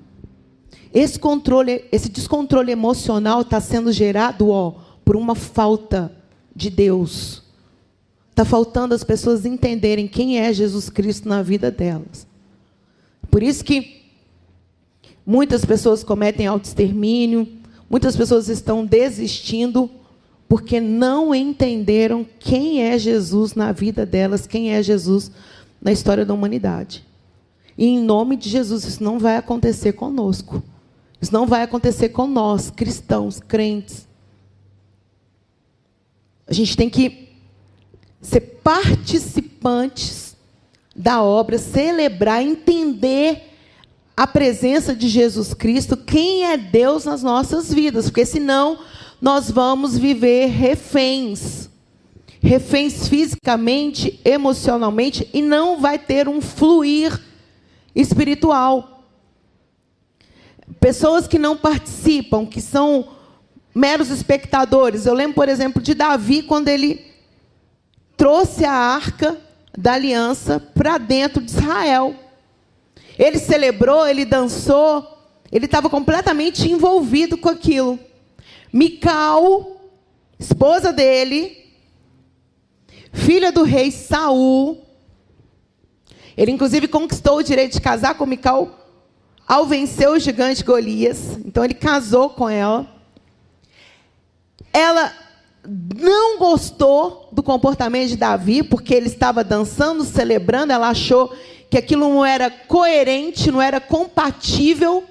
Esse 0.95 1.19
controle, 1.19 1.85
esse 1.91 2.09
descontrole 2.09 2.71
emocional 2.71 3.41
está 3.41 3.61
sendo 3.61 3.91
gerado, 3.91 4.51
ó, 4.51 4.75
por 5.05 5.16
uma 5.16 5.35
falta 5.35 6.16
de 6.59 6.69
Deus. 6.69 7.43
Está 8.31 8.45
faltando 8.45 8.95
as 8.95 9.05
pessoas 9.05 9.47
entenderem 9.47 10.09
quem 10.09 10.41
é 10.41 10.53
Jesus 10.53 10.91
Cristo 10.91 11.29
na 11.29 11.41
vida 11.41 11.71
delas. 11.71 12.27
Por 13.31 13.43
isso 13.43 13.65
que 13.65 14.03
muitas 15.25 15.65
pessoas 15.65 16.03
cometem 16.03 16.47
autoextermínio, 16.47 17.49
muitas 17.89 18.17
pessoas 18.17 18.49
estão 18.49 18.85
desistindo 18.85 19.89
porque 20.49 20.81
não 20.81 21.35
entenderam 21.35 22.27
quem 22.41 22.83
é 22.83 22.99
Jesus 22.99 23.55
na 23.55 23.71
vida 23.71 24.05
delas, 24.05 24.47
quem 24.47 24.73
é 24.73 24.83
Jesus 24.83 25.31
na 25.81 25.93
história 25.93 26.25
da 26.25 26.35
humanidade. 26.35 27.05
E 27.77 27.87
em 27.87 28.01
nome 28.01 28.37
de 28.37 28.49
Jesus, 28.49 28.85
isso 28.85 29.05
não 29.05 29.19
vai 29.19 29.37
acontecer 29.37 29.93
conosco. 29.93 30.63
Isso 31.21 31.33
não 31.33 31.47
vai 31.47 31.63
acontecer 31.63 32.09
com 32.09 32.27
nós, 32.27 32.71
cristãos, 32.71 33.39
crentes. 33.39 34.08
A 36.49 36.53
gente 36.53 36.77
tem 36.77 36.89
que 36.89 37.29
ser 38.23 38.41
participantes 38.41 40.37
da 40.97 41.23
obra, 41.23 41.59
celebrar, 41.59 42.43
entender 42.43 43.43
a 44.17 44.27
presença 44.27 44.97
de 44.97 45.09
Jesus 45.09 45.55
Cristo, 45.55 45.97
quem 45.97 46.45
é 46.45 46.57
Deus 46.57 47.05
nas 47.05 47.23
nossas 47.23 47.73
vidas, 47.73 48.07
porque 48.07 48.27
senão 48.27 48.81
nós 49.21 49.51
vamos 49.51 49.97
viver 49.97 50.47
reféns. 50.47 51.69
Reféns 52.41 53.09
fisicamente, 53.09 54.19
emocionalmente, 54.25 55.29
e 55.33 55.43
não 55.43 55.81
vai 55.81 55.99
ter 55.99 56.29
um 56.29 56.41
fluir 56.41 57.21
espiritual. 57.95 59.05
Pessoas 60.81 61.29
que 61.29 61.39
não 61.39 61.57
participam, 61.57 62.47
que 62.47 62.61
são 62.61 63.18
meros 63.79 64.11
espectadores. 64.11 65.07
Eu 65.07 65.14
lembro, 65.14 65.37
por 65.37 65.49
exemplo, 65.49 65.81
de 65.81 65.95
Davi, 65.95 66.43
quando 66.43 66.66
ele 66.66 67.07
trouxe 68.16 68.64
a 68.64 68.72
arca 68.72 69.39
da 69.76 69.93
aliança 69.93 70.59
para 70.59 70.99
dentro 70.99 71.41
de 71.41 71.53
Israel. 71.53 72.12
Ele 73.16 73.39
celebrou, 73.39 74.05
ele 74.05 74.24
dançou, 74.24 75.07
ele 75.53 75.66
estava 75.66 75.89
completamente 75.89 76.68
envolvido 76.68 77.39
com 77.39 77.49
aquilo. 77.49 78.01
Mical, 78.72 79.81
esposa 80.41 80.93
dele, 80.93 81.57
filha 83.12 83.53
do 83.53 83.62
rei 83.62 83.93
Saul, 83.93 84.85
ele 86.37 86.51
inclusive 86.51 86.89
conquistou 86.89 87.39
o 87.39 87.43
direito 87.45 87.74
de 87.74 87.81
casar 87.81 88.16
com 88.16 88.26
Mical 88.26 88.76
ao 89.47 89.66
vencer 89.66 90.09
o 90.09 90.18
gigante 90.18 90.64
Golias. 90.64 91.39
Então 91.45 91.64
ele 91.64 91.74
casou 91.74 92.31
com 92.31 92.49
ela. 92.49 92.98
Ela 94.79 95.12
não 95.99 96.39
gostou 96.39 97.29
do 97.33 97.43
comportamento 97.43 98.11
de 98.11 98.16
Davi, 98.16 98.62
porque 98.62 98.95
ele 98.95 99.09
estava 99.09 99.43
dançando, 99.43 100.05
celebrando, 100.05 100.72
ela 100.72 100.89
achou 100.89 101.35
que 101.68 101.76
aquilo 101.76 102.09
não 102.09 102.24
era 102.24 102.49
coerente, 102.49 103.51
não 103.51 103.61
era 103.61 103.81
compatível 103.81 105.03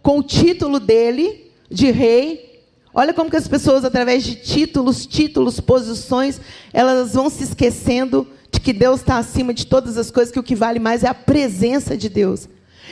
com 0.00 0.20
o 0.20 0.22
título 0.22 0.78
dele 0.78 1.50
de 1.68 1.90
rei. 1.90 2.62
Olha 2.94 3.12
como 3.12 3.28
que 3.28 3.36
as 3.36 3.48
pessoas, 3.48 3.84
através 3.84 4.22
de 4.22 4.36
títulos, 4.36 5.04
títulos, 5.04 5.58
posições, 5.58 6.40
elas 6.72 7.14
vão 7.14 7.28
se 7.28 7.42
esquecendo 7.42 8.28
de 8.52 8.60
que 8.60 8.72
Deus 8.72 9.00
está 9.00 9.18
acima 9.18 9.52
de 9.52 9.66
todas 9.66 9.98
as 9.98 10.08
coisas, 10.08 10.32
que 10.32 10.38
o 10.38 10.44
que 10.44 10.54
vale 10.54 10.78
mais 10.78 11.02
é 11.02 11.08
a 11.08 11.14
presença 11.14 11.96
de 11.96 12.08
Deus. 12.08 12.48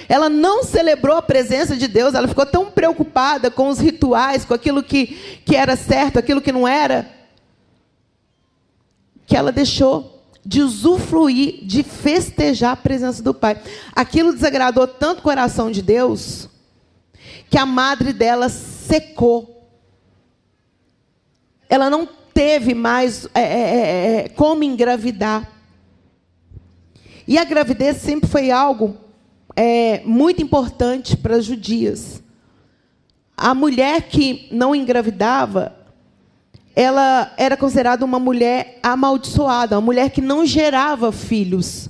Ela 0.09 0.29
não 0.29 0.63
celebrou 0.63 1.17
a 1.17 1.23
presença 1.23 1.77
de 1.77 1.89
Deus, 1.89 2.15
ela 2.15 2.29
ficou 2.29 2.45
tão 2.45 2.71
preocupada 2.71 3.51
com 3.51 3.69
os 3.69 3.79
rituais, 3.79 4.45
com 4.45 4.55
aquilo 4.55 4.83
que, 4.83 5.07
que 5.45 5.57
era 5.57 5.77
certo, 5.77 6.19
aquilo 6.19 6.43
que 6.43 6.53
não 6.53 6.69
era, 6.69 7.11
que 9.27 9.37
ela 9.37 9.51
deixou 9.51 10.23
de 10.45 10.63
usufruir, 10.63 11.65
de 11.65 11.83
festejar 11.83 12.73
a 12.73 12.77
presença 12.77 13.23
do 13.23 13.35
Pai. 13.35 13.61
Aquilo 13.95 14.33
desagradou 14.33 14.87
tanto 14.87 15.19
o 15.19 15.23
coração 15.23 15.71
de 15.71 15.83
Deus, 15.83 16.49
que 17.51 17.59
a 17.59 17.67
madre 17.67 18.13
dela 18.13 18.49
secou. 18.49 19.69
Ela 21.69 21.91
não 21.91 22.09
teve 22.33 22.73
mais 22.73 23.27
é, 23.35 23.41
é, 23.41 23.43
é, 23.43 24.17
é 24.21 24.29
como 24.29 24.65
engravidar. 24.65 25.47
E 27.27 27.37
a 27.37 27.45
gravidez 27.45 27.99
sempre 27.99 28.31
foi 28.31 28.51
algo 28.51 28.97
é, 29.61 30.03
muito 30.05 30.41
importante 30.41 31.17
para 31.17 31.35
as 31.35 31.45
judias. 31.45 32.23
A 33.37 33.53
mulher 33.57 34.03
que 34.03 34.47
não 34.53 34.73
engravidava, 34.73 35.75
ela 36.77 37.35
era 37.37 37.57
considerada 37.57 38.05
uma 38.05 38.21
mulher 38.21 38.79
amaldiçoada, 38.85 39.75
uma 39.75 39.85
mulher 39.85 40.11
que 40.11 40.21
não 40.21 40.47
gerava 40.47 41.11
filhos. 41.11 41.89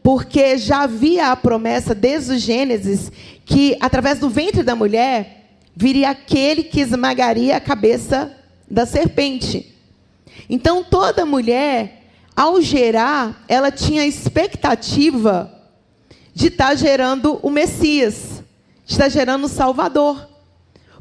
Porque 0.00 0.56
já 0.56 0.82
havia 0.82 1.32
a 1.32 1.36
promessa 1.36 1.92
desde 1.92 2.34
o 2.34 2.38
Gênesis 2.38 3.10
que 3.44 3.76
através 3.80 4.20
do 4.20 4.30
ventre 4.30 4.62
da 4.62 4.76
mulher 4.76 5.58
viria 5.74 6.10
aquele 6.10 6.62
que 6.62 6.80
esmagaria 6.80 7.56
a 7.56 7.60
cabeça 7.60 8.32
da 8.70 8.86
serpente. 8.86 9.74
Então 10.48 10.84
toda 10.84 11.26
mulher, 11.26 12.04
ao 12.36 12.62
gerar, 12.62 13.44
ela 13.48 13.72
tinha 13.72 14.06
expectativa 14.06 15.51
de 16.34 16.48
estar 16.48 16.68
tá 16.68 16.74
gerando 16.74 17.38
o 17.42 17.50
Messias, 17.50 18.42
de 18.84 18.92
estar 18.92 19.04
tá 19.04 19.08
gerando 19.08 19.44
o 19.44 19.48
Salvador. 19.48 20.28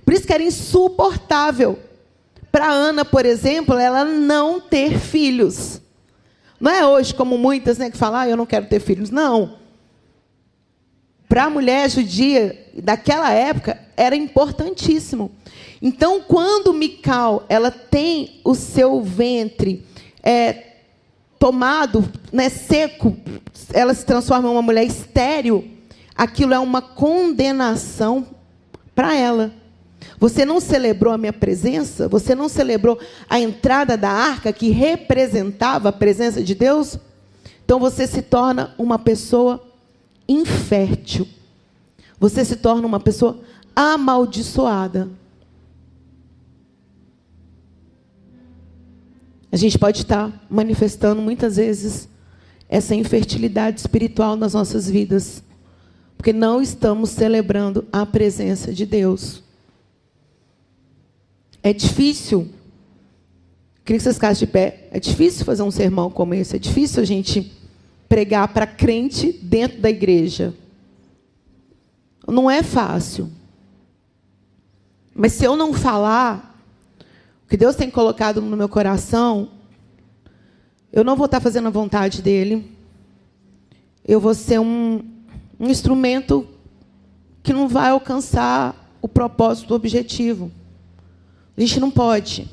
Por 0.04 0.14
isso 0.14 0.26
que 0.26 0.34
era 0.34 0.44
insuportável 0.44 1.80
para 2.52 2.70
Ana, 2.70 3.06
por 3.06 3.26
exemplo, 3.26 3.78
ela 3.78 4.04
não 4.04 4.60
ter 4.60 5.00
filhos. 5.00 5.82
Não 6.60 6.70
é 6.70 6.86
hoje 6.86 7.14
como 7.14 7.38
muitas 7.38 7.78
né, 7.78 7.90
que 7.90 7.98
falam, 7.98 8.20
ah, 8.20 8.28
eu 8.28 8.36
não 8.36 8.46
quero 8.46 8.68
ter 8.68 8.80
filhos. 8.80 9.10
Não. 9.10 9.58
Para 11.30 11.46
a 11.46 11.50
mulher 11.50 11.90
judia 11.90 12.68
daquela 12.84 13.32
época 13.32 13.80
era 13.96 14.16
importantíssimo. 14.16 15.32
Então, 15.82 16.22
quando 16.22 16.74
Mical 16.74 17.46
ela 17.48 17.72
tem 17.72 18.42
o 18.44 18.54
seu 18.54 19.02
ventre 19.02 19.86
é, 20.22 20.71
tomado, 21.42 22.08
né, 22.32 22.50
seco, 22.50 23.18
ela 23.74 23.96
se 23.96 24.06
transforma 24.06 24.48
em 24.48 24.52
uma 24.52 24.62
mulher 24.62 24.84
estéril, 24.84 25.68
aquilo 26.16 26.54
é 26.54 26.60
uma 26.60 26.84
condenação 26.84 28.28
para 28.94 29.16
ela. 29.16 29.52
Você 30.20 30.46
não 30.46 30.60
celebrou 30.60 31.12
a 31.12 31.18
minha 31.18 31.34
presença? 31.34 32.08
Você 32.08 32.36
não 32.36 32.48
celebrou 32.48 33.00
a 33.28 33.40
entrada 33.40 33.98
da 33.98 34.12
arca 34.12 34.54
que 34.54 34.70
representava 34.70 35.90
a 35.90 35.92
presença 35.92 36.44
de 36.44 36.54
Deus? 36.54 37.00
Então 37.66 37.80
você 37.80 38.06
se 38.06 38.22
torna 38.22 38.76
uma 38.78 39.00
pessoa 39.00 39.64
infértil. 40.30 41.28
Você 42.20 42.46
se 42.46 42.56
torna 42.56 42.86
uma 42.86 43.00
pessoa 43.00 43.40
amaldiçoada. 43.76 45.10
A 49.52 49.58
gente 49.58 49.78
pode 49.78 50.02
estar 50.02 50.32
manifestando 50.50 51.22
muitas 51.22 51.58
vezes 51.58 52.08
essa 52.70 52.96
infertilidade 52.96 53.82
espiritual 53.82 54.36
nas 54.36 54.54
nossas 54.54 54.90
vidas, 54.90 55.44
porque 56.18 56.32
não 56.32 56.62
estamos 56.62 57.10
celebrando 57.10 57.86
a 57.92 58.06
presença 58.06 58.74
de 58.74 58.86
Deus. 58.86 59.44
É 61.62 61.74
difícil 61.74 62.50
Queria 63.84 63.98
que 63.98 64.04
vocês 64.04 64.16
ficassem 64.16 64.48
de 64.48 64.52
pé. 64.52 64.88
É 64.92 65.00
difícil 65.00 65.44
fazer 65.44 65.64
um 65.64 65.72
sermão 65.72 66.10
como 66.10 66.34
esse, 66.34 66.56
é 66.56 66.60
difícil 66.60 67.02
a 67.02 67.06
gente 67.06 67.52
pregar 68.08 68.48
para 68.50 68.68
crente 68.68 69.32
dentro 69.42 69.80
da 69.82 69.90
igreja. 69.90 70.54
Não 72.28 72.50
é 72.50 72.62
fácil. 72.62 73.30
Mas 75.14 75.34
se 75.34 75.44
eu 75.44 75.56
não 75.56 75.74
falar 75.74 76.51
que 77.52 77.58
Deus 77.58 77.76
tem 77.76 77.92
colocado 77.92 78.42
no 78.42 78.56
meu 78.56 78.70
coração, 78.70 79.50
eu 80.90 81.04
não 81.04 81.18
vou 81.18 81.26
estar 81.26 81.42
fazendo 81.42 81.68
a 81.68 81.70
vontade 81.70 82.22
dele. 82.22 82.72
Eu 84.08 84.22
vou 84.22 84.34
ser 84.34 84.58
um, 84.58 85.04
um 85.60 85.68
instrumento 85.68 86.48
que 87.44 87.52
não 87.52 87.68
vai 87.68 87.90
alcançar 87.90 88.96
o 89.02 89.08
propósito, 89.10 89.72
o 89.72 89.76
objetivo. 89.76 90.50
A 91.58 91.60
gente 91.60 91.78
não 91.78 91.92
pode 91.92 92.50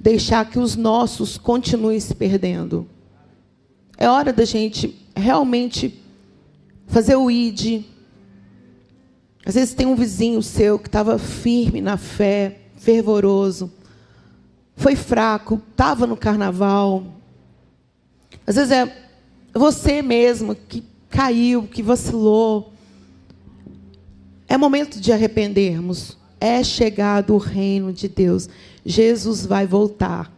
deixar 0.00 0.48
que 0.48 0.58
os 0.58 0.74
nossos 0.74 1.36
continuem 1.36 2.00
se 2.00 2.14
perdendo. 2.14 2.88
É 3.98 4.08
hora 4.08 4.32
da 4.32 4.46
gente 4.46 4.96
realmente 5.14 6.02
fazer 6.86 7.16
o 7.16 7.30
ID. 7.30 7.84
Às 9.44 9.54
vezes 9.54 9.74
tem 9.74 9.86
um 9.86 9.94
vizinho 9.94 10.42
seu 10.42 10.78
que 10.78 10.88
estava 10.88 11.18
firme 11.18 11.82
na 11.82 11.98
fé, 11.98 12.62
fervoroso, 12.76 13.72
foi 14.76 14.94
fraco, 14.94 15.60
estava 15.70 16.06
no 16.06 16.16
carnaval. 16.16 17.04
Às 18.46 18.56
vezes 18.56 18.70
é 18.70 19.06
você 19.54 20.02
mesmo 20.02 20.54
que 20.54 20.84
caiu, 21.08 21.64
que 21.64 21.82
vacilou. 21.82 22.72
É 24.46 24.56
momento 24.56 25.00
de 25.00 25.12
arrependermos. 25.12 26.16
É 26.38 26.62
chegado 26.62 27.34
o 27.34 27.38
reino 27.38 27.92
de 27.92 28.08
Deus. 28.08 28.48
Jesus 28.84 29.46
vai 29.46 29.66
voltar. 29.66 30.30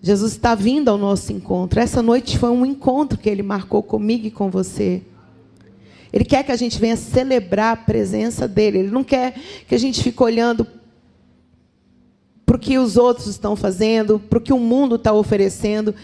Jesus 0.00 0.32
está 0.32 0.54
vindo 0.54 0.88
ao 0.88 0.96
nosso 0.96 1.32
encontro. 1.32 1.80
Essa 1.80 2.00
noite 2.00 2.38
foi 2.38 2.50
um 2.50 2.64
encontro 2.64 3.18
que 3.18 3.28
ele 3.28 3.42
marcou 3.42 3.82
comigo 3.82 4.26
e 4.26 4.30
com 4.30 4.48
você. 4.50 5.02
Ele 6.12 6.24
quer 6.24 6.44
que 6.44 6.52
a 6.52 6.56
gente 6.56 6.78
venha 6.78 6.96
celebrar 6.96 7.72
a 7.72 7.76
presença 7.76 8.46
dele. 8.46 8.78
Ele 8.78 8.90
não 8.90 9.02
quer 9.02 9.34
que 9.66 9.74
a 9.74 9.78
gente 9.78 10.02
fique 10.02 10.22
olhando 10.22 10.66
para 12.52 12.58
o 12.58 12.60
que 12.60 12.76
os 12.76 12.98
outros 12.98 13.28
estão 13.28 13.56
fazendo, 13.56 14.18
para 14.18 14.38
o 14.38 14.42
que 14.42 14.52
o 14.52 14.58
mundo 14.58 14.96
está 14.96 15.10
oferecendo. 15.10 15.94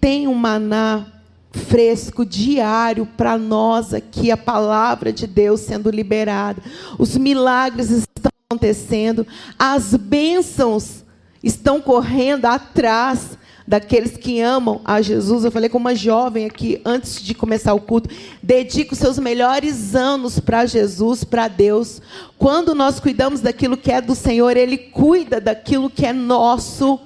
Tem 0.00 0.26
um 0.26 0.32
maná 0.32 1.06
fresco 1.52 2.24
diário 2.24 3.04
para 3.04 3.36
nós 3.36 3.92
aqui, 3.92 4.30
a 4.30 4.36
palavra 4.36 5.12
de 5.12 5.26
Deus 5.26 5.60
sendo 5.60 5.90
liberada. 5.90 6.62
Os 6.98 7.14
milagres 7.18 7.90
estão 7.90 8.32
acontecendo, 8.50 9.26
as 9.58 9.94
bênçãos 9.94 11.04
estão 11.44 11.78
correndo 11.78 12.46
atrás 12.46 13.36
daqueles 13.68 14.16
que 14.16 14.40
amam 14.40 14.80
a 14.82 15.02
Jesus. 15.02 15.44
Eu 15.44 15.50
falei 15.50 15.68
com 15.68 15.76
uma 15.76 15.94
jovem 15.94 16.46
aqui 16.46 16.80
antes 16.86 17.20
de 17.20 17.34
começar 17.34 17.74
o 17.74 17.80
culto, 17.80 18.08
dedica 18.42 18.94
os 18.94 18.98
seus 18.98 19.18
melhores 19.18 19.94
anos 19.94 20.40
para 20.40 20.64
Jesus, 20.64 21.22
para 21.22 21.48
Deus. 21.48 22.00
Quando 22.38 22.74
nós 22.74 22.98
cuidamos 22.98 23.42
daquilo 23.42 23.76
que 23.76 23.92
é 23.92 24.00
do 24.00 24.14
Senhor, 24.14 24.56
Ele 24.56 24.78
cuida 24.78 25.38
daquilo 25.38 25.90
que 25.90 26.06
é 26.06 26.14
nosso. 26.14 26.98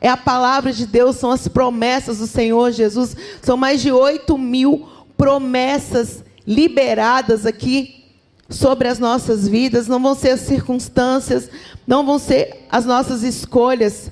É 0.00 0.08
a 0.08 0.16
palavra 0.16 0.72
de 0.72 0.86
Deus, 0.86 1.16
são 1.16 1.30
as 1.30 1.46
promessas 1.46 2.16
do 2.16 2.26
Senhor 2.26 2.72
Jesus. 2.72 3.14
São 3.42 3.58
mais 3.58 3.82
de 3.82 3.92
8 3.92 4.38
mil 4.38 4.88
promessas 5.18 6.24
liberadas 6.46 7.44
aqui 7.44 8.06
sobre 8.48 8.88
as 8.88 8.98
nossas 8.98 9.46
vidas. 9.46 9.86
Não 9.86 10.02
vão 10.02 10.14
ser 10.14 10.30
as 10.30 10.40
circunstâncias, 10.40 11.50
não 11.86 12.06
vão 12.06 12.18
ser 12.18 12.64
as 12.70 12.86
nossas 12.86 13.22
escolhas 13.22 14.10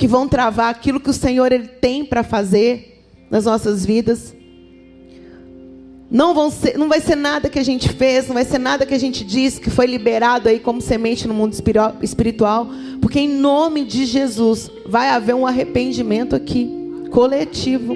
que 0.00 0.08
vão 0.08 0.26
travar 0.26 0.70
aquilo 0.70 0.98
que 0.98 1.10
o 1.10 1.12
Senhor 1.12 1.52
ele 1.52 1.68
tem 1.68 2.06
para 2.06 2.22
fazer 2.22 3.04
nas 3.30 3.44
nossas 3.44 3.84
vidas. 3.84 4.34
Não, 6.10 6.32
vão 6.32 6.50
ser, 6.50 6.78
não 6.78 6.88
vai 6.88 7.02
ser 7.02 7.16
nada 7.16 7.50
que 7.50 7.58
a 7.58 7.62
gente 7.62 7.90
fez, 7.90 8.26
não 8.26 8.32
vai 8.32 8.46
ser 8.46 8.58
nada 8.58 8.86
que 8.86 8.94
a 8.94 8.98
gente 8.98 9.22
disse 9.22 9.60
que 9.60 9.68
foi 9.68 9.84
liberado 9.84 10.48
aí 10.48 10.58
como 10.58 10.80
semente 10.80 11.28
no 11.28 11.34
mundo 11.34 11.52
espiritual, 12.00 12.68
porque 13.02 13.20
em 13.20 13.28
nome 13.28 13.84
de 13.84 14.06
Jesus 14.06 14.70
vai 14.86 15.10
haver 15.10 15.34
um 15.34 15.46
arrependimento 15.46 16.34
aqui, 16.34 16.70
coletivo. 17.10 17.94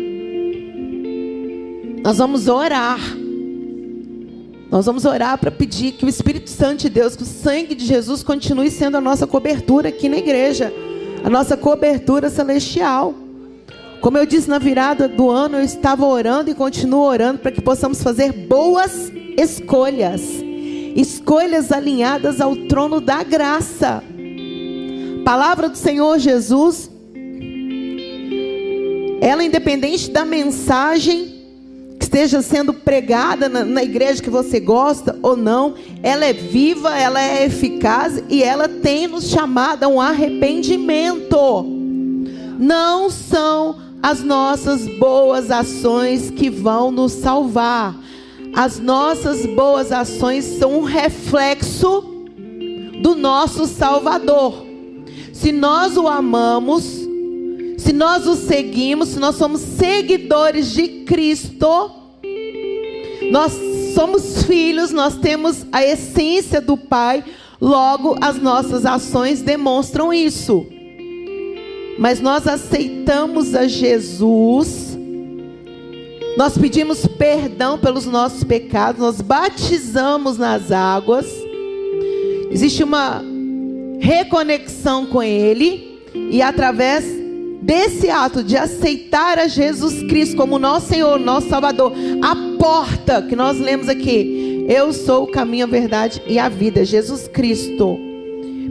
Nós 2.04 2.18
vamos 2.18 2.48
orar. 2.48 3.00
Nós 4.70 4.84
vamos 4.84 5.06
orar 5.06 5.38
para 5.38 5.50
pedir 5.50 5.92
que 5.92 6.04
o 6.04 6.08
Espírito 6.08 6.50
Santo 6.50 6.82
de 6.82 6.90
Deus, 6.90 7.16
que 7.16 7.22
o 7.22 7.26
sangue 7.26 7.74
de 7.74 7.86
Jesus 7.86 8.22
continue 8.22 8.70
sendo 8.70 8.98
a 8.98 9.00
nossa 9.00 9.26
cobertura 9.26 9.88
aqui 9.88 10.06
na 10.06 10.18
igreja 10.18 10.70
a 11.24 11.30
nossa 11.30 11.56
cobertura 11.56 12.28
celestial. 12.28 13.14
Como 14.02 14.18
eu 14.18 14.26
disse 14.26 14.48
na 14.48 14.58
virada 14.58 15.08
do 15.08 15.30
ano, 15.30 15.56
eu 15.56 15.62
estava 15.64 16.04
orando 16.04 16.50
e 16.50 16.54
continuo 16.54 17.00
orando 17.00 17.38
para 17.38 17.50
que 17.50 17.62
possamos 17.62 18.02
fazer 18.02 18.30
boas 18.30 19.10
escolhas, 19.38 20.20
escolhas 20.94 21.72
alinhadas 21.72 22.42
ao 22.42 22.54
trono 22.54 23.00
da 23.00 23.22
graça. 23.22 24.04
Palavra 25.24 25.70
do 25.70 25.78
Senhor 25.78 26.18
Jesus, 26.18 26.90
ela 29.22 29.42
independente 29.42 30.10
da 30.10 30.26
mensagem 30.26 31.33
esteja 32.04 32.42
sendo 32.42 32.72
pregada 32.72 33.48
na, 33.48 33.64
na, 33.64 33.82
igreja 33.82 34.22
que 34.22 34.30
você 34.30 34.60
gosta 34.60 35.18
ou 35.22 35.36
não, 35.36 35.74
ela 36.02 36.24
é 36.24 36.32
viva, 36.32 36.96
ela 36.96 37.20
é 37.20 37.44
eficaz 37.46 38.22
e 38.28 38.42
ela 38.42 38.68
tem 38.68 39.08
nos 39.08 39.28
chamado 39.28 39.84
a 39.84 39.88
um 39.88 40.00
arrependimento. 40.00 41.66
Não 42.58 43.10
são 43.10 43.78
as 44.02 44.22
nossas 44.22 44.86
boas 44.86 45.50
ações 45.50 46.30
que 46.30 46.50
vão 46.50 46.90
nos 46.90 47.12
salvar. 47.12 47.96
As 48.54 48.78
nossas 48.78 49.44
boas 49.46 49.90
ações 49.90 50.44
são 50.44 50.78
um 50.78 50.84
reflexo 50.84 52.04
do 53.02 53.14
nosso 53.14 53.66
Salvador. 53.66 54.64
Se 55.32 55.50
nós 55.50 55.96
o 55.96 56.06
amamos, 56.06 57.03
se 57.84 57.92
nós 57.92 58.26
o 58.26 58.34
seguimos, 58.34 59.10
se 59.10 59.18
nós 59.18 59.36
somos 59.36 59.60
seguidores 59.60 60.72
de 60.72 60.88
Cristo, 61.04 61.90
nós 63.30 63.52
somos 63.94 64.42
filhos, 64.44 64.90
nós 64.90 65.18
temos 65.18 65.66
a 65.70 65.84
essência 65.84 66.62
do 66.62 66.78
Pai, 66.78 67.22
logo 67.60 68.16
as 68.22 68.40
nossas 68.40 68.86
ações 68.86 69.42
demonstram 69.42 70.14
isso. 70.14 70.66
Mas 71.98 72.22
nós 72.22 72.46
aceitamos 72.46 73.54
a 73.54 73.68
Jesus, 73.68 74.96
nós 76.38 76.56
pedimos 76.56 77.06
perdão 77.06 77.78
pelos 77.78 78.06
nossos 78.06 78.42
pecados, 78.44 78.98
nós 78.98 79.20
batizamos 79.20 80.38
nas 80.38 80.72
águas, 80.72 81.26
existe 82.50 82.82
uma 82.82 83.22
reconexão 84.00 85.04
com 85.04 85.22
Ele, 85.22 86.00
e 86.14 86.40
através 86.40 87.23
desse 87.64 88.10
ato 88.10 88.44
de 88.44 88.58
aceitar 88.58 89.38
a 89.38 89.48
Jesus 89.48 90.02
Cristo 90.02 90.36
como 90.36 90.58
nosso 90.58 90.88
Senhor, 90.88 91.18
nosso 91.18 91.48
Salvador, 91.48 91.92
a 92.22 92.36
porta 92.58 93.22
que 93.22 93.34
nós 93.34 93.58
lemos 93.58 93.88
aqui, 93.88 94.66
eu 94.68 94.92
sou 94.92 95.24
o 95.24 95.30
caminho, 95.30 95.64
a 95.64 95.68
verdade 95.68 96.22
e 96.26 96.38
a 96.38 96.48
vida, 96.48 96.84
Jesus 96.84 97.26
Cristo. 97.26 97.98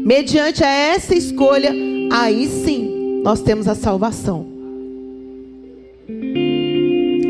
Mediante 0.06 0.64
a 0.64 0.70
essa 0.70 1.16
escolha, 1.16 1.74
aí 2.12 2.48
sim 2.48 3.22
nós 3.24 3.42
temos 3.42 3.68
a 3.68 3.74
salvação. 3.74 4.46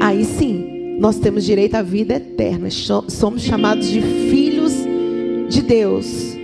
Aí 0.01 0.25
sim 0.25 0.97
nós 0.99 1.17
temos 1.17 1.45
direito 1.45 1.75
à 1.75 1.81
vida 1.81 2.15
eterna. 2.15 2.69
Somos 2.71 3.41
chamados 3.41 3.87
de 3.87 4.01
filhos 4.01 4.73
de 5.47 5.61
Deus. 5.61 6.35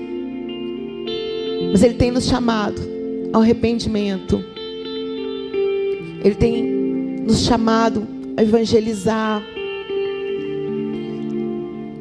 Mas 1.71 1.83
Ele 1.83 1.95
tem 1.95 2.09
nos 2.09 2.25
chamado 2.25 2.81
ao 3.33 3.41
arrependimento 3.41 4.43
ele 6.23 6.35
tem 6.35 6.63
nos 6.63 7.45
chamado 7.45 8.07
a 8.35 8.43
evangelizar. 8.43 9.43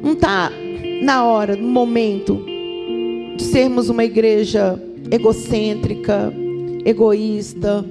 Não 0.03 0.13
está 0.13 0.51
na 1.03 1.25
hora, 1.25 1.57
no 1.57 1.69
momento, 1.69 2.45
de 3.37 3.43
sermos 3.45 3.89
uma 3.89 4.05
igreja 4.05 4.81
egocêntrica, 5.11 6.33
egoísta. 6.85 7.85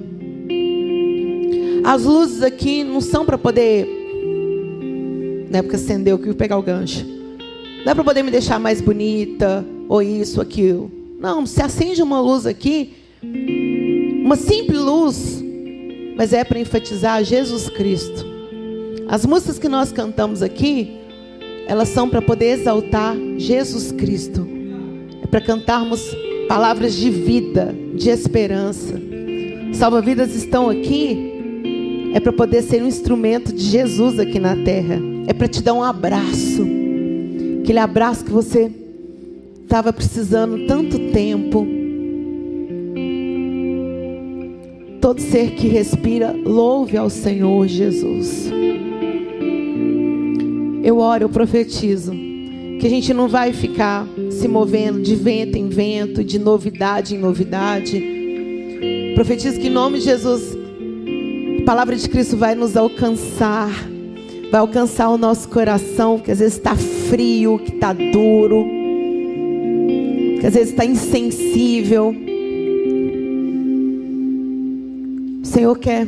As 1.84 2.04
luzes 2.04 2.42
aqui 2.42 2.84
não 2.84 3.00
são 3.00 3.24
para 3.24 3.38
poder. 3.38 3.86
Na 5.50 5.58
época 5.58 5.76
acendeu 5.76 6.18
que 6.18 6.28
eu 6.28 6.34
pegar 6.34 6.58
o 6.58 6.62
gancho. 6.62 7.06
Não 7.84 7.92
é 7.92 7.94
para 7.94 8.04
poder 8.04 8.22
me 8.22 8.30
deixar 8.30 8.58
mais 8.58 8.80
bonita, 8.80 9.64
ou 9.88 10.02
isso, 10.02 10.40
aquilo. 10.40 10.90
Não, 11.18 11.46
se 11.46 11.62
acende 11.62 12.02
uma 12.02 12.20
luz 12.20 12.44
aqui, 12.46 12.92
uma 14.22 14.36
simples 14.36 14.78
luz, 14.78 15.37
mas 16.18 16.32
é 16.32 16.42
para 16.42 16.58
enfatizar 16.58 17.22
Jesus 17.22 17.68
Cristo. 17.68 18.26
As 19.06 19.24
músicas 19.24 19.56
que 19.56 19.68
nós 19.68 19.92
cantamos 19.92 20.42
aqui, 20.42 20.98
elas 21.68 21.90
são 21.90 22.10
para 22.10 22.20
poder 22.20 22.58
exaltar 22.58 23.16
Jesus 23.36 23.92
Cristo. 23.92 24.46
É 25.22 25.26
para 25.28 25.40
cantarmos 25.40 26.02
palavras 26.48 26.94
de 26.94 27.08
vida, 27.08 27.72
de 27.94 28.10
esperança. 28.10 29.00
Salva-vidas 29.72 30.34
estão 30.34 30.68
aqui 30.68 31.28
é 32.14 32.20
para 32.20 32.32
poder 32.32 32.62
ser 32.62 32.82
um 32.82 32.86
instrumento 32.86 33.52
de 33.52 33.62
Jesus 33.62 34.18
aqui 34.18 34.40
na 34.40 34.56
terra. 34.56 34.98
É 35.28 35.32
para 35.32 35.46
te 35.46 35.62
dar 35.62 35.74
um 35.74 35.84
abraço. 35.84 36.66
Aquele 37.62 37.78
abraço 37.78 38.24
que 38.24 38.32
você 38.32 38.72
estava 39.62 39.92
precisando 39.92 40.66
tanto 40.66 40.98
tempo. 41.10 41.77
Todo 45.00 45.20
ser 45.20 45.52
que 45.52 45.68
respira, 45.68 46.34
louve 46.44 46.96
ao 46.96 47.08
Senhor 47.08 47.66
Jesus. 47.68 48.50
Eu 50.82 50.98
oro, 50.98 51.24
eu 51.24 51.28
profetizo 51.28 52.12
que 52.80 52.86
a 52.86 52.90
gente 52.90 53.12
não 53.12 53.28
vai 53.28 53.52
ficar 53.52 54.06
se 54.30 54.48
movendo 54.48 55.00
de 55.00 55.14
vento 55.14 55.56
em 55.56 55.68
vento, 55.68 56.24
de 56.24 56.38
novidade 56.38 57.14
em 57.14 57.18
novidade. 57.18 58.02
Profetizo 59.14 59.60
que 59.60 59.66
em 59.66 59.70
nome 59.70 59.98
de 59.98 60.04
Jesus, 60.04 60.56
a 61.60 61.64
palavra 61.64 61.94
de 61.96 62.08
Cristo 62.08 62.36
vai 62.36 62.54
nos 62.54 62.76
alcançar, 62.76 63.70
vai 64.50 64.60
alcançar 64.60 65.08
o 65.10 65.18
nosso 65.18 65.48
coração, 65.48 66.18
que 66.18 66.30
às 66.30 66.38
vezes 66.38 66.56
está 66.56 66.74
frio, 66.76 67.58
que 67.58 67.74
está 67.74 67.92
duro, 67.92 68.64
que 70.40 70.46
às 70.46 70.54
vezes 70.54 70.70
está 70.70 70.84
insensível. 70.84 72.14
Senhor 75.58 75.76
quer 75.76 76.06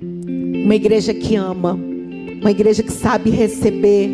uma 0.00 0.76
igreja 0.76 1.12
que 1.12 1.34
ama, 1.34 1.76
uma 2.40 2.50
igreja 2.52 2.80
que 2.80 2.92
sabe 2.92 3.28
receber, 3.28 4.08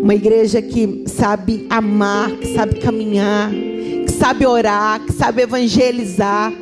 uma 0.00 0.14
igreja 0.14 0.62
que 0.62 1.02
sabe 1.08 1.66
amar, 1.68 2.30
que 2.36 2.54
sabe 2.54 2.76
caminhar, 2.76 3.50
que 3.50 4.12
sabe 4.12 4.46
orar, 4.46 5.04
que 5.04 5.12
sabe 5.12 5.42
evangelizar 5.42 6.52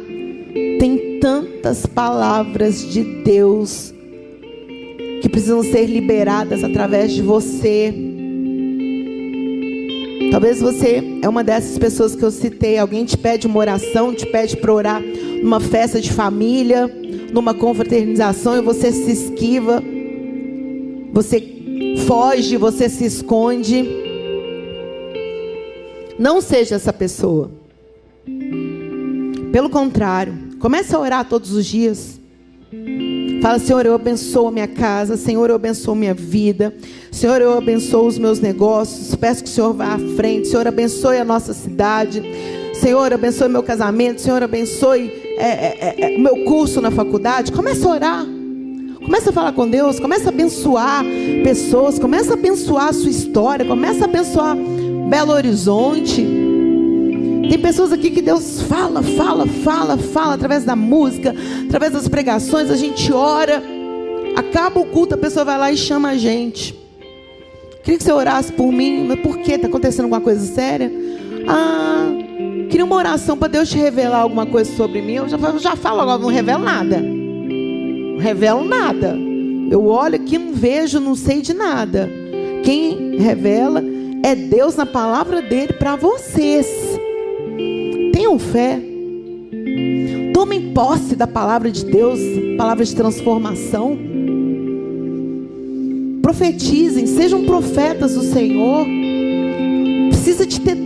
tem 0.80 1.18
tantas 1.20 1.84
palavras 1.84 2.90
de 2.90 3.04
Deus 3.22 3.92
que 5.20 5.28
precisam 5.28 5.62
ser 5.62 5.84
liberadas 5.84 6.64
através 6.64 7.12
de 7.12 7.20
você. 7.20 7.92
Talvez 10.30 10.62
você 10.62 11.02
é 11.20 11.28
uma 11.28 11.44
dessas 11.44 11.76
pessoas 11.76 12.16
que 12.16 12.22
eu 12.22 12.30
citei. 12.30 12.78
Alguém 12.78 13.04
te 13.04 13.18
pede 13.18 13.46
uma 13.46 13.58
oração, 13.58 14.14
te 14.14 14.24
pede 14.24 14.56
para 14.56 14.72
orar 14.72 15.02
numa 15.42 15.60
festa 15.60 16.00
de 16.00 16.10
família, 16.10 16.90
numa 17.32 17.54
confraternização 17.54 18.56
e 18.56 18.60
você 18.60 18.92
se 18.92 19.10
esquiva, 19.10 19.82
você 21.12 21.42
foge, 22.06 22.56
você 22.56 22.88
se 22.88 23.04
esconde. 23.04 23.88
Não 26.18 26.40
seja 26.40 26.76
essa 26.76 26.92
pessoa. 26.92 27.50
Pelo 29.50 29.68
contrário, 29.68 30.52
Comece 30.62 30.94
a 30.94 30.98
orar 31.00 31.28
todos 31.28 31.50
os 31.50 31.66
dias. 31.66 32.20
Fala, 33.42 33.58
Senhor, 33.58 33.84
eu 33.84 33.94
abençoo 33.94 34.48
minha 34.48 34.68
casa. 34.68 35.16
Senhor, 35.16 35.50
eu 35.50 35.56
abençoo 35.56 35.92
minha 35.96 36.14
vida. 36.14 36.72
Senhor, 37.10 37.40
eu 37.40 37.58
abençoo 37.58 38.06
os 38.06 38.16
meus 38.16 38.38
negócios. 38.38 39.12
Peço 39.16 39.42
que 39.42 39.50
o 39.50 39.52
Senhor 39.52 39.72
vá 39.72 39.94
à 39.94 39.98
frente. 40.14 40.46
Senhor, 40.46 40.68
abençoe 40.68 41.16
a 41.16 41.24
nossa 41.24 41.52
cidade. 41.52 42.22
Senhor, 42.74 43.12
abençoe 43.12 43.48
meu 43.48 43.64
casamento. 43.64 44.20
Senhor, 44.20 44.40
abençoe 44.40 45.31
é, 45.42 45.48
é, 45.48 45.94
é, 45.98 46.14
é, 46.14 46.18
meu 46.18 46.44
curso 46.44 46.80
na 46.80 46.90
faculdade. 46.90 47.50
Comece 47.50 47.84
a 47.84 47.88
orar. 47.88 48.26
Comece 49.04 49.28
a 49.28 49.32
falar 49.32 49.52
com 49.52 49.68
Deus. 49.68 49.98
Comece 49.98 50.26
a 50.26 50.28
abençoar 50.28 51.04
pessoas. 51.42 51.98
Comece 51.98 52.30
a 52.30 52.34
abençoar 52.34 52.88
a 52.88 52.92
sua 52.92 53.10
história. 53.10 53.64
Comece 53.64 54.02
a 54.02 54.04
abençoar 54.04 54.56
Belo 55.08 55.32
Horizonte. 55.32 56.24
Tem 57.48 57.58
pessoas 57.58 57.92
aqui 57.92 58.10
que 58.10 58.22
Deus 58.22 58.62
fala, 58.62 59.02
fala, 59.02 59.46
fala, 59.46 59.98
fala 59.98 60.34
através 60.34 60.64
da 60.64 60.74
música, 60.74 61.34
através 61.66 61.92
das 61.92 62.08
pregações, 62.08 62.70
a 62.70 62.76
gente 62.76 63.12
ora, 63.12 63.62
acaba 64.34 64.80
o 64.80 64.86
culto, 64.86 65.16
a 65.16 65.18
pessoa 65.18 65.44
vai 65.44 65.58
lá 65.58 65.70
e 65.70 65.76
chama 65.76 66.10
a 66.10 66.16
gente. 66.16 66.74
Queria 67.82 67.98
que 67.98 68.04
você 68.04 68.12
orasse 68.12 68.52
por 68.52 68.72
mim, 68.72 69.06
mas 69.06 69.20
por 69.20 69.38
que? 69.38 69.52
Está 69.52 69.66
acontecendo 69.66 70.04
alguma 70.04 70.22
coisa 70.22 70.46
séria? 70.46 70.90
Ah, 71.46 72.21
queria 72.72 72.86
uma 72.86 72.96
oração 72.96 73.36
para 73.36 73.48
Deus 73.48 73.68
te 73.68 73.76
revelar 73.76 74.20
alguma 74.20 74.46
coisa 74.46 74.74
sobre 74.74 75.02
mim. 75.02 75.12
Eu 75.12 75.28
já, 75.28 75.36
eu 75.36 75.58
já 75.58 75.76
falo 75.76 76.00
agora, 76.00 76.18
não 76.18 76.30
revelo 76.30 76.64
nada. 76.64 76.98
Não 77.00 78.16
revelo 78.16 78.64
nada. 78.64 79.14
Eu 79.70 79.84
olho 79.84 80.14
aqui, 80.14 80.38
não 80.38 80.54
vejo, 80.54 80.98
não 80.98 81.14
sei 81.14 81.42
de 81.42 81.52
nada. 81.52 82.08
Quem 82.64 83.18
revela 83.18 83.84
é 84.22 84.34
Deus 84.34 84.74
na 84.74 84.86
palavra 84.86 85.42
dele 85.42 85.74
para 85.74 85.96
vocês. 85.96 86.66
Tenham 88.10 88.38
fé. 88.38 88.80
Tomem 90.32 90.72
posse 90.72 91.14
da 91.14 91.26
palavra 91.26 91.70
de 91.70 91.84
Deus, 91.84 92.18
palavra 92.56 92.86
de 92.86 92.96
transformação. 92.96 93.98
Profetizem, 96.22 97.06
sejam 97.06 97.44
profetas 97.44 98.14
do 98.14 98.22
Senhor. 98.22 98.86
Precisa 100.08 100.46
de 100.46 100.58
ter 100.58 100.81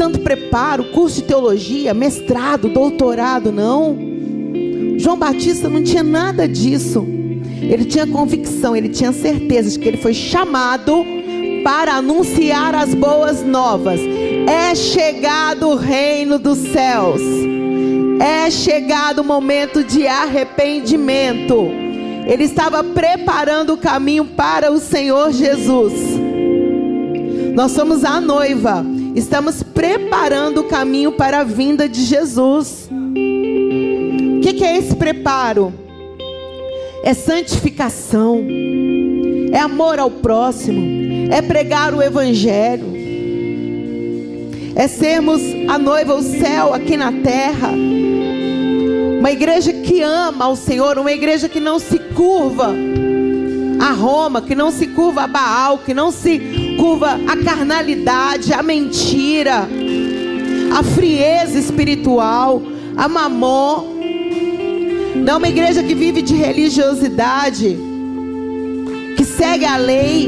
tanto 0.00 0.20
preparo, 0.20 0.84
curso 0.84 1.16
de 1.16 1.24
teologia, 1.24 1.92
mestrado, 1.92 2.70
doutorado, 2.70 3.52
não. 3.52 3.98
João 4.96 5.18
Batista 5.18 5.68
não 5.68 5.82
tinha 5.82 6.02
nada 6.02 6.48
disso. 6.48 7.06
Ele 7.60 7.84
tinha 7.84 8.06
convicção, 8.06 8.74
ele 8.74 8.88
tinha 8.88 9.12
certeza 9.12 9.68
de 9.68 9.78
que 9.78 9.86
ele 9.86 9.98
foi 9.98 10.14
chamado 10.14 11.04
para 11.62 11.96
anunciar 11.96 12.74
as 12.74 12.94
boas 12.94 13.44
novas. 13.44 14.00
É 14.48 14.74
chegado 14.74 15.68
o 15.68 15.76
reino 15.76 16.38
dos 16.38 16.56
céus. 16.56 17.20
É 18.18 18.50
chegado 18.50 19.18
o 19.18 19.24
momento 19.24 19.84
de 19.84 20.06
arrependimento. 20.06 21.68
Ele 22.26 22.44
estava 22.44 22.82
preparando 22.82 23.74
o 23.74 23.76
caminho 23.76 24.24
para 24.24 24.72
o 24.72 24.80
Senhor 24.80 25.30
Jesus. 25.30 25.92
Nós 27.54 27.72
somos 27.72 28.02
a 28.02 28.18
noiva. 28.18 28.82
Estamos 29.14 29.62
preparando 29.62 30.60
o 30.60 30.64
caminho 30.64 31.12
para 31.12 31.40
a 31.40 31.44
vinda 31.44 31.88
de 31.88 32.04
Jesus. 32.04 32.88
O 32.90 34.40
que, 34.40 34.52
que 34.54 34.64
é 34.64 34.76
esse 34.76 34.94
preparo? 34.94 35.72
É 37.02 37.12
santificação, 37.14 38.44
é 39.52 39.58
amor 39.58 39.98
ao 39.98 40.10
próximo, 40.10 40.80
é 41.32 41.40
pregar 41.40 41.94
o 41.94 42.02
Evangelho, 42.02 42.86
é 44.76 44.86
sermos 44.86 45.40
a 45.66 45.78
noiva, 45.78 46.14
o 46.14 46.22
céu 46.22 46.74
aqui 46.74 46.96
na 46.96 47.10
terra. 47.10 47.70
Uma 49.18 49.32
igreja 49.32 49.72
que 49.72 50.02
ama 50.02 50.44
ao 50.44 50.56
Senhor, 50.56 50.98
uma 50.98 51.12
igreja 51.12 51.48
que 51.48 51.58
não 51.58 51.78
se 51.78 51.98
curva 51.98 52.74
a 53.80 53.92
Roma, 53.92 54.42
que 54.42 54.54
não 54.54 54.70
se 54.70 54.86
curva 54.88 55.22
a 55.22 55.26
Baal, 55.26 55.78
que 55.78 55.94
não 55.94 56.10
se 56.10 56.38
curva 56.80 57.20
a 57.28 57.36
carnalidade, 57.44 58.54
a 58.54 58.62
mentira, 58.62 59.68
a 60.74 60.82
frieza 60.82 61.58
espiritual, 61.58 62.62
a 62.96 63.06
mamon. 63.06 64.00
Não 65.16 65.36
uma 65.36 65.48
igreja 65.48 65.82
que 65.82 65.94
vive 65.94 66.22
de 66.22 66.34
religiosidade, 66.34 67.76
que 69.14 69.24
segue 69.26 69.66
a 69.66 69.76
lei, 69.76 70.26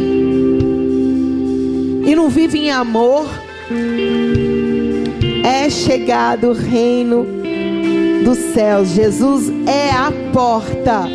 e 2.04 2.14
não 2.14 2.28
vive 2.28 2.58
em 2.58 2.70
amor, 2.70 3.26
é 5.42 5.70
chegado 5.70 6.48
o 6.48 6.52
reino 6.52 7.26
dos 8.24 8.36
céus. 8.52 8.90
Jesus 8.90 9.50
é 9.66 9.90
a 9.90 10.12
porta. 10.34 11.08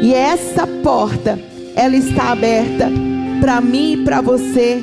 E 0.00 0.14
essa 0.14 0.66
porta, 0.66 1.38
ela 1.76 1.96
está 1.96 2.30
aberta 2.30 3.07
para 3.40 3.60
mim 3.60 3.92
e 3.92 3.96
para 4.04 4.20
você 4.20 4.82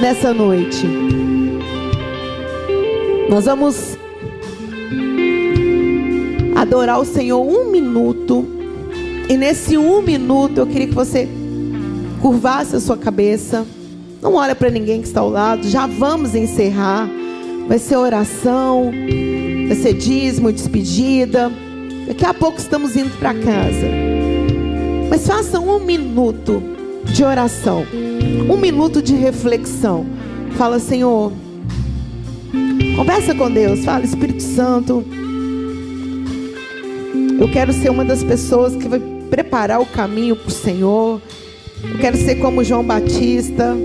nessa 0.00 0.32
noite. 0.32 0.86
Nós 3.28 3.44
vamos 3.44 3.96
adorar 6.54 7.00
o 7.00 7.04
Senhor 7.04 7.40
um 7.40 7.70
minuto. 7.70 8.46
E 9.28 9.36
nesse 9.36 9.76
um 9.76 10.02
minuto 10.02 10.58
eu 10.58 10.66
queria 10.66 10.86
que 10.86 10.94
você 10.94 11.28
curvasse 12.20 12.76
a 12.76 12.80
sua 12.80 12.96
cabeça. 12.96 13.66
Não 14.20 14.34
olha 14.34 14.54
para 14.54 14.70
ninguém 14.70 15.00
que 15.00 15.06
está 15.06 15.20
ao 15.20 15.30
lado. 15.30 15.66
Já 15.68 15.86
vamos 15.86 16.34
encerrar. 16.34 17.08
Vai 17.66 17.78
ser 17.78 17.96
oração, 17.96 18.90
vai 19.66 19.76
ser 19.76 19.94
dízimo, 19.94 20.52
despedida. 20.52 21.50
Daqui 22.06 22.26
a 22.26 22.34
pouco 22.34 22.58
estamos 22.58 22.94
indo 22.94 23.16
para 23.18 23.32
casa. 23.32 23.88
Mas 25.08 25.26
façam 25.26 25.66
um 25.66 25.80
minuto 25.80 26.73
de 27.12 27.24
oração, 27.24 27.86
um 28.48 28.56
minuto 28.56 29.02
de 29.02 29.14
reflexão. 29.14 30.06
Fala, 30.56 30.78
Senhor, 30.78 31.32
conversa 32.96 33.34
com 33.34 33.50
Deus. 33.50 33.84
Fala, 33.84 34.04
Espírito 34.04 34.42
Santo, 34.42 35.04
eu 37.40 37.50
quero 37.52 37.72
ser 37.72 37.90
uma 37.90 38.04
das 38.04 38.22
pessoas 38.22 38.76
que 38.76 38.88
vai 38.88 39.00
preparar 39.30 39.80
o 39.80 39.86
caminho 39.86 40.36
para 40.36 40.48
o 40.48 40.52
Senhor. 40.52 41.20
Eu 41.82 41.98
quero 41.98 42.16
ser 42.16 42.36
como 42.36 42.64
João 42.64 42.84
Batista 42.84 43.76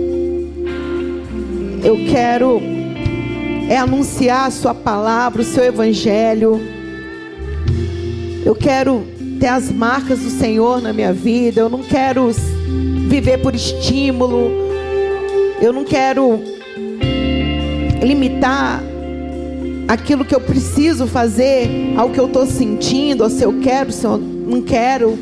eu 1.84 1.96
quero 2.10 2.62
é 3.70 3.78
anunciar 3.78 4.48
a 4.48 4.52
Sua 4.52 4.74
palavra, 4.74 5.42
o 5.42 5.46
Seu 5.46 5.64
Evangelho. 5.64 6.60
Eu 8.44 8.54
quero 8.54 9.06
ter 9.40 9.48
as 9.48 9.72
marcas 9.72 10.20
do 10.20 10.30
Senhor 10.30 10.82
na 10.82 10.92
minha 10.92 11.14
vida. 11.14 11.62
Eu 11.62 11.70
não 11.70 11.82
quero 11.82 12.30
viver 13.10 13.40
por 13.40 13.54
estímulo. 13.56 14.52
Eu 15.62 15.74
não 15.74 15.84
quero 15.84 16.40
limitar 18.02 18.82
aquilo 19.88 20.24
que 20.24 20.34
eu 20.34 20.40
preciso 20.40 21.08
fazer 21.08 21.68
ao 21.98 22.12
que 22.12 22.20
eu 22.20 22.28
estou 22.28 22.46
sentindo, 22.46 23.24
ou 23.24 23.30
se 23.30 23.44
eu 23.44 23.60
quero, 23.60 23.92
se 23.92 24.06
eu 24.06 24.18
não 24.18 24.62
quero. 24.62 25.18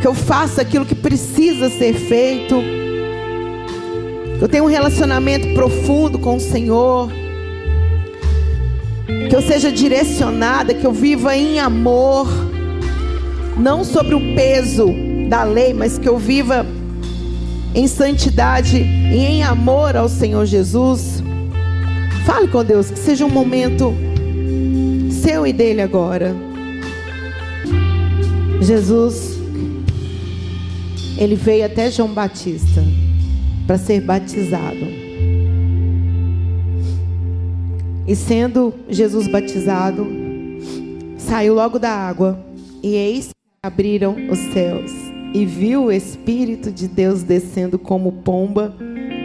Que 0.00 0.06
eu 0.06 0.14
faça 0.14 0.62
aquilo 0.62 0.84
que 0.84 0.96
precisa 0.96 1.70
ser 1.70 1.92
feito. 1.92 2.56
Que 4.38 4.44
eu 4.44 4.48
tenha 4.48 4.64
um 4.64 4.66
relacionamento 4.66 5.54
profundo 5.54 6.18
com 6.18 6.36
o 6.36 6.40
Senhor 6.40 7.08
que 9.28 9.36
eu 9.36 9.40
seja 9.40 9.72
direcionada, 9.72 10.74
que 10.74 10.86
eu 10.86 10.92
viva 10.92 11.34
em 11.34 11.58
amor, 11.58 12.28
não 13.56 13.82
sobre 13.82 14.14
o 14.14 14.34
peso 14.34 14.88
da 15.26 15.42
lei, 15.42 15.72
mas 15.72 15.96
que 15.96 16.06
eu 16.06 16.18
viva 16.18 16.66
em 17.74 17.86
santidade 17.86 18.78
e 18.78 19.16
em 19.16 19.42
amor 19.42 19.96
ao 19.96 20.08
Senhor 20.08 20.44
Jesus. 20.46 21.22
Fale 22.24 22.48
com 22.48 22.64
Deus, 22.64 22.90
que 22.90 22.98
seja 22.98 23.24
um 23.24 23.30
momento 23.30 23.94
seu 25.10 25.46
e 25.46 25.52
dele 25.52 25.80
agora. 25.80 26.34
Jesus, 28.60 29.38
ele 31.18 31.34
veio 31.34 31.64
até 31.64 31.90
João 31.90 32.12
Batista 32.12 32.82
para 33.66 33.78
ser 33.78 34.00
batizado. 34.00 35.02
E 38.06 38.16
sendo 38.16 38.74
Jesus 38.88 39.28
batizado, 39.28 40.06
saiu 41.16 41.54
logo 41.54 41.78
da 41.78 41.90
água, 41.90 42.38
e 42.82 42.94
eis 42.94 43.28
que 43.28 43.32
abriram 43.62 44.16
os 44.28 44.38
céus, 44.52 44.90
e 45.34 45.46
viu 45.46 45.84
o 45.84 45.92
Espírito 45.92 46.70
de 46.70 46.86
Deus 46.86 47.22
descendo 47.22 47.78
como 47.78 48.12
pomba 48.12 48.74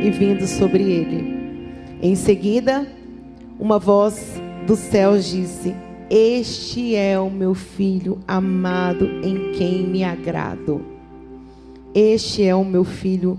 e 0.01 0.09
vindo 0.09 0.47
sobre 0.47 0.83
ele. 0.83 1.37
Em 2.01 2.15
seguida, 2.15 2.87
uma 3.59 3.79
voz 3.79 4.41
dos 4.65 4.79
céus 4.79 5.25
disse: 5.25 5.75
Este 6.09 6.95
é 6.95 7.19
o 7.19 7.29
meu 7.29 7.53
filho 7.53 8.19
amado 8.27 9.05
em 9.23 9.51
quem 9.53 9.87
me 9.87 10.03
agrado. 10.03 10.81
Este 11.93 12.43
é 12.43 12.55
o 12.55 12.63
meu 12.63 12.83
filho 12.83 13.37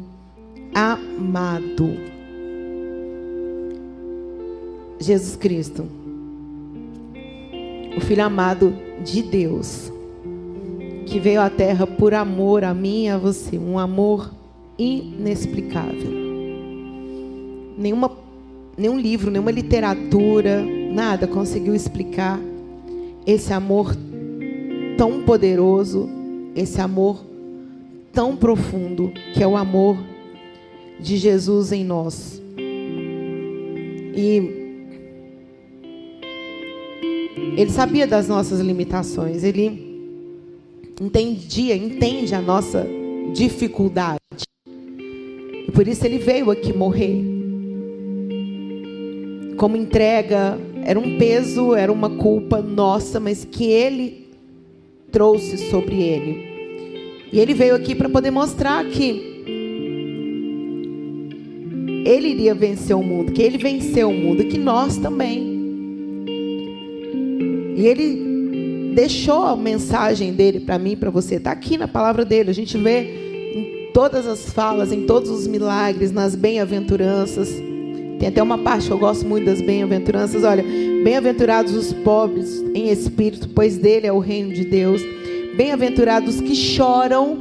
amado. 0.74 2.18
Jesus 5.00 5.36
Cristo, 5.36 5.86
o 7.96 8.00
Filho 8.00 8.24
amado 8.24 8.74
de 9.04 9.22
Deus, 9.22 9.92
que 11.08 11.18
veio 11.18 11.40
à 11.40 11.48
terra 11.48 11.86
por 11.86 12.12
amor 12.12 12.62
a 12.62 12.74
mim 12.74 13.04
e 13.04 13.08
a 13.08 13.16
você, 13.16 13.58
um 13.58 13.78
amor 13.78 14.30
inexplicável. 14.78 16.12
Nenhuma, 17.78 18.10
nenhum 18.76 18.98
livro, 18.98 19.30
nenhuma 19.30 19.50
literatura, 19.50 20.62
nada 20.92 21.26
conseguiu 21.26 21.74
explicar 21.74 22.38
esse 23.26 23.52
amor 23.54 23.96
tão 24.98 25.22
poderoso, 25.22 26.08
esse 26.54 26.78
amor 26.80 27.24
tão 28.12 28.36
profundo, 28.36 29.10
que 29.32 29.42
é 29.42 29.46
o 29.46 29.56
amor 29.56 29.96
de 31.00 31.16
Jesus 31.16 31.72
em 31.72 31.84
nós. 31.84 32.42
E 34.14 34.58
ele 37.56 37.70
sabia 37.70 38.06
das 38.06 38.28
nossas 38.28 38.60
limitações, 38.60 39.42
ele 39.42 39.87
entendia, 41.00 41.76
entende 41.76 42.34
a 42.34 42.40
nossa 42.40 42.86
dificuldade. 43.32 44.18
E 44.66 45.70
por 45.72 45.86
isso 45.86 46.04
ele 46.04 46.18
veio 46.18 46.50
aqui 46.50 46.72
morrer. 46.72 47.24
Como 49.56 49.76
entrega, 49.76 50.58
era 50.84 50.98
um 50.98 51.18
peso, 51.18 51.74
era 51.74 51.92
uma 51.92 52.10
culpa 52.10 52.60
nossa, 52.60 53.20
mas 53.20 53.44
que 53.44 53.64
ele 53.64 54.28
trouxe 55.10 55.70
sobre 55.70 56.02
ele. 56.02 56.48
E 57.32 57.38
ele 57.38 57.54
veio 57.54 57.74
aqui 57.74 57.94
para 57.94 58.08
poder 58.08 58.30
mostrar 58.30 58.84
que 58.86 59.28
ele 62.04 62.28
iria 62.28 62.54
vencer 62.54 62.96
o 62.96 63.02
mundo, 63.02 63.32
que 63.32 63.42
ele 63.42 63.58
venceu 63.58 64.08
o 64.08 64.14
mundo, 64.14 64.44
que 64.44 64.56
nós 64.56 64.96
também. 64.96 65.58
E 67.76 67.86
ele 67.86 68.27
deixou 68.98 69.44
a 69.44 69.54
mensagem 69.54 70.32
dele 70.32 70.58
para 70.58 70.76
mim, 70.76 70.96
para 70.96 71.08
você. 71.08 71.36
Está 71.36 71.52
aqui 71.52 71.78
na 71.78 71.86
palavra 71.86 72.24
dele. 72.24 72.50
A 72.50 72.52
gente 72.52 72.76
vê 72.76 73.02
em 73.54 73.92
todas 73.94 74.26
as 74.26 74.50
falas, 74.50 74.90
em 74.90 75.06
todos 75.06 75.30
os 75.30 75.46
milagres, 75.46 76.10
nas 76.10 76.34
bem-aventuranças. 76.34 77.48
Tem 78.18 78.28
até 78.28 78.42
uma 78.42 78.58
parte 78.58 78.88
que 78.88 78.92
eu 78.92 78.98
gosto 78.98 79.24
muito 79.24 79.44
das 79.44 79.60
bem-aventuranças. 79.60 80.42
Olha, 80.42 80.64
bem-aventurados 81.04 81.76
os 81.76 81.92
pobres 81.92 82.60
em 82.74 82.90
espírito, 82.90 83.48
pois 83.50 83.78
dele 83.78 84.08
é 84.08 84.12
o 84.12 84.18
reino 84.18 84.52
de 84.52 84.64
Deus. 84.64 85.00
Bem-aventurados 85.56 86.40
que 86.40 86.56
choram, 86.56 87.38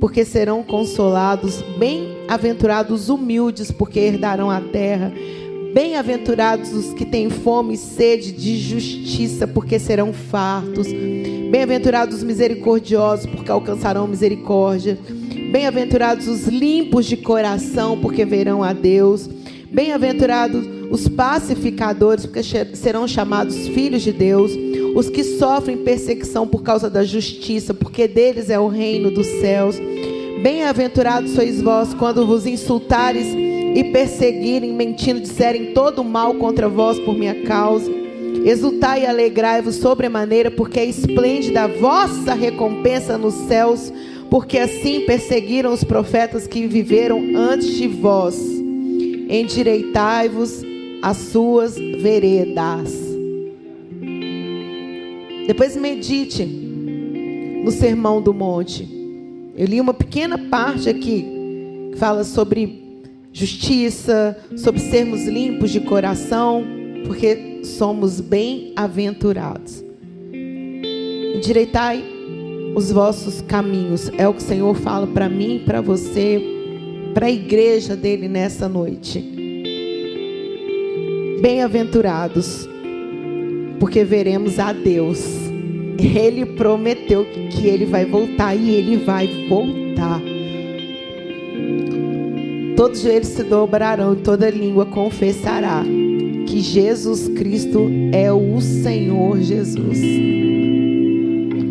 porque 0.00 0.24
serão 0.24 0.64
consolados. 0.64 1.62
Bem-aventurados 1.78 3.08
humildes, 3.08 3.70
porque 3.70 4.00
herdarão 4.00 4.50
a 4.50 4.60
terra. 4.60 5.12
Bem-aventurados 5.72 6.70
os 6.74 6.92
que 6.92 7.06
têm 7.06 7.30
fome 7.30 7.74
e 7.74 7.78
sede 7.78 8.30
de 8.30 8.58
justiça, 8.58 9.46
porque 9.46 9.78
serão 9.78 10.12
fartos. 10.12 10.86
Bem-aventurados 11.50 12.18
os 12.18 12.22
misericordiosos, 12.22 13.24
porque 13.24 13.50
alcançarão 13.50 14.06
misericórdia. 14.06 14.98
Bem-aventurados 15.50 16.28
os 16.28 16.46
limpos 16.46 17.06
de 17.06 17.16
coração, 17.16 17.98
porque 17.98 18.22
verão 18.24 18.62
a 18.62 18.74
Deus. 18.74 19.28
Bem-aventurados 19.70 20.62
os 20.90 21.08
pacificadores, 21.08 22.26
porque 22.26 22.42
serão 22.74 23.08
chamados 23.08 23.68
filhos 23.68 24.02
de 24.02 24.12
Deus. 24.12 24.52
Os 24.94 25.08
que 25.08 25.24
sofrem 25.24 25.78
perseguição 25.78 26.46
por 26.46 26.62
causa 26.62 26.90
da 26.90 27.02
justiça, 27.02 27.72
porque 27.72 28.06
deles 28.06 28.50
é 28.50 28.58
o 28.58 28.68
reino 28.68 29.10
dos 29.10 29.26
céus. 29.26 29.76
Bem-aventurados 30.42 31.30
sois 31.30 31.62
vós 31.62 31.94
quando 31.94 32.26
vos 32.26 32.44
insultares 32.44 33.51
e 33.74 33.84
perseguirem, 33.84 34.72
mentindo, 34.72 35.20
disserem 35.20 35.72
todo 35.72 36.04
mal 36.04 36.34
contra 36.34 36.68
vós 36.68 36.98
por 36.98 37.16
minha 37.16 37.42
causa. 37.42 37.90
Exultai 38.44 39.02
e 39.02 39.06
alegrai-vos 39.06 39.76
sobremaneira, 39.76 40.50
porque 40.50 40.80
é 40.80 40.84
esplêndida 40.84 41.62
a 41.62 41.66
vossa 41.66 42.34
recompensa 42.34 43.16
nos 43.16 43.34
céus, 43.34 43.92
porque 44.28 44.58
assim 44.58 45.02
perseguiram 45.06 45.72
os 45.72 45.84
profetas 45.84 46.46
que 46.46 46.66
viveram 46.66 47.20
antes 47.36 47.74
de 47.76 47.86
vós. 47.88 48.36
Endireitai-vos 49.28 50.62
as 51.02 51.16
suas 51.16 51.76
veredas. 51.76 53.12
Depois 55.46 55.76
medite 55.76 56.44
no 57.64 57.70
Sermão 57.70 58.20
do 58.20 58.32
Monte. 58.32 58.88
Eu 59.56 59.66
li 59.66 59.80
uma 59.80 59.94
pequena 59.94 60.38
parte 60.38 60.88
aqui 60.88 61.26
que 61.92 61.98
fala 61.98 62.24
sobre 62.24 62.81
justiça, 63.32 64.36
sobre 64.56 64.80
sermos 64.80 65.24
limpos 65.26 65.70
de 65.70 65.80
coração, 65.80 66.64
porque 67.06 67.60
somos 67.64 68.20
bem-aventurados. 68.20 69.82
Endireitai 71.34 72.04
os 72.74 72.90
vossos 72.92 73.40
caminhos, 73.42 74.10
é 74.16 74.28
o 74.28 74.34
que 74.34 74.42
o 74.42 74.46
Senhor 74.46 74.74
fala 74.76 75.06
para 75.06 75.28
mim, 75.28 75.62
para 75.64 75.80
você, 75.80 76.42
para 77.14 77.26
a 77.26 77.30
igreja 77.30 77.96
dele 77.96 78.28
nessa 78.28 78.68
noite. 78.68 79.20
Bem-aventurados, 81.40 82.68
porque 83.80 84.04
veremos 84.04 84.58
a 84.58 84.72
Deus. 84.72 85.24
Ele 85.98 86.46
prometeu 86.46 87.26
que 87.50 87.66
ele 87.66 87.84
vai 87.84 88.04
voltar 88.04 88.54
e 88.54 88.70
ele 88.70 88.96
vai 88.98 89.26
voltar. 89.48 90.31
Todos 92.82 92.98
os 92.98 93.04
joelhos 93.04 93.28
se 93.28 93.44
dobrarão 93.44 94.12
e 94.12 94.16
toda 94.16 94.50
língua 94.50 94.84
confessará 94.84 95.84
que 96.48 96.58
Jesus 96.58 97.28
Cristo 97.28 97.88
é 98.12 98.32
o 98.32 98.60
Senhor 98.60 99.38
Jesus. 99.38 100.00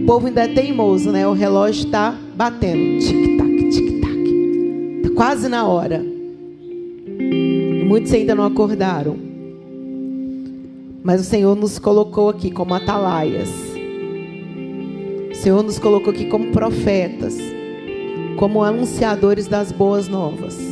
O 0.01 0.05
povo 0.05 0.27
ainda 0.27 0.45
é 0.45 0.47
teimoso, 0.47 1.11
né? 1.11 1.27
O 1.27 1.33
relógio 1.33 1.83
está 1.83 2.17
batendo. 2.33 2.99
Tic-tac, 3.01 3.69
tic-tac. 3.71 5.01
Está 5.03 5.09
quase 5.13 5.49
na 5.49 5.67
hora. 5.67 6.01
Muitos 7.85 8.13
ainda 8.13 8.33
não 8.33 8.45
acordaram. 8.45 9.17
Mas 11.03 11.19
o 11.19 11.25
Senhor 11.25 11.57
nos 11.57 11.77
colocou 11.77 12.29
aqui 12.29 12.49
como 12.49 12.73
atalaias. 12.73 13.49
O 15.29 15.35
Senhor 15.35 15.61
nos 15.61 15.77
colocou 15.77 16.13
aqui 16.13 16.27
como 16.27 16.53
profetas, 16.53 17.37
como 18.37 18.63
anunciadores 18.63 19.47
das 19.47 19.73
boas 19.73 20.07
novas. 20.07 20.70